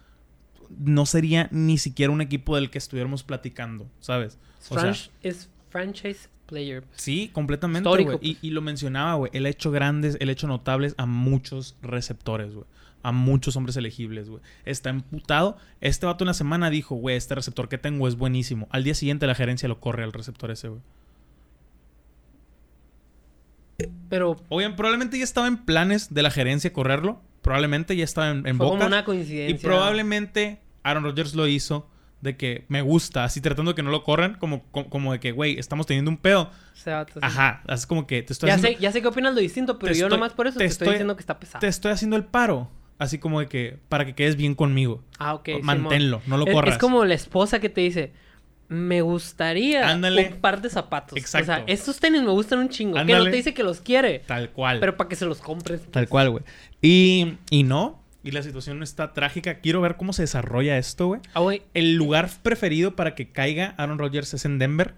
[0.79, 4.39] no sería ni siquiera un equipo del que estuviéramos platicando, ¿sabes?
[4.61, 6.85] Es, O sea, es franchise player.
[6.95, 8.03] Sí, completamente, güey.
[8.21, 8.39] Y, pues.
[8.45, 9.31] y lo mencionaba, güey.
[9.35, 12.67] Él ha hecho grandes, él ha hecho notables a muchos receptores, güey.
[13.03, 14.43] A muchos hombres elegibles, güey.
[14.65, 15.59] Está emputado.
[15.83, 18.67] Este vato una semana dijo, güey, este receptor que tengo es buenísimo.
[18.71, 20.81] Al día siguiente la gerencia lo corre al receptor ese, güey.
[24.09, 27.21] Pero Obviamente, probablemente ya estaba en planes de la gerencia correrlo.
[27.43, 28.79] Probablemente ya estaba en, en fue boca.
[28.79, 29.69] como una Y coincidencia.
[29.69, 31.89] probablemente Aaron Rodgers lo hizo
[32.25, 35.21] de que me gusta, así tratando de que no lo corran, como, como, como de
[35.21, 36.51] que, güey, estamos teniendo un pedo.
[36.73, 39.35] O sea, Ajá, es como que te estoy ya, haciendo- sé, ya sé que opinas
[39.35, 41.39] lo distinto, pero yo estoy- nomás por eso te te, estoy estoy- diciendo que está
[41.39, 41.61] pesado.
[41.61, 42.71] te estoy haciendo el paro.
[42.97, 45.03] Así como de que, para que quedes bien conmigo.
[45.19, 45.49] Ah, ok.
[45.63, 46.73] Manténlo, no lo Es- corras.
[46.75, 48.13] Es como la esposa que te dice,
[48.69, 50.29] me gustaría Ándale.
[50.33, 51.19] un par de zapatos.
[51.19, 51.53] Exacto.
[51.53, 52.95] O sea, estos tenis me gustan un chingo.
[53.05, 54.79] Que no te dice que los quiere, Tal cual.
[54.81, 55.83] pero para que se los compres.
[55.91, 56.45] Tal cual, güey.
[56.81, 58.01] Y, y no.
[58.25, 59.61] Y la situación está trágica.
[59.61, 61.21] Quiero ver cómo se desarrolla esto, güey.
[61.35, 61.63] Ah, güey.
[61.75, 64.95] El lugar preferido para que caiga Aaron Rodgers es en Denver.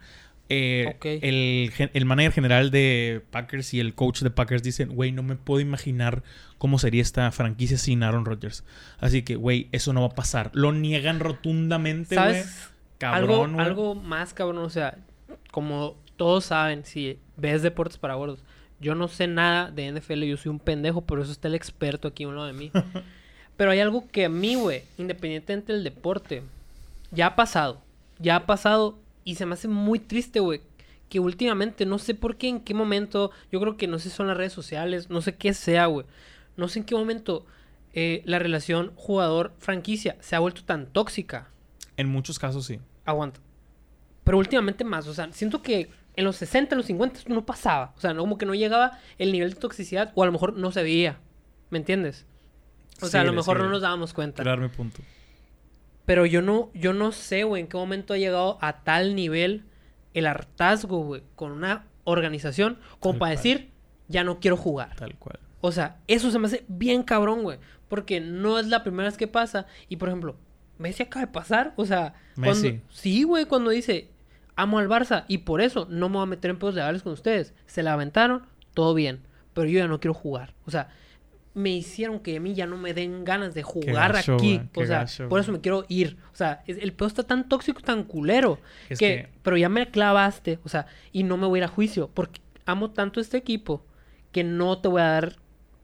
[0.48, 5.24] eh, el, el manager general de Packers y el coach de Packers dicen, güey, no
[5.24, 6.22] me puedo imaginar
[6.58, 8.62] cómo sería esta franquicia sin Aaron Rodgers.
[9.00, 10.52] Así que, güey, eso no va a pasar.
[10.54, 12.42] Lo niegan rotundamente, güey.
[12.98, 14.98] Cabrón, algo, algo más cabrón, o sea,
[15.50, 18.42] como todos saben, si ves deportes para gordos,
[18.80, 22.08] yo no sé nada de NFL, yo soy un pendejo, por eso está el experto
[22.08, 22.70] aquí a un lado de mí.
[23.56, 26.42] Pero hay algo que a mí, güey, independientemente del deporte,
[27.10, 27.80] ya ha pasado,
[28.18, 30.60] ya ha pasado y se me hace muy triste, güey,
[31.08, 34.16] que últimamente, no sé por qué, en qué momento, yo creo que no sé si
[34.16, 36.06] son las redes sociales, no sé qué sea, güey,
[36.56, 37.46] no sé en qué momento
[37.94, 41.48] eh, la relación jugador-franquicia se ha vuelto tan tóxica.
[41.96, 42.78] En muchos casos sí.
[43.06, 43.40] Aguanta.
[44.22, 47.44] Pero últimamente más, o sea, siento que en los 60, en los 50 esto no
[47.46, 47.92] pasaba.
[47.96, 50.54] O sea, no, como que no llegaba el nivel de toxicidad o a lo mejor
[50.54, 51.18] no se veía.
[51.70, 52.26] ¿Me entiendes?
[53.02, 54.42] O sea, a lo mejor no nos dábamos cuenta.
[54.42, 55.02] Dar mi punto.
[56.04, 59.64] Pero yo no, yo no sé, güey, en qué momento ha llegado a tal nivel
[60.14, 63.36] el hartazgo, güey, con una organización como Tal para cual.
[63.36, 63.70] decir,
[64.08, 64.94] ya no quiero jugar.
[64.96, 65.40] Tal cual.
[65.60, 67.58] O sea, eso se me hace bien cabrón, güey.
[67.88, 69.66] Porque no es la primera vez que pasa.
[69.88, 70.36] Y por ejemplo,
[70.78, 71.72] Messi acaba de pasar.
[71.76, 72.80] O sea, cuando- Messi.
[72.90, 74.08] sí, güey, cuando dice,
[74.56, 77.12] amo al Barça y por eso no me voy a meter en pedos legales con
[77.12, 77.54] ustedes.
[77.66, 79.20] Se la aventaron, todo bien.
[79.54, 80.54] Pero yo ya no quiero jugar.
[80.66, 80.88] O sea,
[81.54, 84.60] me hicieron que a mí ya no me den ganas de jugar gacho, aquí.
[84.74, 86.18] o sea, gacho, por eso me quiero ir.
[86.32, 88.58] O sea, es- el pedo está tan tóxico, tan culero.
[88.90, 90.58] Es que, que- pero ya me clavaste.
[90.64, 92.10] O sea, y no me voy a ir a juicio.
[92.12, 93.86] Porque amo tanto este equipo
[94.32, 95.36] que no te voy a dar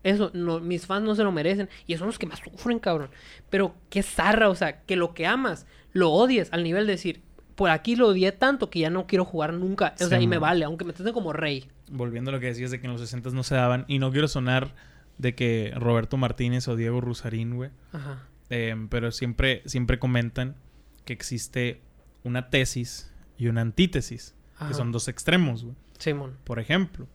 [0.02, 0.30] eso.
[0.34, 1.70] No, mis fans no se lo merecen.
[1.86, 3.08] Y son los que más sufren, cabrón.
[3.48, 7.22] Pero qué zarra, o sea, que lo que amas, lo odies al nivel de decir,
[7.54, 9.94] por aquí lo odié tanto que ya no quiero jugar nunca.
[10.00, 11.68] O sea, Sí, y me vale, aunque me traten como rey.
[11.90, 13.84] Volviendo a lo que decías de que en los 60 no se daban.
[13.88, 14.74] Y no quiero sonar
[15.18, 17.70] de que Roberto Martínez o Diego Rusarín, güey.
[17.92, 18.26] Ajá.
[18.50, 20.56] eh, pero siempre, siempre comentan
[21.04, 21.80] que existe
[22.24, 24.34] una tesis y una antítesis.
[24.56, 24.68] Ajá.
[24.68, 25.76] Que son dos extremos, güey.
[25.98, 26.36] Simón.
[26.44, 27.06] Por ejemplo,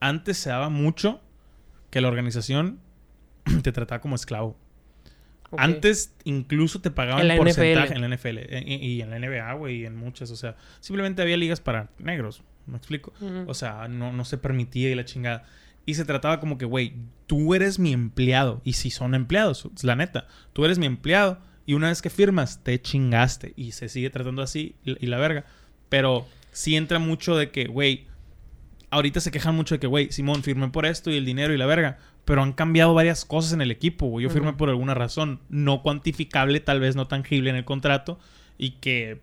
[0.00, 1.20] antes se daba mucho
[1.90, 2.80] que la organización
[3.62, 4.56] te trataba como esclavo.
[5.58, 8.04] Antes incluso te pagaban En porcentaje NFL.
[8.04, 10.30] en la NFL eh, y, y en la NBA, güey, y en muchas.
[10.30, 12.42] O sea, simplemente había ligas para negros.
[12.66, 13.12] ¿Me explico?
[13.46, 15.44] O sea, no, no se permitía y la chingada.
[15.84, 16.94] Y se trataba como que, güey,
[17.26, 18.60] tú eres mi empleado.
[18.64, 20.28] Y si son empleados, la neta.
[20.52, 21.38] Tú eres mi empleado.
[21.66, 23.52] Y una vez que firmas, te chingaste.
[23.56, 25.44] Y se sigue tratando así y, y la verga.
[25.88, 28.06] Pero sí entra mucho de que, güey,
[28.92, 31.58] ahorita se quejan mucho de que, güey, Simón, firmé por esto y el dinero y
[31.58, 31.98] la verga.
[32.24, 34.24] Pero han cambiado varias cosas en el equipo, güey.
[34.24, 38.20] Yo firmé por alguna razón no cuantificable, tal vez no tangible en el contrato.
[38.58, 39.20] Y que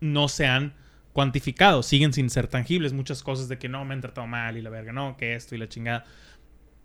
[0.00, 0.74] no se han
[1.12, 1.82] cuantificado.
[1.82, 2.94] Siguen sin ser tangibles.
[2.94, 5.54] Muchas cosas de que no, me han tratado mal y la verga, no, que esto
[5.54, 6.06] y la chingada.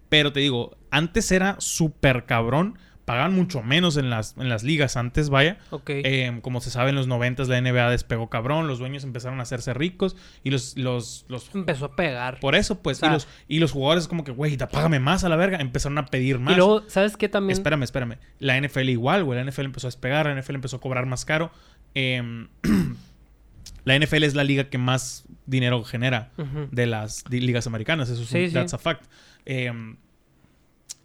[0.09, 2.77] Pero te digo, antes era súper cabrón.
[3.05, 5.59] Pagaban mucho menos en las, en las ligas antes, vaya.
[5.87, 8.67] Eh, como se sabe, en los 90 la NBA despegó cabrón.
[8.67, 10.15] Los dueños empezaron a hacerse ricos.
[10.43, 12.39] Y los, los, los Empezó a pegar.
[12.39, 12.97] por eso, pues.
[12.97, 15.59] O sea- y, los, y los jugadores, como que, güey, págame más a la verga.
[15.59, 16.53] Empezaron a pedir más.
[16.53, 17.55] Y luego, ¿sabes qué también?
[17.55, 18.17] Espérame, espérame.
[18.39, 19.37] La NFL igual, güey.
[19.37, 21.51] La NFL empezó a despegar, la NFL empezó a cobrar más caro.
[21.93, 22.47] Em,
[23.85, 26.31] la NFL es la liga que más dinero genera
[26.71, 28.09] de las ligas americanas.
[28.09, 28.53] Eso es Sí, un, sí.
[28.55, 29.05] that's a fact.
[29.45, 29.97] Em,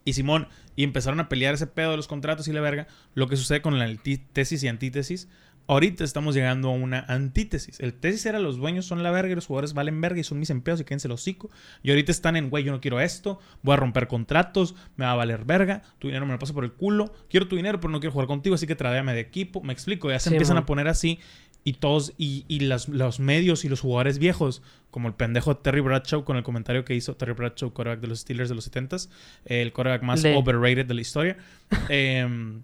[0.03, 2.87] y Simón, y empezaron a pelear ese pedo de los contratos y la verga.
[3.13, 3.87] Lo que sucede con la
[4.33, 5.27] tesis y antítesis.
[5.67, 7.79] Ahorita estamos llegando a una antítesis.
[7.79, 10.39] El tesis era los dueños son la verga y los jugadores valen verga y son
[10.39, 11.49] mis empleados y quédense los hocico.
[11.83, 15.11] Y ahorita están en, güey, yo no quiero esto, voy a romper contratos, me va
[15.11, 17.91] a valer verga, tu dinero me lo paso por el culo, quiero tu dinero pero
[17.91, 19.61] no quiero jugar contigo, así que tradéame de equipo.
[19.61, 21.19] Me explico, ya se Sí, empiezan a poner así
[21.63, 25.79] y todos, y, y las- los medios y los jugadores viejos, como el pendejo Terry
[25.81, 29.09] Bradshaw con el comentario que hizo Terry Bradshaw, quarterback de los Steelers de los 70s,
[29.45, 31.37] el quarterback más De- overrated de la historia.
[31.89, 32.61] em,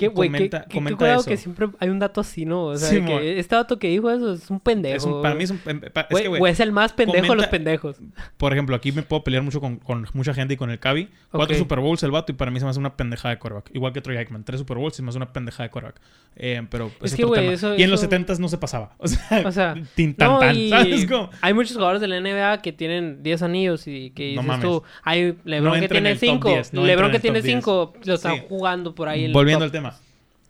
[0.00, 0.28] ¿Qué, güey?
[0.30, 1.28] ¿Qué, comenta- qué- qué comenta cuidado eso.
[1.30, 2.64] que siempre hay un dato así, ¿no?
[2.66, 4.96] O sea, Sí, que este dato que dijo eso es un pendejo.
[4.96, 5.58] es un- para mí es un...
[5.58, 7.96] pa- Es que, es el más pendejo de los pendejos.
[8.36, 11.08] por ejemplo, aquí me puedo pelear mucho con, con mucha gente y con el Cavi.
[11.30, 11.56] Cuatro.
[11.56, 13.70] Super Bowls el vato y para mí se me hace una pendejada de quarterback.
[13.74, 14.44] Igual que Troy Aikman.
[14.44, 16.00] Tres Super Bowls y se me hace una pendejada de quarterback.
[16.36, 18.94] Eh, pero Es es que, güey, eso- Y en los eso- 70s no se pasaba.
[18.98, 21.30] O sea, O sea, No, y ¿sabes cómo?
[21.40, 24.62] hay muchos jugadores de la NBA que tienen 10 anillos y que No dices mames.
[24.66, 27.38] tú, hay LeBron No que tiene el top 5, 10, no entra LeBron que tiene
[27.40, 27.56] top 10.
[27.58, 29.89] 5, lo están jugando por ahí Volviendo al tema.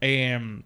[0.01, 0.62] Eh,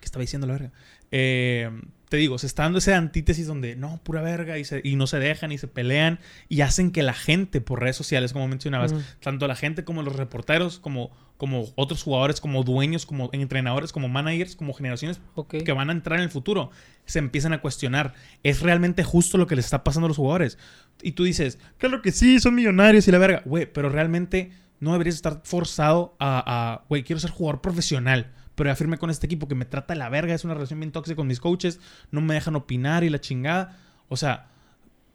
[0.00, 0.72] ¿Qué estaba diciendo la verga?
[1.10, 1.70] Eh,
[2.08, 5.06] te digo, se está dando esa antítesis donde no, pura verga y, se- y no
[5.06, 6.18] se dejan y se pelean
[6.48, 10.16] y hacen que la gente por redes sociales, como mencionabas, tanto la gente como los
[10.16, 15.20] reporteros, como, como otros jugadores, como dueños, como entrenadores, como managers, como generaciones
[15.64, 16.70] que van a entrar en el futuro,
[17.06, 18.12] se empiezan a cuestionar,
[18.42, 20.58] ¿es realmente justo lo que les está pasando a los jugadores?
[21.02, 24.50] Y tú dices, claro que sí, son millonarios y la verga, güey, pero realmente
[24.82, 28.32] no deberías estar forzado a, güey, quiero ser jugador profesional.
[28.56, 30.80] pero ya firmé con este equipo que me trata de la verga, es una relación
[30.80, 31.78] bien tóxica con mis coaches,
[32.10, 33.78] no me dejan opinar y la chingada.
[34.08, 34.48] O sea,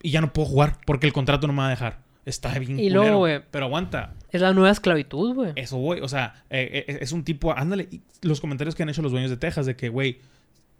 [0.01, 1.99] y ya no puedo jugar porque el contrato no me va a dejar.
[2.25, 5.51] Está bien Y luego, güey, Pero aguanta, Es la nueva esclavitud, güey.
[5.55, 5.99] eso, güey.
[5.99, 7.51] O sea, eh, eh, es un tipo.
[7.51, 7.89] Ándale.
[8.21, 10.19] los comentarios que han hecho los dueños de Texas de que, güey,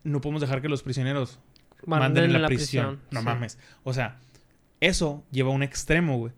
[0.06, 1.40] no podemos dejar que los prisioneros
[1.86, 3.02] manden en la, prisión.
[3.12, 3.26] No sí.
[3.26, 3.60] mames.
[3.84, 4.18] O sea,
[4.80, 6.34] eso lleva a un extremo, güey.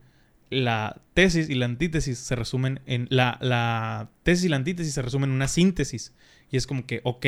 [0.49, 3.07] La tesis y la antítesis se resumen en.
[3.11, 6.13] La, la tesis y la antítesis se resumen en una síntesis.
[6.51, 7.25] Y es como que, ok,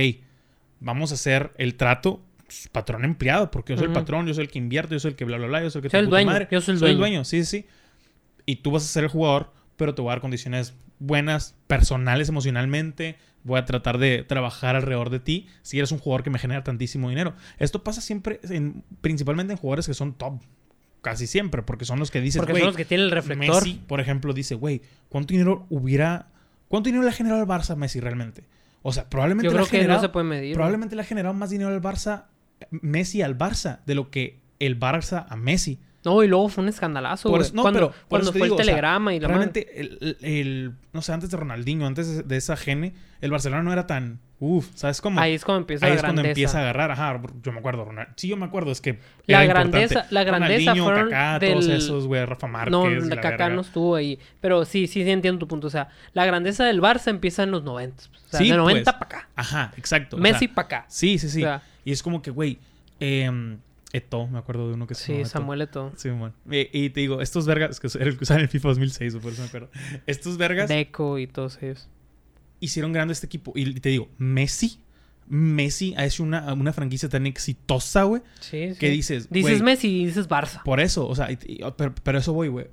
[0.80, 4.00] vamos a hacer el trato pues, patrón empleado, porque yo soy el Ujú.
[4.00, 5.80] patrón, yo soy el que invierte, yo soy el que bla, bla, bla, yo soy
[5.80, 6.48] el que Soy el dueño, madre.
[6.52, 7.12] yo soy el Soy el dueño.
[7.20, 7.66] dueño, sí, sí.
[8.48, 12.28] Y tú vas a ser el jugador, pero te voy a dar condiciones buenas, personales,
[12.30, 13.18] emocionalmente.
[13.44, 16.64] Voy a tratar de trabajar alrededor de ti si eres un jugador que me genera
[16.64, 17.36] tantísimo dinero.
[17.60, 20.42] Esto pasa siempre, en- principalmente en jugadores que son top.
[21.02, 23.64] Casi siempre, porque son los que dicen, Porque son los que tienen el reflector.
[23.64, 26.28] Messi, por ejemplo, dice, güey, ¿cuánto dinero hubiera...
[26.68, 28.44] ¿Cuánto dinero le ha generado al Barça a Messi realmente?
[28.84, 30.54] O sea, probablemente Yo le ha creo que generado- no se puede medir.
[30.54, 32.26] Probablemente le ha generado más dinero al Barça,
[32.70, 35.80] Messi al Barça, de lo que el Barça a Messi.
[36.04, 37.48] No, y luego fue un escandalazo, Por güey.
[37.48, 39.28] eso- no, cuando pero cuando fue digo, el o sea, telegrama y la.
[39.28, 43.62] Realmente, el, el- el- no sé, antes de Ronaldinho, antes de, esa gene, el Barcelona
[43.64, 44.20] no era tan.
[44.40, 45.20] Uff, ¿sabes cómo?
[45.22, 46.90] Ahí es cuando empieza Ahí la es cuando empieza a agarrar.
[46.90, 47.86] Ajá, yo me acuerdo.
[47.86, 48.98] Ronald- Sí, yo me acuerdo, es que.
[49.28, 50.14] La era grandeza- importante.
[50.16, 52.72] la grandeza Ronaldinho, fueron Kaká, todos del- esos, güey, Rafa Márquez.
[52.72, 54.18] No, la Kaká no estuvo ahí.
[54.40, 55.68] Pero sí, sí, sí entiendo tu punto.
[55.68, 58.04] O sea, la grandeza del Barça empieza en los 90.
[58.06, 59.08] O sea, Sí, de 90 pues.
[59.08, 59.30] para acá.
[59.36, 60.16] Ajá, exacto.
[60.16, 60.86] o Messi sea, para acá.
[60.88, 61.42] Sí, sí, sí.
[61.44, 62.58] O sea, y es como que, güey.
[63.00, 63.30] Eh,
[63.94, 65.30] Eto, me acuerdo de uno que se sí.
[65.30, 65.92] Samuel Eto'o.
[65.98, 66.34] Sí, man.
[66.50, 69.48] Y, y te digo, estos vergas, que era el que FIFA 2006, por eso me
[69.50, 69.70] acuerdo.
[70.08, 71.90] Estos vergas Deco y todos ellos.
[72.60, 73.52] hicieron grande este equipo.
[73.56, 74.80] Y te digo, Messi,
[75.28, 78.80] Messi ha hecho una, una franquicia tan exitosa, güey, Sí, sí.
[78.80, 80.64] que dices, Dices Messi y dices Barça.
[80.64, 82.68] por eso, o sea, y- y- pero, pero eso voy, güey.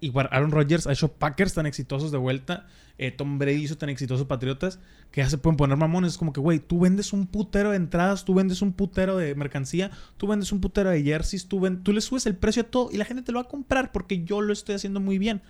[0.00, 2.66] Igual Aaron Rodgers ha hecho Packers tan exitosos de vuelta.
[2.98, 4.78] Eh, Tom Brady hizo tan exitosos Patriotas
[5.10, 6.12] que ya se pueden poner mamones.
[6.12, 9.34] Es como que, güey, tú vendes un putero de entradas, tú vendes un putero de
[9.34, 12.66] mercancía, tú vendes un putero de jerseys, tú, ven- tú le subes el precio a
[12.66, 15.18] todo y la gente te lo va a comprar porque yo lo estoy haciendo muy
[15.18, 15.42] bien.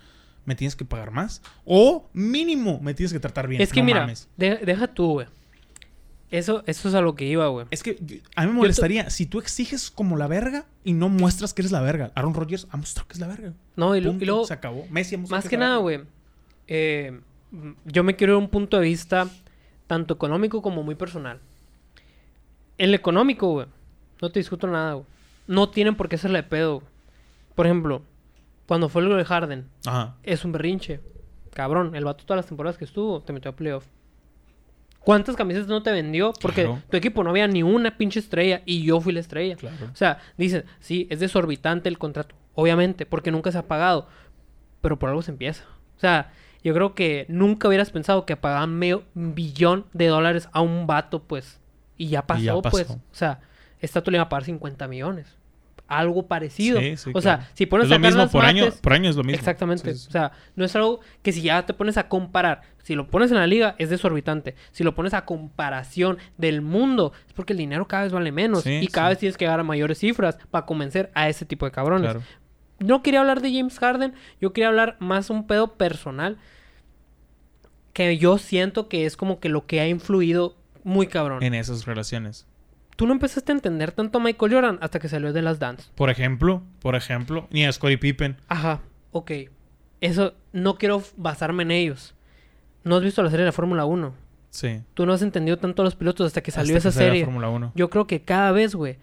[0.45, 1.41] Me tienes que pagar más.
[1.65, 3.61] O mínimo, me tienes que tratar bien.
[3.61, 4.27] Es que No mira, mames.
[4.37, 5.27] de- deja tú, güey.
[6.31, 7.67] Eso, eso es a lo que iba, güey.
[7.71, 11.07] Es que yo- a mí me molestaría si tú exiges como la verga y no
[11.09, 12.11] muestras que eres la verga.
[12.15, 13.53] Aaron Rodgers ha mostrado que es la verga.
[13.75, 14.85] No, y, Punto, luego, se acabó.
[14.89, 16.01] Messi ha mostrado más que la nada, güey.
[16.67, 17.19] eh,
[17.85, 19.27] yo me quiero ir a un punto de vista
[19.87, 21.39] tanto económico como muy personal.
[22.77, 23.67] El económico, güey.
[24.21, 25.05] No te discuto nada, güey.
[25.47, 26.75] No tienen por qué hacerle de pedo.
[26.79, 26.87] güey.
[27.55, 28.01] Por ejemplo,
[28.67, 30.15] cuando fue el de Harden, Ajá.
[30.23, 30.99] es un berrinche.
[31.53, 33.85] Cabrón, el vato todas las temporadas que estuvo te metió a playoff.
[34.99, 36.33] ¿Cuántas camisetas no te vendió?
[36.41, 36.81] Porque Claro.
[36.89, 39.55] tu equipo no había ni una pinche estrella y yo fui la estrella.
[39.55, 39.75] Claro.
[39.93, 42.35] O sea, dicen, sí, es desorbitante el contrato.
[42.55, 44.07] Obviamente, porque nunca se ha pagado.
[44.81, 45.63] Pero por algo se empieza.
[45.95, 46.33] O sea,
[46.65, 51.23] yo creo que nunca hubieras pensado que pagaban medio billón de dólares a un vato,
[51.23, 51.61] pues.
[51.95, 52.89] Y ya pasó, Y ya pues.
[52.89, 53.39] O sea,
[53.79, 55.37] esta tú le iba a pagar 50 millones.
[55.87, 56.79] Algo parecido.
[56.79, 57.41] Sí, sí, o claro.
[57.43, 58.65] sea, si pones es lo a sacar mismo las por año.
[58.65, 59.37] mates- Por año es lo mismo.
[59.37, 59.93] Exactamente.
[59.93, 60.07] Sí.
[60.07, 63.29] O sea, no es algo que si ya te pones a comparar, si lo pones
[63.29, 64.55] en la liga es desorbitante.
[64.71, 68.65] Si lo pones a comparación del mundo, es porque el dinero cada vez vale menos
[68.65, 71.71] y cada vez tienes que llegar a mayores cifras para convencer a ese tipo de
[71.71, 72.09] cabrones.
[72.09, 72.21] Claro.
[72.79, 76.37] No quería hablar de James Harden, yo quería hablar más un pedo personal
[77.93, 81.41] que yo siento que es como que lo que ha influido muy cabrón.
[81.41, 82.45] En esas relaciones.
[82.97, 85.89] Tú no empezaste a entender tanto a Michael Jordan hasta que salió de las Dance.
[85.95, 88.37] Por ejemplo, por ejemplo, ni a Scottie Pippen.
[88.47, 89.31] Ajá, ok.
[90.01, 92.15] Eso no quiero basarme en ellos.
[92.83, 94.13] No has visto la serie de la Fórmula 1.
[94.49, 94.81] Sí.
[94.93, 97.07] Tú no has entendido tanto a los pilotos hasta que salió Hasta esa que salió
[97.07, 97.25] la serie.
[97.25, 97.71] Fórmula 1.
[97.75, 98.97] Yo creo que cada vez, güey,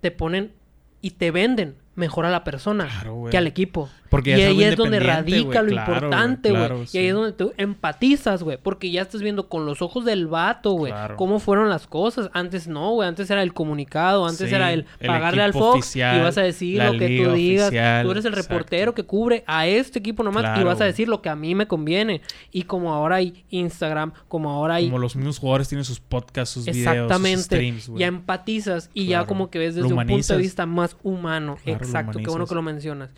[0.00, 0.52] te ponen
[1.00, 3.88] y te venden mejor a la persona Claro, que al equipo.
[4.08, 6.60] Porque y ahí es donde radica lo Claro, importante, güey.
[6.66, 8.58] claro, y ahí es donde tú empatizas, güey.
[8.60, 10.92] Porque ya estás viendo con los ojos del vato, güey.
[11.14, 12.28] Cómo fueron las cosas.
[12.32, 13.08] Antes no, güey.
[13.08, 14.26] Antes era el comunicado.
[14.26, 15.78] Antes Sí, era el el pagarle al Fox.
[15.78, 17.68] oficial, y vas a decir lo que tú digas.
[17.68, 18.48] oficial, tú eres el exacto.
[18.54, 20.58] reportero que cubre a este equipo nomás.
[20.58, 22.20] y vas a decir lo que a mí me conviene.
[22.50, 26.54] Y como ahora hay Instagram, como ahora hay Como los mismos jugadores tienen sus podcasts,
[26.54, 27.42] sus videos, sus Exactamente.
[27.44, 28.00] streams, güey.
[28.00, 31.58] ya empatizas y ya como que ves desde un punto de vista más humano.
[31.64, 33.10] Lo Exacto, qué bueno que lo mencionas.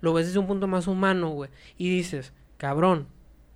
[0.00, 1.50] Lo ves desde un punto más humano, güey.
[1.78, 3.06] Y dices, cabrón,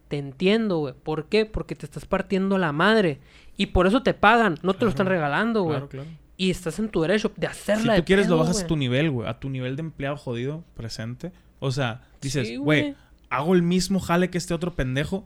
[0.09, 0.95] te entiendo, güey.
[0.95, 1.45] ¿Por qué?
[1.45, 3.21] Porque te estás partiendo la madre.
[3.57, 5.77] Y por eso te pagan, no te lo están regalando, güey.
[5.77, 6.09] Claro, claro.
[6.37, 8.77] Y estás en tu derecho de Si hacerla de tú quieres, lo bajas a tu
[8.77, 9.29] nivel, güey.
[9.29, 11.33] A tu nivel de empleado jodido presente.
[11.59, 12.95] O sea, dices, güey,
[13.31, 15.25] hago el mismo jale que este otro pendejo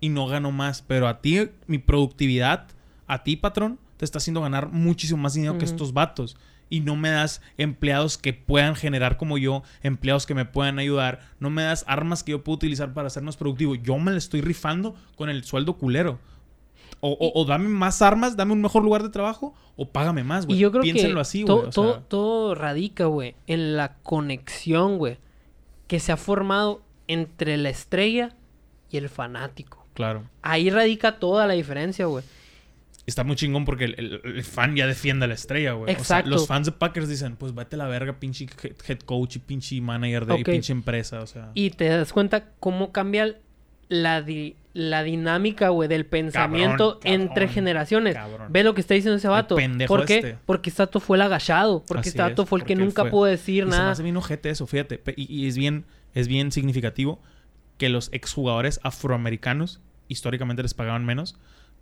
[0.00, 0.82] y no gano más.
[0.82, 2.66] Pero a ti, mi productividad,
[3.06, 6.36] a ti, patrón, te está haciendo ganar muchísimo más dinero que estos vatos.
[6.70, 11.20] Y no me das empleados que puedan generar como yo, empleados que me puedan ayudar.
[11.40, 13.74] No me das armas que yo puedo utilizar para ser más productivo.
[13.74, 16.18] Yo me la estoy rifando con el sueldo culero.
[17.00, 20.46] O, o- o dame más armas, dame un mejor lugar de trabajo, o págame más,
[20.46, 20.58] güey.
[20.58, 21.72] Y yo creo Piénsenlo que así, güey.
[21.72, 25.18] sea, todo radica, güey, en la conexión, güey,
[25.86, 28.34] que se ha formado entre la estrella
[28.90, 29.86] y el fanático.
[29.94, 30.24] Claro.
[30.42, 32.24] Ahí radica toda la diferencia, güey.
[33.08, 35.84] Está muy chingón porque el, el- el fan ya defiende a la estrella, güey.
[35.84, 36.30] O sea, Exacto.
[36.30, 39.80] los fans de Packers dicen, pues vete a la verga, pinche head- coach y pinche
[39.80, 41.50] manager de y pinche empresa, o sea.
[41.54, 43.34] Y te das cuenta cómo cambia
[43.88, 48.14] la, di- la dinámica, güey, del pensamiento cabrón, entre generaciones.
[48.14, 48.52] cabrón.
[48.52, 49.56] Ve lo que está diciendo ese vato.
[49.56, 50.16] pendejo ¿Por qué?
[50.18, 50.38] este.
[50.44, 51.82] Porque vato fue el agachado.
[51.88, 53.90] Porque Así es, fue el que nunca pudo decir Y se me nada.
[53.92, 55.02] hace bien ojete eso, fíjate.
[55.16, 57.18] Y es bien, es bien significativo
[57.78, 61.38] que los exjugadores afroamericanos, históricamente les pagaban menos,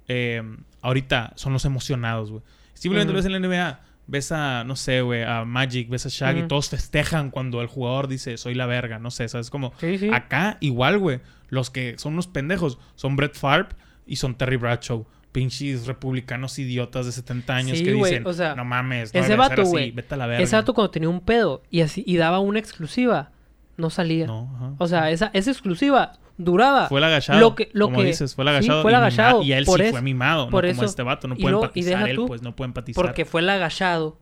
[0.08, 0.42] eh,
[0.82, 2.42] ahorita son los emocionados, güey.
[2.74, 6.36] Simplemente ves en la NBA, ves a, no sé, güey, a Magic, ves a Shaq
[6.36, 9.50] y todos festejan cuando el jugador dice, soy la verga, no sé, ¿sabes?
[9.50, 10.10] Como, Sí, sí.
[10.12, 11.20] acá igual, güey.
[11.48, 13.68] Los que son unos pendejos son Brett Favre
[14.06, 15.06] y son Terry Bradshaw.
[15.32, 19.36] Pinches republicanos idiotas de 70 años Sí, que dicen, o sea, no mames, no ese
[19.36, 20.42] vato, así, güey, vete a la verga.
[20.42, 23.32] Ese vato cuando tenía un pedo y así y daba una exclusiva,
[23.76, 24.26] no salía.
[24.26, 24.72] No, ajá.
[24.78, 26.88] O sea, esa, esa exclusiva duraba.
[26.88, 27.40] Fue el agachado.
[27.40, 28.82] Lo que- lo como que- dices, fue el sí, agachado.
[28.82, 30.76] fue el agachado, Y, él por sí eso- fue mimado, por no eso.
[30.78, 31.28] como este vato.
[31.28, 33.02] No puede y empatizar él, tú, pues no puede empatizar.
[33.04, 34.18] Porque fue el agachado.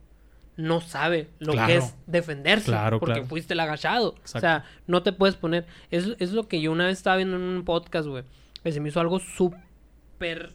[0.57, 1.67] No sabe lo Claro.
[1.67, 2.67] que es defenderse.
[2.67, 3.29] Claro, porque claro.
[3.29, 4.15] fuiste el agachado.
[4.21, 4.39] Exacto.
[4.39, 5.67] O sea, no te puedes poner.
[5.91, 8.23] Es, es lo que yo una vez estaba viendo en un podcast, güey.
[8.63, 10.53] Que se me hizo algo súper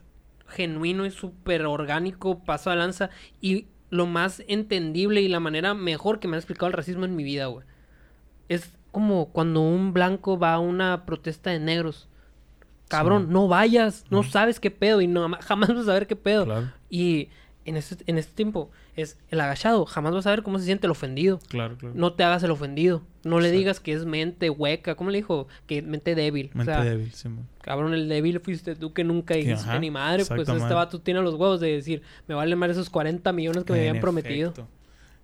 [0.48, 3.10] genuino y súper orgánico, paso a lanza.
[3.42, 7.16] Y lo más entendible y la manera mejor que me ha explicado el racismo en
[7.18, 7.66] mi vida, güey.
[8.48, 12.08] Es como cuando un blanco va a una protesta de negros.
[12.88, 13.34] Cabrón, Sí.
[13.34, 14.30] no vayas, no No.
[14.30, 16.46] sabes qué pedo y no, jamás vas a saber qué pedo.
[16.46, 17.30] Claro, Y
[17.66, 20.88] en este, en este tiempo es el agachado, jamás vas a ver cómo se siente
[20.88, 21.40] el ofendido.
[21.50, 21.94] claro, claro.
[21.96, 23.04] No te hagas el ofendido.
[23.24, 24.96] No le digas que es mente hueca.
[24.96, 25.48] ¿Cómo le dijo?
[25.68, 26.50] Que mente débil.
[26.56, 27.48] Mente o sea, débil, sí, man.
[27.62, 30.26] cabrón, el débil fuiste tú que nunca dijiste ni madre.
[30.26, 33.74] Pues este vato tiene los huevos de decir, me valen más esos 40 millones que
[33.74, 34.54] me habían prometido.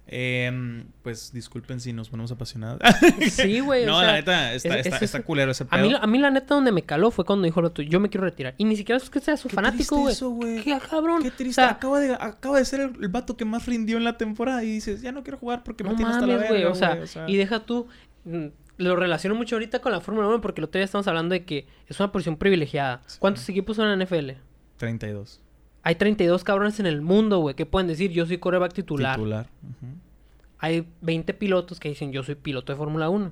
[0.08, 2.80] Em, pues disculpen si nos ponemos apasionados.
[3.32, 3.86] Sí, güey.
[3.88, 5.82] no, o sea, la neta, está, es- está, es- está culero ese A pedo.
[5.88, 8.53] mí, a mí la neta donde me caló fue cuando dijo yo me quiero retirar.
[8.58, 10.14] Y ni siquiera es que seas un Qué fanático, güey.
[10.14, 10.62] eso, güey.
[10.64, 11.22] Qué cabrón.
[11.24, 11.56] Qué O triste.
[11.62, 14.64] sea, acaba, de, acaba de ser el, el vato que más rindió en la temporada
[14.64, 16.66] y dices, ya no quiero jugar porque me no tiene hasta la verga, güey.
[16.66, 17.88] O sea, y deja tú.
[18.26, 18.45] mm,
[18.78, 21.45] Lo relaciono mucho ahorita con la Fórmula 1 porque el otro día estamos hablando de
[21.45, 23.01] que es una posición privilegiada.
[23.08, 23.18] Sí.
[23.20, 24.32] ¿Cuántos equipos son en la NFL?
[24.78, 25.41] 32.
[25.86, 29.20] Hay 32 cabrones en el mundo, güey, que pueden decir yo soy coreback titular.
[30.58, 33.32] Hay 20 pilotos que dicen yo soy piloto de Fórmula 1.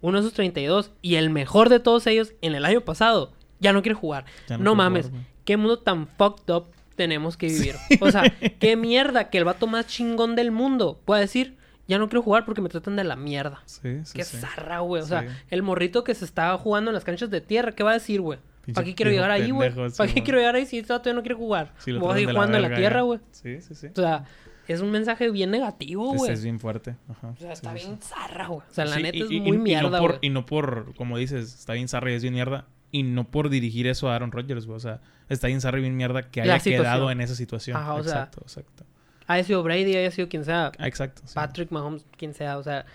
[0.00, 3.72] Uno de esos 32 y el mejor de todos ellos en el año pasado ya
[3.72, 4.24] no quiere jugar.
[4.48, 6.66] Ya no mames, jugar, qué mundo tan fucked up
[6.96, 7.76] tenemos que vivir.
[8.00, 8.24] O sea,
[8.58, 12.44] qué mierda que el vato más chingón del mundo pueda decir ya no quiero jugar
[12.44, 13.62] porque me tratan de la mierda.
[13.66, 15.00] Sí, sí, Qué zarra, güey.
[15.00, 17.90] O sea, el morrito que se estaba jugando en las canchas de tierra, ¿qué va
[17.90, 18.40] a decir, güey?
[18.72, 19.70] ¿Para qué quiero llegar ahí, güey?
[19.74, 21.72] ¿Para sí, qué quiero llegar ahí si este ya no quiere jugar?
[21.86, 23.20] Lo Voy a seguir jugando en la tierra, güey.
[23.32, 23.88] Sí, sí, sí.
[23.88, 24.24] O sea,
[24.68, 26.32] es un mensaje bien negativo, güey.
[26.32, 26.96] es bien fuerte.
[27.08, 27.28] Ajá.
[27.28, 28.08] O sea, está Sí, bien sí.
[28.08, 28.60] zarra, güey.
[28.70, 30.18] O sea, la neta y- es y- muy y- mierda, y no, por, güey.
[30.22, 32.66] y no por, como dices, está bien zarra y es bien mierda.
[32.90, 34.76] Y no por dirigir eso a Aaron Rodgers, güey.
[34.76, 37.76] O sea, está bien zarra y bien mierda que haya quedado en esa situación.
[37.76, 38.84] Ajá, o sea, exacto, exacto.
[39.26, 40.70] Haya sido Brady, haya sido quien sea.
[40.78, 41.22] Ah, exacto.
[41.34, 42.56] Patrick Mahomes, quien sea.
[42.58, 42.86] O sea,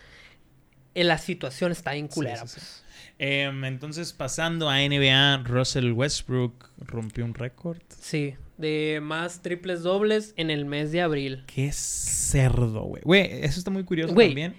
[0.95, 2.83] en la situación está bien culera, pues.
[3.17, 7.79] Em, entonces, pasando a NBA, Russell Westbrook rompió un récord.
[7.99, 11.43] Sí, de más triples dobles en el mes de abril.
[11.47, 13.01] Qué cerdo, güey.
[13.03, 14.55] Güey, eso está muy curioso también.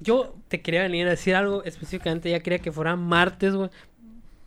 [0.00, 3.70] Yo te quería venir a decir algo específicamente, ya quería que fuera martes, güey.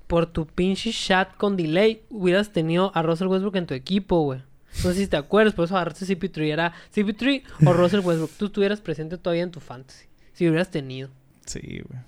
[0.08, 4.42] Por tu pinche chat con delay, hubieras tenido a Russell Westbrook en tu equipo, güey.
[4.84, 6.52] No sé si te acuerdas, por eso agarraste CP3.
[6.52, 8.32] Era CP3 o Russell Westbrook.
[8.38, 10.06] Tú estuvieras presente todavía en tu fantasy.
[10.34, 11.10] Si hubieras tenido.
[11.46, 12.02] Sí, güey.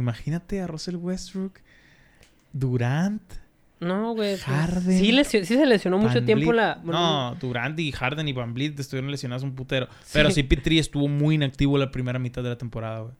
[0.00, 1.60] Imagínate a Russell Westbrook,
[2.52, 3.22] Durant.
[3.80, 4.32] No, güey.
[4.32, 6.80] pues, Harden, Sí, se lesionó mucho Van tiempo la...
[6.82, 9.88] bueno, No, Durant y Harden y Van estuvieron lesionados un putero.
[10.12, 10.42] Pero Sí.
[10.42, 13.14] CP3 estuvo muy inactivo la primera mitad de la temporada, güey.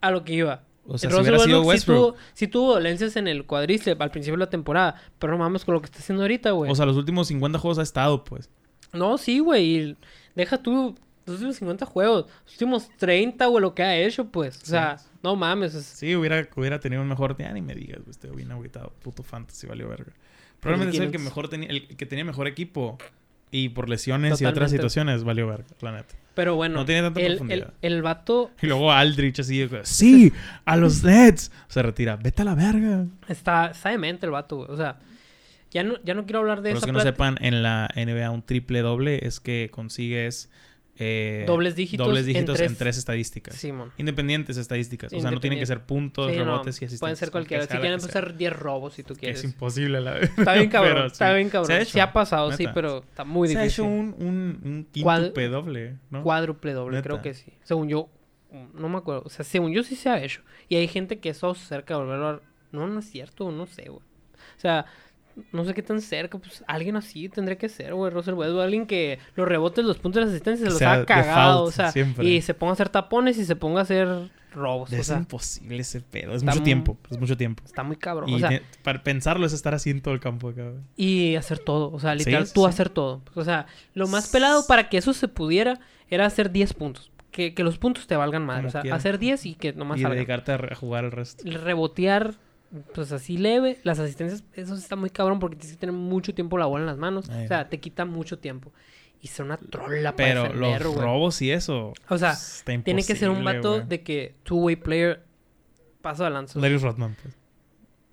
[0.00, 0.62] A lo que iba.
[0.86, 4.00] O sea, si Russell hubiera sido Westbrook sí tuvo, sí tuvo dolencias en el cuadríceps
[4.00, 5.00] al principio de la temporada.
[5.18, 6.70] Pero no mames con lo que está haciendo ahorita, güey.
[6.70, 8.50] O sea, los últimos 50 juegos ha estado, pues.
[8.92, 9.96] No, sí, güey.
[10.36, 10.94] Deja tú
[11.26, 12.26] los últimos 50 juegos.
[12.44, 14.60] Los últimos 30, güey, lo que ha hecho, pues.
[14.62, 15.74] O sea, no mames.
[15.74, 17.36] es- Sí, hubiera, hubiera tenido un mejor...
[17.38, 18.10] Ya ni me digas, güey.
[18.10, 18.92] Estoy bien agüitado.
[19.02, 20.12] Puto fantasy, valió verga.
[20.60, 21.24] Probablemente es el que 500.
[21.24, 21.68] mejor tenía...
[21.68, 22.98] El que tenía mejor equipo.
[23.50, 26.14] Y por lesiones y otras situaciones, valió verga, la neta.
[26.34, 27.72] Pero bueno, No tiene tanta el, profundidad.
[27.82, 29.68] el, el vato Y luego Aldrich así...
[29.84, 30.32] Sí,
[30.64, 31.52] a los Nets.
[31.68, 32.16] Se retira.
[32.16, 33.06] Vete a la verga.
[33.28, 34.70] está, está demente el vato, güey.
[34.70, 34.98] O sea,
[35.70, 38.28] ya no, ya no quiero hablar de Para los que no sepan, en la NBA
[38.30, 40.50] un triple doble es que consigues
[40.96, 43.54] eh, Dobles dígitos dobles en dígitos en tres- tres, estadísticas.
[43.56, 43.92] Simón.
[43.98, 45.12] Independientes estadísticas.
[45.12, 47.00] O sea, no tienen que ser puntos, Sí, no, rebotes y asistencias.
[47.00, 47.62] Pueden ser cualquiera.
[47.66, 49.38] Si quieren, ser 10 robos si tú quieres.
[49.40, 51.34] es imposible la Está bien cabrón, Pero está sí.
[51.36, 51.66] bien cabrón.
[51.66, 53.84] Se ha Sí, hecho, ha pasado, sí, pero está muy Se ha difícil.
[53.84, 56.22] hecho un, un, un quíntuple doble, ¿no?
[56.22, 57.08] Cuádruple doble, Neta.
[57.08, 57.52] creo que sí.
[57.64, 58.08] Según yo,
[58.74, 59.22] no me acuerdo.
[59.26, 60.42] O sea, según yo sí se ha hecho.
[60.68, 62.40] Y hay gente que eso cerca de volverlo a...
[62.70, 63.98] No, no es cierto, no sé, güey.
[64.56, 64.86] O sea,
[65.52, 66.38] no sé qué tan cerca.
[66.38, 68.10] Pues alguien así tendría que ser, güey.
[68.12, 68.62] Russell Westbrook.
[68.62, 71.64] Alguien que los rebotes, los puntos de las asistencias se los sea, ha cagado.
[71.64, 72.24] o sea, siempre.
[72.26, 74.08] y se ponga a hacer tapones y se ponga a hacer
[74.52, 74.92] robos.
[74.92, 76.34] O Es sea, imposible ese pedo.
[76.34, 76.98] Es mucho mu- tiempo.
[77.10, 77.62] Es mucho tiempo.
[77.64, 78.28] está muy cabrón.
[78.30, 80.82] Y o sea, para pensarlo es estar así en todo el campo acá, güey.
[80.96, 81.90] y hacer todo.
[81.92, 82.66] O sea, literal, sí, tú sí.
[82.68, 83.22] hacer todo.
[83.34, 87.10] O sea, lo más pelado para que eso se pudiera era hacer 10 puntos.
[87.32, 88.58] Que, que los puntos te valgan más.
[88.58, 88.96] Como O sea, quiera.
[88.96, 90.18] hacer 10 y que nomás Y salgan.
[90.18, 91.42] dedicarte a, a jugar el resto.
[91.50, 92.34] Rebotear,
[92.94, 93.78] pues así leve.
[93.84, 96.86] Las asistencias, eso está muy cabrón porque tienes que tener mucho tiempo la bola en
[96.86, 97.28] las manos.
[97.30, 97.44] Ay.
[97.44, 98.72] O sea, te quita mucho tiempo.
[99.20, 101.04] Y ser una trolla para Pero defender, los güey.
[101.06, 101.92] robos y eso.
[102.08, 102.36] O sea,
[102.84, 103.86] Tiene que ser un vato güey.
[103.88, 105.24] de que two-way player
[106.02, 106.58] paso de lanza.
[106.60, 107.34] Larry Rodman, pues.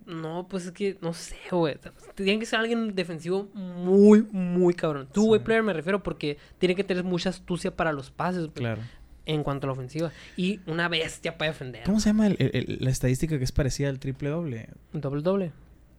[0.06, 1.78] No, pues es que no sé, güey.
[2.16, 5.08] Tiene que ser alguien defensivo muy, muy cabrón.
[5.12, 5.46] Two-way Sí.
[5.46, 8.82] player me refiero porque tiene que tener mucha astucia para los pases güey, Claro.
[9.26, 10.12] En cuanto a la ofensiva.
[10.38, 11.84] Y una bestia para defender.
[11.86, 14.70] ¿Cómo se llama el- el- el- la estadística que es parecida al triple doble?
[14.94, 15.52] Doble doble.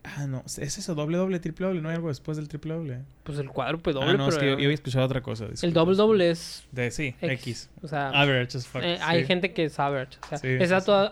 [0.04, 0.42] Ah, no.
[0.46, 1.80] Es eso, doble doble, triple doble.
[1.80, 2.98] No hay algo después del triple doble.
[3.22, 5.46] Pues el cuádruple doble, ah, no, es que yo, yo había escuchado otra cosa.
[5.62, 7.30] el doble doble es De, sí, X.
[7.30, 7.70] X.
[7.82, 8.82] O sea, Average as fuck.
[8.82, 9.02] eh, sí.
[9.06, 10.18] hay gente que es average.
[10.24, 10.48] O sea, Sí,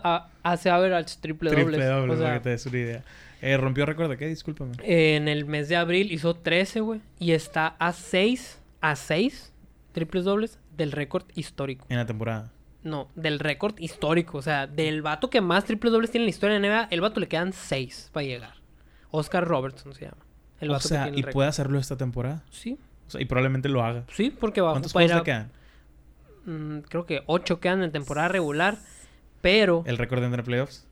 [0.03, 1.87] a- hace average triple, Triple dobles.
[1.89, 3.03] doble, O sea, para que te des una idea.
[3.41, 4.27] Eh, ¿Rompió récord de qué?
[4.27, 4.73] Discúlpame.
[4.83, 6.99] en el mes de abril hizo 13, güey.
[7.17, 9.53] Y está a 6, a 6
[9.93, 11.85] triples dobles del récord histórico.
[11.89, 12.51] En la temporada.
[12.83, 14.37] No, del récord histórico.
[14.37, 17.01] O sea, del vato que más triples dobles tiene en la historia de NBA, el
[17.01, 18.53] vato le quedan 6 para llegar.
[19.11, 20.17] Oscar Robertson se llama.
[20.59, 22.43] El o vato que sea, ¿y puede hacerlo esta temporada?
[22.49, 22.77] Sí,
[23.07, 24.03] O sea, y probablemente lo haga.
[24.11, 25.51] sí, porque va ¿Cuántos a ir juegos le quedan?
[26.45, 28.77] mm, creo que 8 quedan en temporada regular.
[29.41, 30.85] Pero ¿El récord entre playoffs?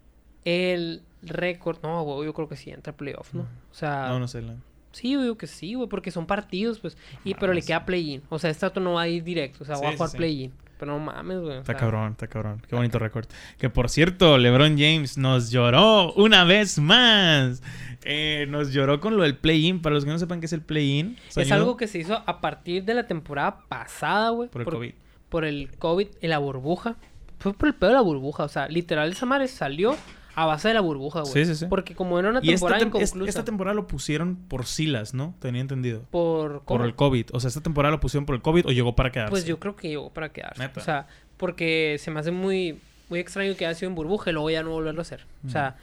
[0.45, 1.77] el récord.
[1.83, 3.41] No, yo creo que sí entra a playoff, ¿no?
[3.41, 4.41] O sea, No, no sé.
[4.41, 4.55] la-
[4.91, 6.97] sí, yo digo que sí, güey, porque son partidos, pues.
[7.23, 8.21] Y, pero le queda play-in.
[8.29, 9.63] O sea, este no va a ir directo.
[9.63, 10.17] O sea, Sí, va a jugar sí.
[10.17, 10.51] play-in.
[10.79, 11.57] Pero no mames, güey.
[11.57, 12.61] o Está sea, cabrón, está cabrón.
[12.69, 13.25] Qué bonito récord.
[13.57, 17.61] Que por cierto, LeBron James nos lloró una vez más.
[18.05, 19.81] Eh, nos lloró con lo del play-in.
[19.81, 22.39] Para los que no sepan qué es el play-in, Es algo que se hizo a
[22.39, 24.47] partir de la temporada pasada, güey.
[24.49, 24.91] por el COVID.
[25.27, 26.95] por el COVID y la burbuja.
[27.39, 28.43] Fue por el pedo de la burbuja.
[28.45, 29.97] O sea, literal, esa madre salió
[30.41, 31.33] a base de la burbuja, güey.
[31.33, 31.65] Sí, sí, sí.
[31.67, 33.29] Porque como era una Y esta, temporada tem- inconclusa.
[33.29, 35.35] esta temporada lo pusieron por Silas, ¿no?
[35.39, 36.03] Tenía entendido.
[36.11, 36.85] por, Por ¿cómo?
[36.85, 37.27] el COVID.
[37.33, 39.31] O sea, esta temporada lo pusieron por el COVID o llegó para quedarse.
[39.31, 40.61] Pues yo creo que llegó para quedarse.
[40.61, 40.79] Neta.
[40.79, 41.07] O sea,
[41.37, 42.79] porque se me hace muy,
[43.09, 45.25] muy extraño que haya sido en burbuja y luego ya no volverlo a hacer.
[45.45, 45.75] O sea,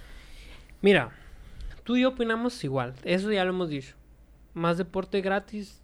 [0.80, 1.10] mira,
[1.84, 2.94] tú y yo opinamos igual.
[3.04, 3.94] Eso ya lo hemos dicho.
[4.54, 5.80] Más deporte gratis,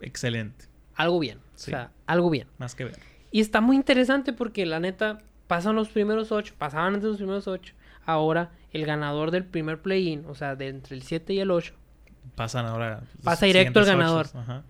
[0.00, 0.66] Excelente.
[0.96, 1.38] algo bien.
[1.54, 1.70] Sí.
[1.70, 2.46] O sea, algo bien.
[2.58, 2.98] Más que ver.
[3.30, 7.46] Y está muy interesante porque la neta pasan los primeros ocho, pasaban antes los primeros
[7.48, 7.74] ocho.
[8.04, 11.74] Ahora el ganador del primer play-in, o sea, de entre el 7 y el 8,
[12.36, 13.02] Pasan ahora.
[13.22, 14.26] Pasa directo el ganador.
[14.34, 14.62] Ajá.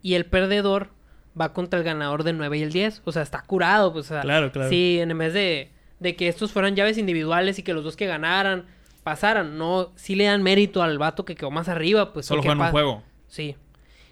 [0.00, 0.90] y el perdedor
[1.38, 3.02] va contra el ganador del 9 y el 10.
[3.04, 4.06] O sea, está curado, pues.
[4.06, 4.68] o sea, Claro, claro.
[4.70, 5.70] Sí, en vez de,
[6.00, 8.64] de que estos fueran llaves individuales y que los dos que ganaran
[9.02, 12.26] pasaran, no, sí le dan mérito al vato que quedó más arriba, pues.
[12.26, 13.02] Solo juegan un juego.
[13.28, 13.56] Sí,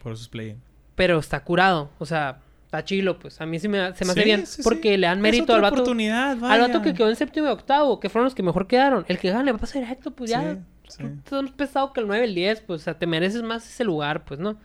[0.02, 0.60] Por eso es play-in.
[0.96, 2.40] pero está curado, o sea,
[2.76, 3.40] está chilo, pues.
[3.40, 4.62] A mí sí me, se me hace Sí, bien sí, sí.
[4.62, 5.74] porque le dan mérito al vato.
[5.76, 6.66] oportunidad, Al vaya.
[6.66, 9.04] vato que quedó en séptimo y octavo, que fueron los que mejor quedaron.
[9.08, 10.58] El que gane va a pasar directo, pues ya.
[10.88, 11.04] Sí, sí.
[11.28, 13.66] Tú más pesado que el 9 y el 10, pues, o sea, te mereces más
[13.68, 14.58] ese lugar, pues, ¿no?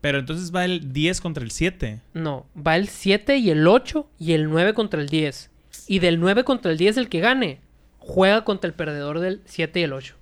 [0.00, 2.00] Pero entonces va el 10 contra el 7.
[2.14, 5.50] No, va el 7 y el 8 y el 9 contra el 10.
[5.86, 7.60] Y del 9 contra el 10 el que gane,
[7.98, 10.16] juega contra el perdedor del 7 y el 8.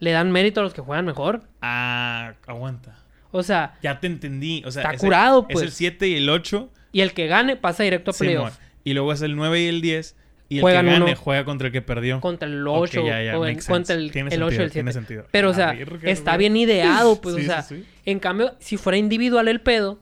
[0.00, 1.44] Le dan mérito a los que juegan mejor.
[1.62, 2.98] Ah, aguanta.
[3.36, 4.62] O sea, Ya te entendí.
[4.64, 5.56] O sea, Está es curado, el, pues.
[5.58, 6.70] Es el 7 y el 8.
[6.92, 8.56] y el que gane pasa directo a playoff.
[8.84, 10.16] Y luego es el 9 y el 10.
[10.48, 12.20] Y el Juegan que gane uno juega contra el que perdió.
[12.20, 14.70] Contra el Ok, 8 ya, ya, o en- contra el, el 8 y el 7.
[14.70, 15.26] tiene sentido.
[15.32, 16.38] Pero, o sea, verga, está güey.
[16.50, 17.62] bien ideado, pues, Sí, o sí, sea.
[17.62, 17.84] sí.
[18.04, 19.98] En cambio, si fuera individual el pedo,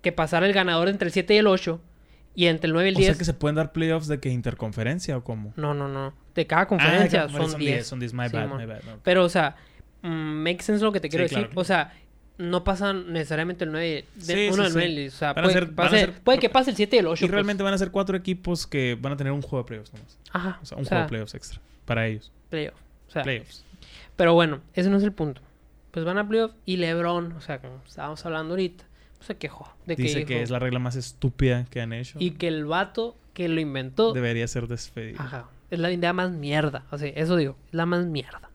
[0.00, 1.82] que pasara el ganador entre el 7 y el 8
[2.34, 3.06] y entre el 9 y el O 10.
[3.10, 5.52] sea que se pueden dar playoffs de que interconferencia o cómo.
[5.56, 6.14] No, no, no.
[6.34, 7.86] De cada conferencia Ah, son 10.
[7.86, 8.82] Son 10, my Sí, bad, my bad.
[8.84, 9.00] no.
[9.02, 9.56] Pero, o sea,
[10.02, 11.48] mm, make sense lo que te quiero Sí, decir.
[11.48, 11.60] claro.
[11.60, 11.92] O sea,
[12.40, 14.04] no pasan necesariamente el 9.
[14.14, 14.94] De, Sí, uno sí, del sí.
[14.94, 15.08] 9.
[15.08, 17.24] O sea, puede, ser- que pase, ser- puede que pase el 7 y el 8.
[17.24, 19.92] Y realmente van a ser cuatro equipos que van a tener un juego de playoffs
[19.92, 20.18] nomás.
[20.32, 20.58] Ajá.
[20.62, 21.60] O sea, un o juego de playoffs extra.
[21.84, 22.30] Para ellos.
[22.48, 22.74] playoff.
[23.08, 23.64] O sea, Playoffs.
[24.16, 25.40] pero bueno, ese no es el punto.
[25.90, 28.84] Pues van a playoff y LeBron, o sea, como estábamos hablando ahorita,
[29.16, 31.92] pues se quejó de que, Dice que dijo- es la regla más estúpida que han
[31.92, 32.18] hecho.
[32.20, 35.20] Y que el vato que lo inventó, Debería ser despedido.
[35.20, 36.84] ajá, es la idea más mierda.
[36.92, 38.48] O sea, eso digo, es la más mierda.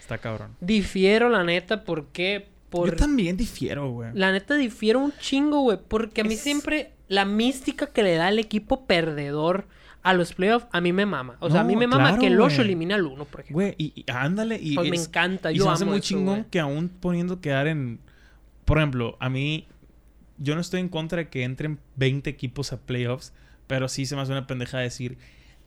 [0.00, 0.56] Está cabrón.
[0.60, 2.90] Difiero, la neta, porque por...
[2.90, 4.10] Yo también difiero, güey.
[4.14, 5.78] La neta difiero un chingo, güey.
[5.88, 9.66] Porque a mí Es- siempre la mística que le da el equipo perdedor
[10.02, 11.36] a los playoffs, a mí me mama.
[11.40, 12.60] O sea, a mí me mama claro, que el 8 güey.
[12.68, 13.54] elimina al 1, por ejemplo.
[13.54, 14.58] Güey, y, y ándale.
[14.62, 16.88] Y Pues me encanta, y yo se me hace amo muy eso, chingón que aún
[16.88, 18.00] poniendo quedar en.
[18.64, 19.66] Por ejemplo, a mí.
[20.38, 23.34] Yo no estoy en contra de que entren 20 equipos a playoffs.
[23.66, 25.18] Pero sí se me hace una pendejada decir.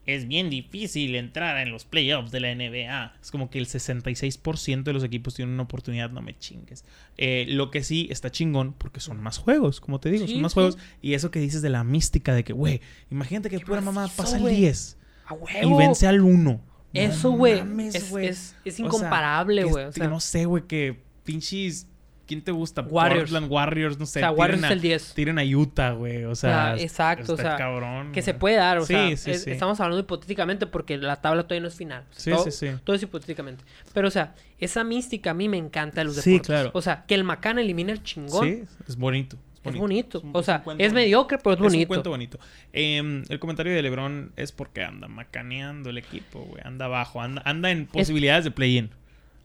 [0.06, 3.14] Es bien difícil entrar en los playoffs de la NBA.
[3.22, 6.84] Es como que el 66% de los equipos tienen una oportunidad, no me chingues.
[7.16, 10.42] Eh, lo que sí está chingón, porque son más juegos, como te digo, Sí, son
[10.42, 10.54] más sí.
[10.54, 10.78] juegos.
[11.00, 14.36] Y eso que dices de la mística de que, güey, imagínate que pura mamá pasa
[14.36, 14.56] el güey.
[14.56, 16.60] 10 ¡A y vence al 1.
[16.92, 17.62] Eso, güey.
[17.92, 19.84] Es, es, incomparable, güey.
[19.86, 21.88] O que sea, no sé, güey, que pinches.
[22.26, 22.82] ¿Quién te gusta?
[22.82, 23.30] Warriors.
[23.30, 24.20] Portland Warriors, no sé.
[24.20, 25.14] o sea, Warriors es el 10.
[25.14, 26.24] Tiren a Utah, güey.
[26.24, 28.12] O sea, Ah, exacto, o sea, cabrón.
[28.12, 29.50] Que se puede dar, o Sí, sea, sí, es- sí.
[29.50, 32.04] estamos hablando hipotéticamente porque la tabla todavía no es final.
[32.10, 32.72] O sea, Sí, todo, sí, sí.
[32.84, 33.64] todo es hipotéticamente.
[33.92, 36.46] Pero, o sea, esa mística a mí me encanta de los Sí, deportes.
[36.46, 36.70] claro.
[36.72, 38.44] O sea, que el Macán elimine el chingón.
[38.46, 39.36] Sí, es bonito.
[39.64, 40.22] Es bonito.
[40.32, 40.94] o sea, es bonito.
[40.94, 41.88] mediocre, pero es Es un bonito.
[41.88, 42.38] cuento bonito.
[42.74, 46.60] Em, el comentario de LeBron es porque anda macaneando el equipo, güey.
[46.64, 47.22] Anda abajo.
[47.22, 48.90] Anda, anda en posibilidades de play-in.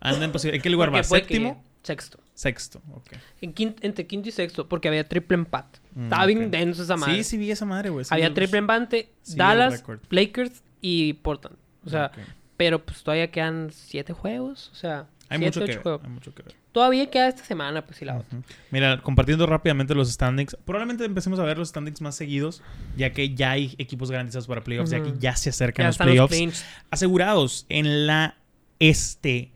[0.01, 0.59] Anda en posibilidades.
[0.59, 0.97] ¿En qué lugar va?
[0.97, 1.63] que- ¿Séptimo?
[1.83, 2.19] Sexto.
[2.39, 3.11] Sexto, ok.
[3.41, 5.79] En entre quinto y sexto, porque había triple empate.
[5.93, 7.15] Mm, Estaba bien denso esa madre.
[7.15, 8.05] Sí, sí vi esa madre, güey.
[8.05, 9.83] Sí, había triple empate, sí, Dallas.
[10.09, 11.57] Lakers y Portland.
[11.85, 12.11] O sea,
[12.55, 14.69] pero pues todavía quedan siete juegos.
[14.71, 16.01] O sea, Hay siete, mucho, que ocho ver, juegos.
[16.05, 16.55] hay mucho que ver.
[16.71, 18.37] Todavía queda esta semana, pues, y la otra.
[18.37, 18.47] Ujú.
[18.71, 22.61] Mira, compartiendo rápidamente los standings, probablemente empecemos a ver los standings más seguidos,
[22.95, 25.97] ya que ya hay equipos garantizados para playoffs, ya que ya se acercan Ya los
[25.97, 26.39] playoffs.
[26.41, 26.65] los.
[26.89, 28.37] Asegurados en la
[28.79, 29.51] este,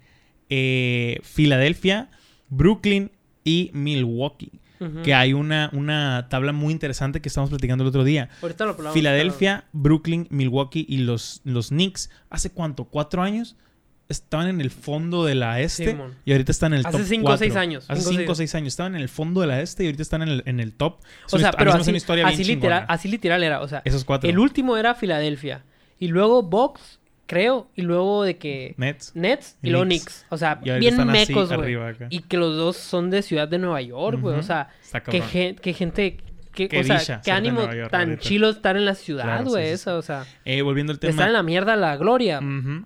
[0.49, 2.09] eh, Filadelfia,
[2.49, 3.11] Brooklyn
[3.43, 4.51] y Milwaukee.
[5.01, 8.27] Que hay una, una tabla muy interesante que estamos platicando el otro día.
[8.41, 12.83] Ahorita lo hablamos, Filadelfia, Brooklyn, Milwaukee y los, los Knicks, ¿hace cuánto?
[12.83, 13.55] ¿Cuatro años?
[14.09, 17.21] Estaban en el fondo de la este y ahorita están en el Hace top cinco
[17.21, 17.37] o cuatro.
[17.45, 18.49] seis años, Hace cinco o cinco o seis.
[18.51, 18.73] seis años.
[18.73, 20.97] Estaban en el fondo de la este y ahorita están en el, en el top.
[21.27, 23.61] Es O sea, pero hace así, una historia bien así literal, así literal era.
[23.61, 24.29] O sea, Esos cuatro.
[24.29, 25.63] el último era Filadelfia.
[25.97, 27.67] Y luego Box, creo.
[27.75, 29.15] Y luego de que Nets.
[29.15, 30.25] Nets y, Y luego Knicks.
[30.29, 31.75] O sea, bien mecos, güey.
[32.09, 34.35] Y que los dos son de ciudad de Nueva York, güey.
[34.37, 34.69] O sea,
[35.11, 36.17] que, gen- que gente...
[36.53, 38.21] Que, Qué o sea, dicha qué ánimo York tan ahorita.
[38.21, 39.71] chilo estar en la ciudad, Claro, güey.
[39.75, 41.27] sí, sí, o sea, Eh, volviendo al de estar tema.
[41.27, 42.39] en la mierda la gloria.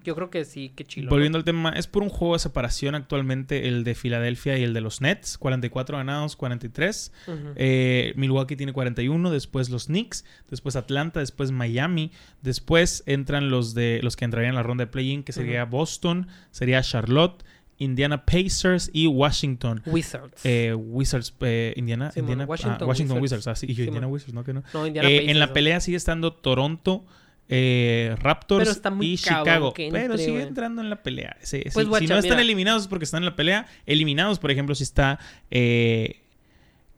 [0.04, 1.10] Yo creo que sí, qué chilo.
[1.10, 4.74] Volviendo al tema, es por un juego de separación actualmente el de Filadelfia y el
[4.74, 5.38] de los Nets.
[5.38, 7.12] 44 ganados, 43.
[7.28, 7.34] ¿no?
[7.34, 7.44] Ujú.
[7.58, 12.12] Eh, Milwaukee tiene 41, después los Knicks, después Atlanta, después Miami,
[12.42, 16.28] después entran los de los que entrarían en la ronda de play-in, que sería Boston,
[16.52, 17.44] sería Charlotte,
[17.80, 19.82] Indiana Pacers y Washington.
[19.86, 20.44] Wizards.
[20.46, 23.22] Eh, Wizards, eh, Indiana, Sí, Indiana, ah, Washington Wizards.
[23.22, 24.08] Wizards, ah, sí, y yo Sí, Indiana.
[24.08, 24.64] Wizards, no que no.
[24.74, 27.06] no, Indiana Eh, en la Pacers, pelea sigue estando Toronto,
[27.50, 29.74] eh, Raptors está y Chicago.
[29.74, 31.38] que pero entre, sigue entrando en la pelea.
[31.42, 32.42] Sí, sí, Pues, si no están mira.
[32.42, 35.20] eliminados porque están en la pelea, eliminados, por ejemplo, si está
[35.52, 36.22] eh,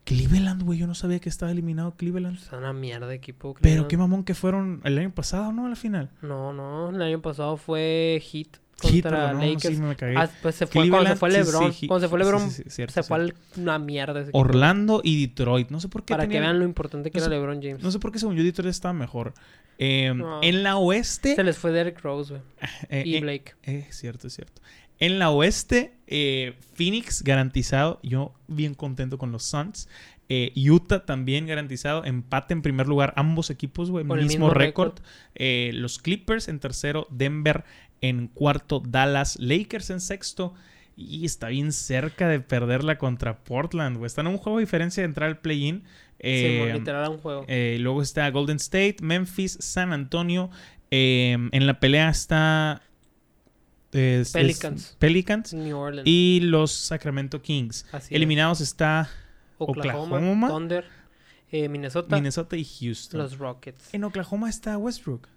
[0.06, 0.80] Cleveland, güey.
[0.80, 2.38] Yo no sabía que estaba eliminado Cleveland.
[2.38, 3.56] Es una mierda de equipo.
[3.62, 5.68] Pero qué mamón que fueron el año pasado, ¿no?
[5.68, 6.10] A la final.
[6.24, 9.76] No, no, el año pasado fue Heat, contra no, Lakers.
[9.76, 10.16] sí, me cagué.
[10.18, 11.74] Ah, pues se fue cuando se fue sí, LeBron.
[11.74, 14.22] sí, cuando se fue LeBron, cierto, se fue una mierda.
[14.22, 14.32] ese.
[14.34, 15.70] Orlando y Detroit.
[15.70, 17.84] No sé por qué Para que vean lo importante que no era sé- LeBron James.
[17.84, 19.34] No sé por qué según yo Detroit estaba mejor.
[19.78, 20.42] Eh, No.
[20.44, 21.36] En la oeste...
[21.36, 22.42] Se les fue Derrick Rose, güey.
[22.90, 23.54] eh, Y eh, Blake.
[23.64, 24.62] Eh, es cierto, es cierto.
[25.00, 28.00] En la oeste, eh, Phoenix garantizado.
[28.04, 29.88] Yo bien contento con los Suns.
[30.28, 32.04] Eh, Utah también garantizado.
[32.04, 33.14] Empate en primer lugar.
[33.16, 34.04] Ambos equipos, güey.
[34.04, 34.90] Mismo, mismo récord.
[34.98, 35.06] récord.
[35.36, 37.08] Eh, los Clippers en tercero.
[37.10, 37.64] Denver
[38.02, 38.82] en cuarto.
[38.86, 39.38] Dallas.
[39.40, 40.54] Lakers en sexto.
[40.96, 44.08] Y está bien cerca de perderla contra Portland, güey.
[44.08, 45.84] Están en un juego de diferencia de entrar al play-in.
[46.20, 47.46] Eh, Sí, literal a un juego.
[47.48, 50.50] eh, luego está Golden State, Memphis, San Antonio.
[50.92, 52.82] Eh, en la pelea está
[53.94, 54.96] es- es Pelicans.
[55.00, 56.08] Pelicans New Orleans.
[56.08, 57.86] y los Sacramento Kings.
[57.92, 58.18] Así es.
[58.18, 59.10] Eliminados está
[59.58, 60.86] Oklahoma, Oklahoma, Thunder,
[61.52, 63.20] Minnesota, Minnesota y Houston.
[63.22, 63.94] los Rockets.
[63.94, 65.28] En Oklahoma está Westbrook.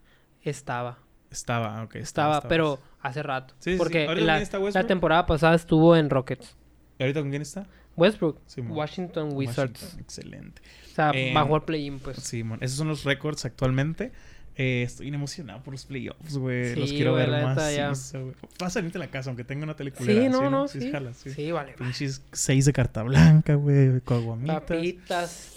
[0.42, 0.98] Estaba,
[1.32, 1.96] Estaba, ok.
[1.96, 3.54] estaba, pero hace rato.
[3.58, 3.78] Sí, sí, sí.
[3.78, 6.56] porque ¿Ahorita la, está la temporada pasada estuvo en Rockets.
[6.98, 7.66] ¿Y ahorita con quién está?
[7.96, 8.72] Westbrook, Simón.
[8.78, 9.82] Washington Wizards.
[9.82, 10.62] Washington, Excelente.
[10.90, 12.16] O sea, Eh, bajó al play-in, pues.
[12.18, 14.12] Simón, esos son los récords actualmente.
[14.54, 16.76] Eh, estoy bien emocionado por los playoffs, güey.
[16.76, 17.74] los Sí, quiero ver más.
[17.74, 17.88] ya.
[17.88, 20.12] Vas a venirte a la casa, aunque tenga una película.
[20.12, 20.90] Sí, no, no, sí.
[20.92, 21.30] jalas, sí.
[21.30, 21.72] Sí, vale.
[21.72, 24.00] Pinches seis de carta blanca, güey.
[24.02, 24.60] Caguamitas.
[24.60, 25.56] Papitas.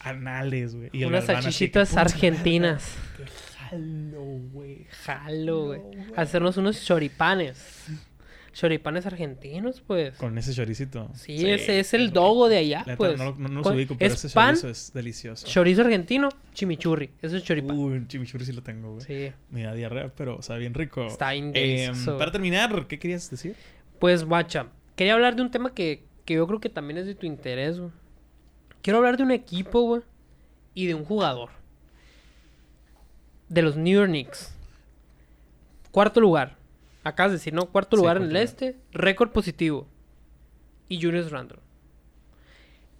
[0.00, 1.04] Anales, güey.
[1.04, 2.84] Unas salchichitas "Pura argentinas.
[3.70, 4.22] Jalo,
[4.52, 4.86] güey.
[5.04, 5.80] Jalo, güey.
[6.16, 7.86] Hacernos unos choripanes.
[8.52, 10.16] Choripanes argentinos, pues.
[10.16, 11.08] Con ese choricito.
[11.14, 13.16] Sí, ese es el dogo de allá, La neta, pues.
[13.18, 15.46] no, no, no los ubico, pero es ese pan, chorizo es delicioso.
[15.46, 17.10] chorizo argentino, chimichurri.
[17.22, 17.78] Eso es choripán.
[17.78, 19.06] Uy, chimichurri sí lo tengo, güey.
[19.06, 19.32] Sí.
[19.50, 21.06] Me da diarrea, pero sabe bien rico.
[21.06, 21.92] Está Eh.
[22.18, 23.54] Para terminar, ¿qué querías decir?
[24.00, 24.66] Pues, guacha,
[24.96, 27.80] quería hablar de un tema que que yo creo que también es de tu interés,
[27.80, 27.90] güey.
[28.82, 30.02] Quiero hablar de un equipo, güey,
[30.74, 31.50] y de un jugador.
[33.50, 34.54] De los New York Knicks.
[35.90, 36.56] Cuarto lugar.
[37.04, 37.66] Acabas de decir, ¿no?
[37.66, 38.42] Cuarto Sí, lugar en el lugar.
[38.44, 38.76] este.
[38.92, 39.86] Récord positivo.
[40.88, 41.58] Y Julius Randle.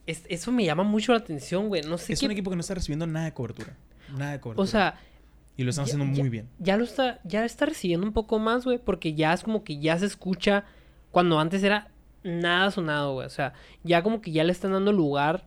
[0.07, 1.83] Es- eso me llama mucho la atención, güey.
[1.83, 2.27] No sé Es qué...
[2.27, 3.77] un equipo que no está recibiendo nada de cobertura.
[4.17, 4.63] Nada de cobertura.
[4.65, 4.99] O sea,
[5.57, 6.49] y lo están ya- haciendo ya- muy bien.
[6.59, 9.79] ya lo está, ya está recibiendo un poco más, güey, porque ya es como que
[9.79, 10.65] ya se escucha
[11.13, 11.91] cuando antes era
[12.25, 13.27] nada sonado, güey.
[13.27, 13.53] O sea,
[13.85, 15.45] ya como que ya le están dando lugar,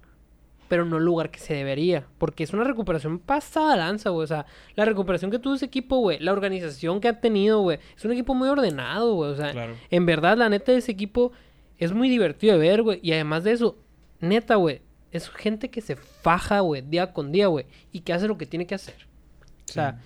[0.68, 4.24] pero no el lugar que se debería, porque es una recuperación pasada lanza, güey.
[4.24, 4.46] O sea,
[4.76, 8.12] la recuperación que tuvo ese equipo, güey, la organización que ha tenido, güey, es un
[8.12, 9.32] equipo muy ordenado, güey.
[9.32, 9.76] O sea, Claro.
[9.90, 11.32] en verdad, la neta de ese equipo
[11.78, 13.00] es muy divertido de ver, güey.
[13.04, 13.78] Y además de eso,
[14.20, 14.82] neta, güey,
[15.12, 18.46] es gente que se faja, güey, día con día, güey, y que hace lo que
[18.46, 19.08] tiene que hacer.
[19.70, 20.00] O sea,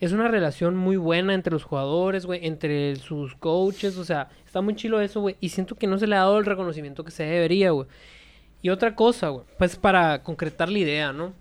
[0.00, 4.60] es una relación muy buena entre los jugadores, güey, entre sus coaches, o sea, está
[4.60, 5.36] muy chilo eso, güey.
[5.40, 7.86] Y siento que no se le ha dado el reconocimiento que se debería, güey.
[8.62, 11.32] Y otra cosa, güey, pues para concretar la idea, ¿no?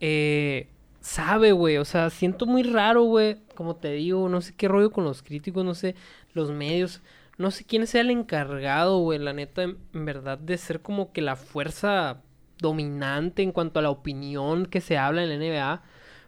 [0.00, 0.68] Eh,
[1.00, 4.90] sabe, güey, o sea, siento muy raro, güey, como te digo, no sé qué rollo
[4.90, 5.94] con los críticos, no sé,
[6.34, 7.00] los medios,
[7.38, 11.12] no sé quién sea el encargado, güey, la neta, en, en verdad, de ser como
[11.12, 12.22] que la fuerza
[12.58, 15.82] dominante en cuanto a la opinión que se habla en la NBA.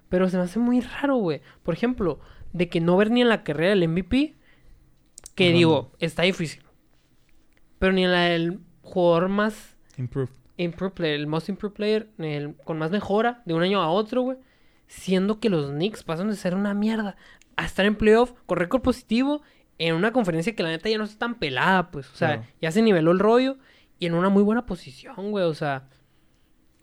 [0.08, 1.42] Pero se me hace muy raro, güey.
[1.62, 2.20] Por ejemplo,
[2.52, 4.36] de que no ver ni en la carrera del MVP,
[5.34, 6.62] que digo, está difícil.
[7.78, 10.30] Pero ni en la del jugador más Improve.
[10.56, 14.22] improved player, el most improved player, el, con más mejora de un año a otro,
[14.22, 14.38] güey.
[14.86, 17.16] Siendo que los Knicks pasan de ser una mierda
[17.56, 19.42] a estar en playoff con récord positivo
[19.78, 22.10] en una conferencia que la neta ya no está tan pelada, pues.
[22.10, 23.58] O sea, ya se niveló el rollo
[23.98, 25.44] y en una muy buena posición, güey.
[25.44, 25.88] O sea,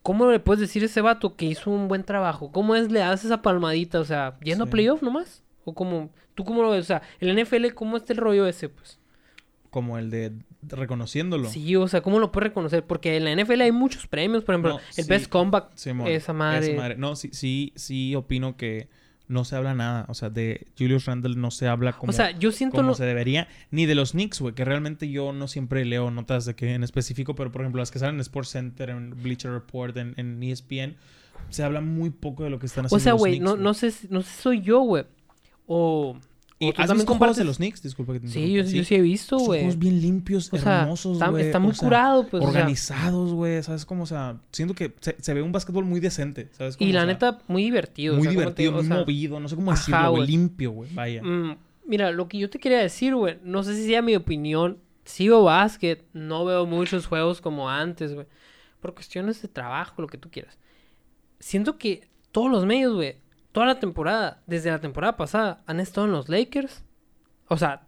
[0.01, 2.51] ¿cómo le puedes decir a ese vato que hizo un buen trabajo?
[2.51, 3.99] ¿Cómo es le das esa palmadita?
[3.99, 5.43] O sea, yendo a playoff nomás.
[5.65, 6.81] O como, ¿tú cómo lo ves?
[6.81, 8.99] O sea, el NFL, ¿cómo está el rollo ese, pues?
[9.75, 10.31] Como el de
[10.63, 11.49] reconociéndolo.
[11.49, 12.85] Sí, o sea, ¿cómo lo puedes reconocer?
[12.85, 15.09] Porque en la NFL hay muchos premios, por ejemplo, No, el sí.
[15.09, 16.95] Best Comeback, Simón, esa madre.
[16.97, 18.87] No, sí, sí, sí opino que
[19.27, 20.05] no se habla nada.
[20.07, 22.95] O sea, de Julius Randle no se habla como, o sea, yo siento como lo...
[22.95, 23.49] se debería.
[23.69, 24.55] Ni de los Knicks, güey.
[24.55, 27.35] Que realmente yo no siempre leo notas de que en específico.
[27.35, 30.51] Pero, por ejemplo, las que salen en Sports Center, en Bleacher Report, en, en E
[30.51, 30.95] ESPN.
[31.49, 33.93] Se habla muy poco de lo que están haciendo O sea, güey, no, no sé,
[34.09, 35.03] no sé soy yo, güey.
[35.67, 36.17] O...
[36.69, 37.81] ¿Y tú también compartes- los Knicks?
[37.81, 38.77] Disculpa que te Sí, yo, interrumpa.
[38.77, 39.59] yo sí he visto, Son güey.
[39.61, 41.45] juegos bien limpios, O sea, hermosos, güey.
[41.45, 42.43] está muy o sea, curado, pues.
[42.43, 43.61] o sea, organizados, güey.
[43.63, 44.03] ¿Sabes cómo?
[44.03, 46.49] O sea, siento que se, se ve un básquetbol muy decente.
[46.51, 46.89] ¿Sabes cómo?
[46.89, 48.15] y la neta, muy divertido.
[48.15, 49.39] Muy sea, ¿cómo te divertido, muy movido.
[49.39, 50.27] No sé cómo decirlo, güey.
[50.27, 50.89] Limpio, güey.
[50.93, 51.21] Vaya.
[51.23, 54.77] mm, mira, lo que yo te quería decir, güey, no sé si sea mi opinión.
[55.05, 58.25] Sigo básquet, no veo muchos juegos como antes, güey.
[58.79, 60.57] Por cuestiones de trabajo, lo que tú quieras.
[61.39, 63.17] Siento que todos los medios, güey,
[63.55, 66.83] toda la temporada, desde la temporada pasada, han estado en los Lakers.
[67.47, 67.87] O sea,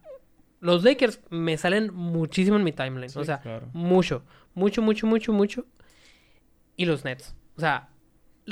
[0.61, 3.09] los Lakers me salen muchísimo en mi timeline.
[3.09, 3.67] Sí, o sea, claro.
[3.73, 4.23] mucho,
[4.53, 5.65] mucho, mucho, mucho, mucho.
[6.77, 7.35] Y los Nets.
[7.57, 7.89] O sea,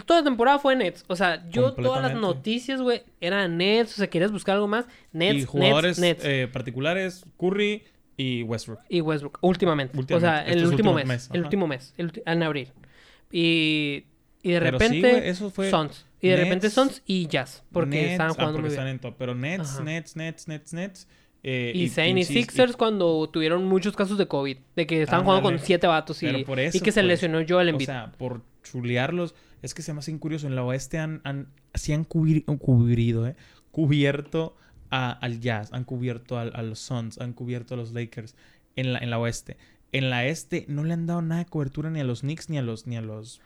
[0.06, 1.06] toda la temporada fue Nets.
[1.08, 3.94] O sea, yo todas las noticias, güey, eran Nets.
[3.94, 4.86] O sea, querías buscar algo más.
[5.14, 6.26] Nets, y jugadores Nets, Nets.
[6.26, 7.84] eh, particulares, Curry
[8.18, 8.82] y Westbrook.
[8.90, 9.38] y Westbrook.
[9.42, 9.96] Últimamente.
[9.98, 11.30] O Últimamente, sea, el último mes.
[11.32, 11.94] el último mes.
[11.98, 12.74] el en abril.
[13.32, 14.04] Y,
[14.44, 16.05] y de Pero sí, repente, güey, eso fue Suns.
[16.26, 17.64] Y de repente Suns y Jazz.
[17.72, 18.96] Porque Nets, estaban ah, jugando porque muy están bien.
[18.96, 19.16] en top.
[19.18, 19.84] Pero Nets, Ajá.
[19.84, 21.08] Nets, Nets, Nets, Nets.
[21.44, 24.58] eh, Y Zayn y Sixers cuando tuvieron muchos casos de COVID.
[24.76, 27.72] De que estaban jugando con siete vatos y, y que se pues, lesionó Joel O
[27.72, 27.86] Embiid.
[27.88, 29.36] sea, por chulearlos.
[29.62, 30.48] Es que se me hace bien curioso.
[30.48, 33.36] En la oeste han, han, sí han cubri- cubrido, ¿eh?
[33.72, 34.56] Cubierto
[34.90, 38.36] a- al Jazz, han cubierto al- a, los Suns, han cubierto a los Lakers
[38.76, 39.58] en la, en la oeste.
[39.92, 42.58] En la este no le han dado nada de cobertura ni a los Knicks ni
[42.58, 43.42] a los, ni a los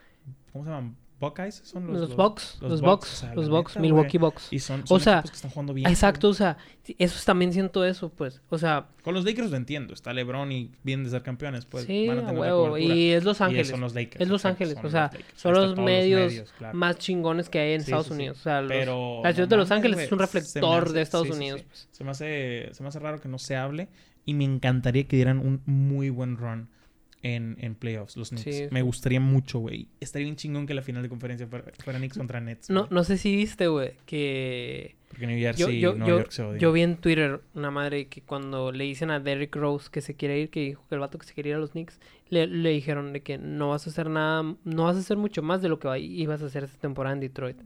[0.53, 0.95] ¿cómo se llaman?
[1.19, 4.17] Buckeyes son los, los, Bucks, los, los Bucks, Bucks, o sea, los Bucks, neta, Milwaukee
[4.17, 4.31] güey.
[4.31, 4.47] Bucks.
[4.51, 5.89] Y son, O son sea, equipos que están jugando bien.
[5.89, 6.57] Exacto, o sea,
[6.97, 8.41] eso también siento eso, pues.
[8.49, 9.93] O sea, Con los Lakers lo entiendo.
[9.93, 11.65] Está LeBron y vienen de ser campeones.
[11.65, 12.77] Pues sí, van a tener huevo.
[12.77, 13.67] Y es Los Y Ángeles.
[13.67, 14.21] son los Lakers.
[14.21, 16.77] es Los Ángeles, o sea, los son los medios, claro.
[16.77, 18.13] más chingones que hay en Sí, Estados sí.
[18.13, 18.39] Unidos.
[18.39, 21.01] O sea, los- Pero, la ciudad no de Los Ángeles es un reflector hace- de
[21.01, 21.61] Estados Unidos.
[21.67, 21.87] pues.
[21.91, 23.89] Se, me hace, se me hace raro que no se hable
[24.25, 26.69] y me encantaría que dieran un muy buen run
[27.21, 28.43] en, en playoffs, los Knicks.
[28.55, 28.63] Sí.
[28.71, 29.87] Me gustaría mucho, güey.
[29.99, 32.69] Estaría bien chingón que la final de conferencia fuera, fuera Knicks contra Nets.
[32.69, 32.93] No, güey.
[32.93, 36.31] no sé si viste, güey, que Porque New Jersey yo, y yo, Nueva yo, York
[36.31, 36.59] se odian.
[36.59, 40.13] yo vi en Twitter una madre que cuando le dicen a Derrick Rose que se
[40.15, 42.47] quiere ir, que dijo que el vato que se quería ir a los Knicks, le,
[42.47, 45.61] le dijeron de que no vas a hacer nada, no vas a hacer mucho más
[45.61, 47.57] de lo que ibas a hacer esta temporada en Detroit.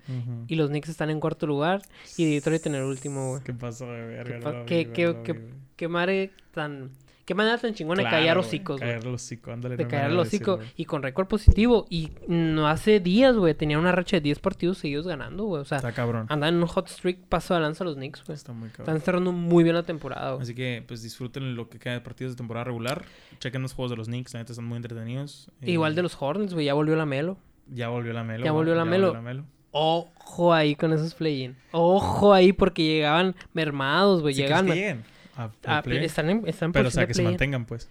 [0.48, 1.82] Y los Knicks están en cuarto lugar
[2.18, 3.44] y Detroit en el último, güey.
[3.44, 4.66] ¿Qué pasó, verga?
[4.66, 5.54] ¿Qué qué- qué- güey.
[5.76, 6.92] Qué madre tan...
[7.26, 8.90] Qué manera tan chingona de Claro, callar güey, hocicos, güey.
[8.92, 9.78] Callar el hocico, ándale.
[9.78, 10.60] De no callar de hocico.
[10.76, 11.86] Y con récord positivo.
[11.90, 15.62] Y no hace días, güey, tenía una racha de 10 partidos seguidos ganando, güey.
[15.62, 16.26] O sea, Está cabrón.
[16.30, 18.36] andan en un hot streak paso de lanza los Knicks, güey.
[18.36, 18.88] Está muy cabrón.
[18.98, 20.44] Están cerrando muy bien la temporada, güey.
[20.44, 23.06] Así que, pues, disfruten lo que queda de partidos de temporada regular.
[23.40, 25.50] Chequen los juegos de los Knicks, la neta están muy entretenidos.
[25.62, 27.38] Eh, Igual de los Hornets, güey, ya volvió la Melo.
[27.72, 28.44] Ya volvió la Melo.
[28.44, 29.22] Ya volvió la Melo.
[29.22, 29.46] Melo.
[29.72, 31.56] Ojo ahí con esos play-in.
[31.72, 34.34] Ojo ahí porque llegaban mermados, güey.
[34.36, 34.74] Sí, ¿crees llegaban.
[34.74, 36.04] que a- a- al play?
[36.06, 37.90] están en, están Pero, o sea, que se mantengan, pues.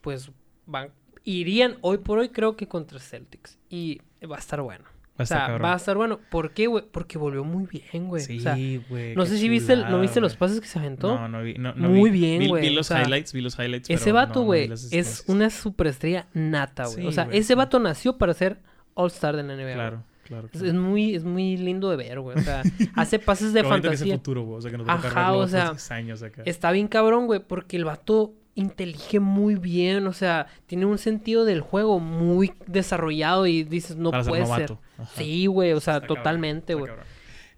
[0.00, 0.30] Pues
[0.66, 0.90] van,
[1.24, 3.58] irían hoy por hoy, creo que contra Celtics.
[3.70, 4.00] Y
[4.30, 4.84] va a estar bueno.
[4.84, 5.64] Va a O estar sea, cabrón.
[5.64, 6.18] va a estar bueno.
[6.28, 6.84] ¿Por qué, güey?
[6.90, 8.20] Porque volvió muy bien, güey.
[8.24, 8.56] Sí, o sea,
[8.88, 9.14] güey.
[9.14, 11.14] no sé si viste, el- ¿no viste los pases que se aventó?
[11.14, 11.54] No, no vi.
[11.54, 12.18] No, no Muy vi.
[12.18, 13.88] bien, güey, Vi, los highlights, vi los highlights.
[13.90, 16.96] Ese pero vato, no güey, es una superestrella nata, güey.
[16.96, 17.54] Sí, o sea, ese sí.
[17.54, 18.58] vato nació para ser
[18.94, 19.74] All-Star de la NBA.
[19.74, 20.46] Claro, claro.
[20.46, 20.66] Es, claro.
[20.66, 22.38] es muy, es muy lindo de ver, güey.
[22.38, 22.62] O sea,
[22.94, 24.14] hace pases de que es fantasía.
[24.16, 24.58] futuro, güey.
[24.58, 26.42] O sea, que nos va a tocar Ajá, verlo o otros sea, 10 años acá.
[26.44, 31.44] Está bien cabrón, güey, porque el vato intelige muy bien, o sea, tiene un sentido
[31.44, 34.76] del juego muy desarrollado y dices, no Para puede ser.
[35.16, 36.92] Sí, güey, o sea, Está totalmente, güey.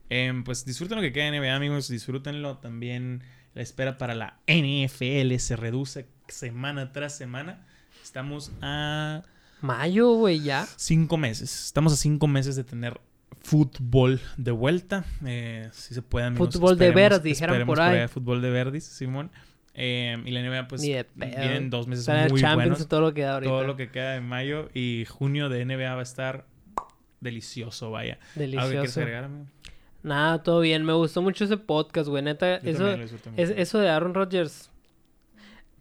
[0.08, 1.88] Em, pues disfruten lo que queda de NBA, amigos.
[1.88, 2.58] Disfrútenlo.
[2.58, 3.22] También
[3.54, 7.66] la espera para la NFL se reduce semana tras semana.
[8.02, 9.22] Estamos a
[9.60, 10.66] Mayo, güey, ya.
[10.76, 11.66] cinco meses.
[11.66, 13.00] Estamos a cinco meses de tener
[13.40, 15.04] fútbol de vuelta.
[15.24, 16.54] Eh, si se puede, amigos.
[16.54, 18.08] Fútbol de dijeran esperemos por ahí.
[18.08, 19.30] Fútbol de verdis, Simón.
[19.78, 22.88] Em, y la NBA, pues, vienen dos meses Tener muy Champions buenos.
[22.88, 23.50] todo lo que da ahorita.
[23.50, 26.46] Todo lo que queda de mayo y junio de NBA va a estar
[27.20, 28.14] delicioso, vaya.
[28.14, 29.00] ¿Algo que quieres Delicioso.
[29.00, 29.46] agregar, amigo?
[30.02, 30.84] Nada, todo bien.
[30.84, 32.22] Me gustó mucho ese podcast, güey.
[32.22, 32.88] Neta, Yo
[33.36, 34.70] es, eso de Aaron Rodgers.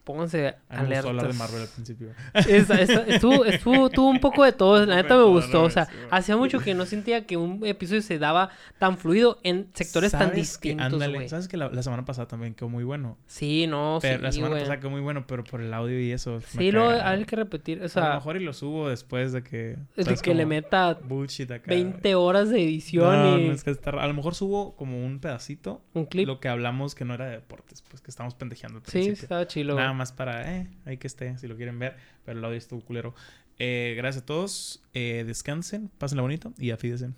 [0.06, 1.34] Pónganse A gustó hablar de.
[1.34, 2.10] Marvel al principio.
[2.36, 5.64] Estuvo, estuvo, tuvo un poco de todo, la neta me gustó.
[5.64, 9.68] O sea, hacía mucho que no sentía que un episodio se daba tan fluido en
[9.74, 11.28] sectores tan ¿Sabes que- distintos, ándale.
[11.28, 13.18] ¿Sabes que la, la semana pasada también quedó muy bueno?
[13.26, 14.62] Sí, no, Pero la sí, semana güey.
[14.64, 16.40] pasada quedó muy bueno, pero por el audio y eso.
[16.42, 17.80] Sí, lo hay que repetir.
[17.80, 19.78] O a lo sea, mejor y lo subo después de que.
[19.96, 21.00] de que le meta
[21.56, 21.66] acá.
[21.68, 25.04] 20 horas de edición No, y no, es que está- A lo mejor subo como
[25.04, 25.82] un pedacito.
[25.94, 26.28] un clip.
[26.28, 28.80] Lo que hablamos que no era de deportes, pues que estamos pendejeando.
[28.80, 29.95] al Sí, estaba chilo, Nada.
[29.96, 31.98] Más para, eh, hay que esté, si lo quieren ver.
[32.24, 33.16] Pero el audio estuvo culero.
[33.58, 34.84] Eh, gracias a todos.
[34.94, 37.10] Eh, descansen, pásenla bonito y afídense.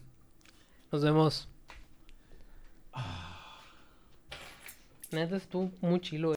[0.92, 1.50] Nos vemos.
[5.12, 6.26] Neta, estuvo muy chilo,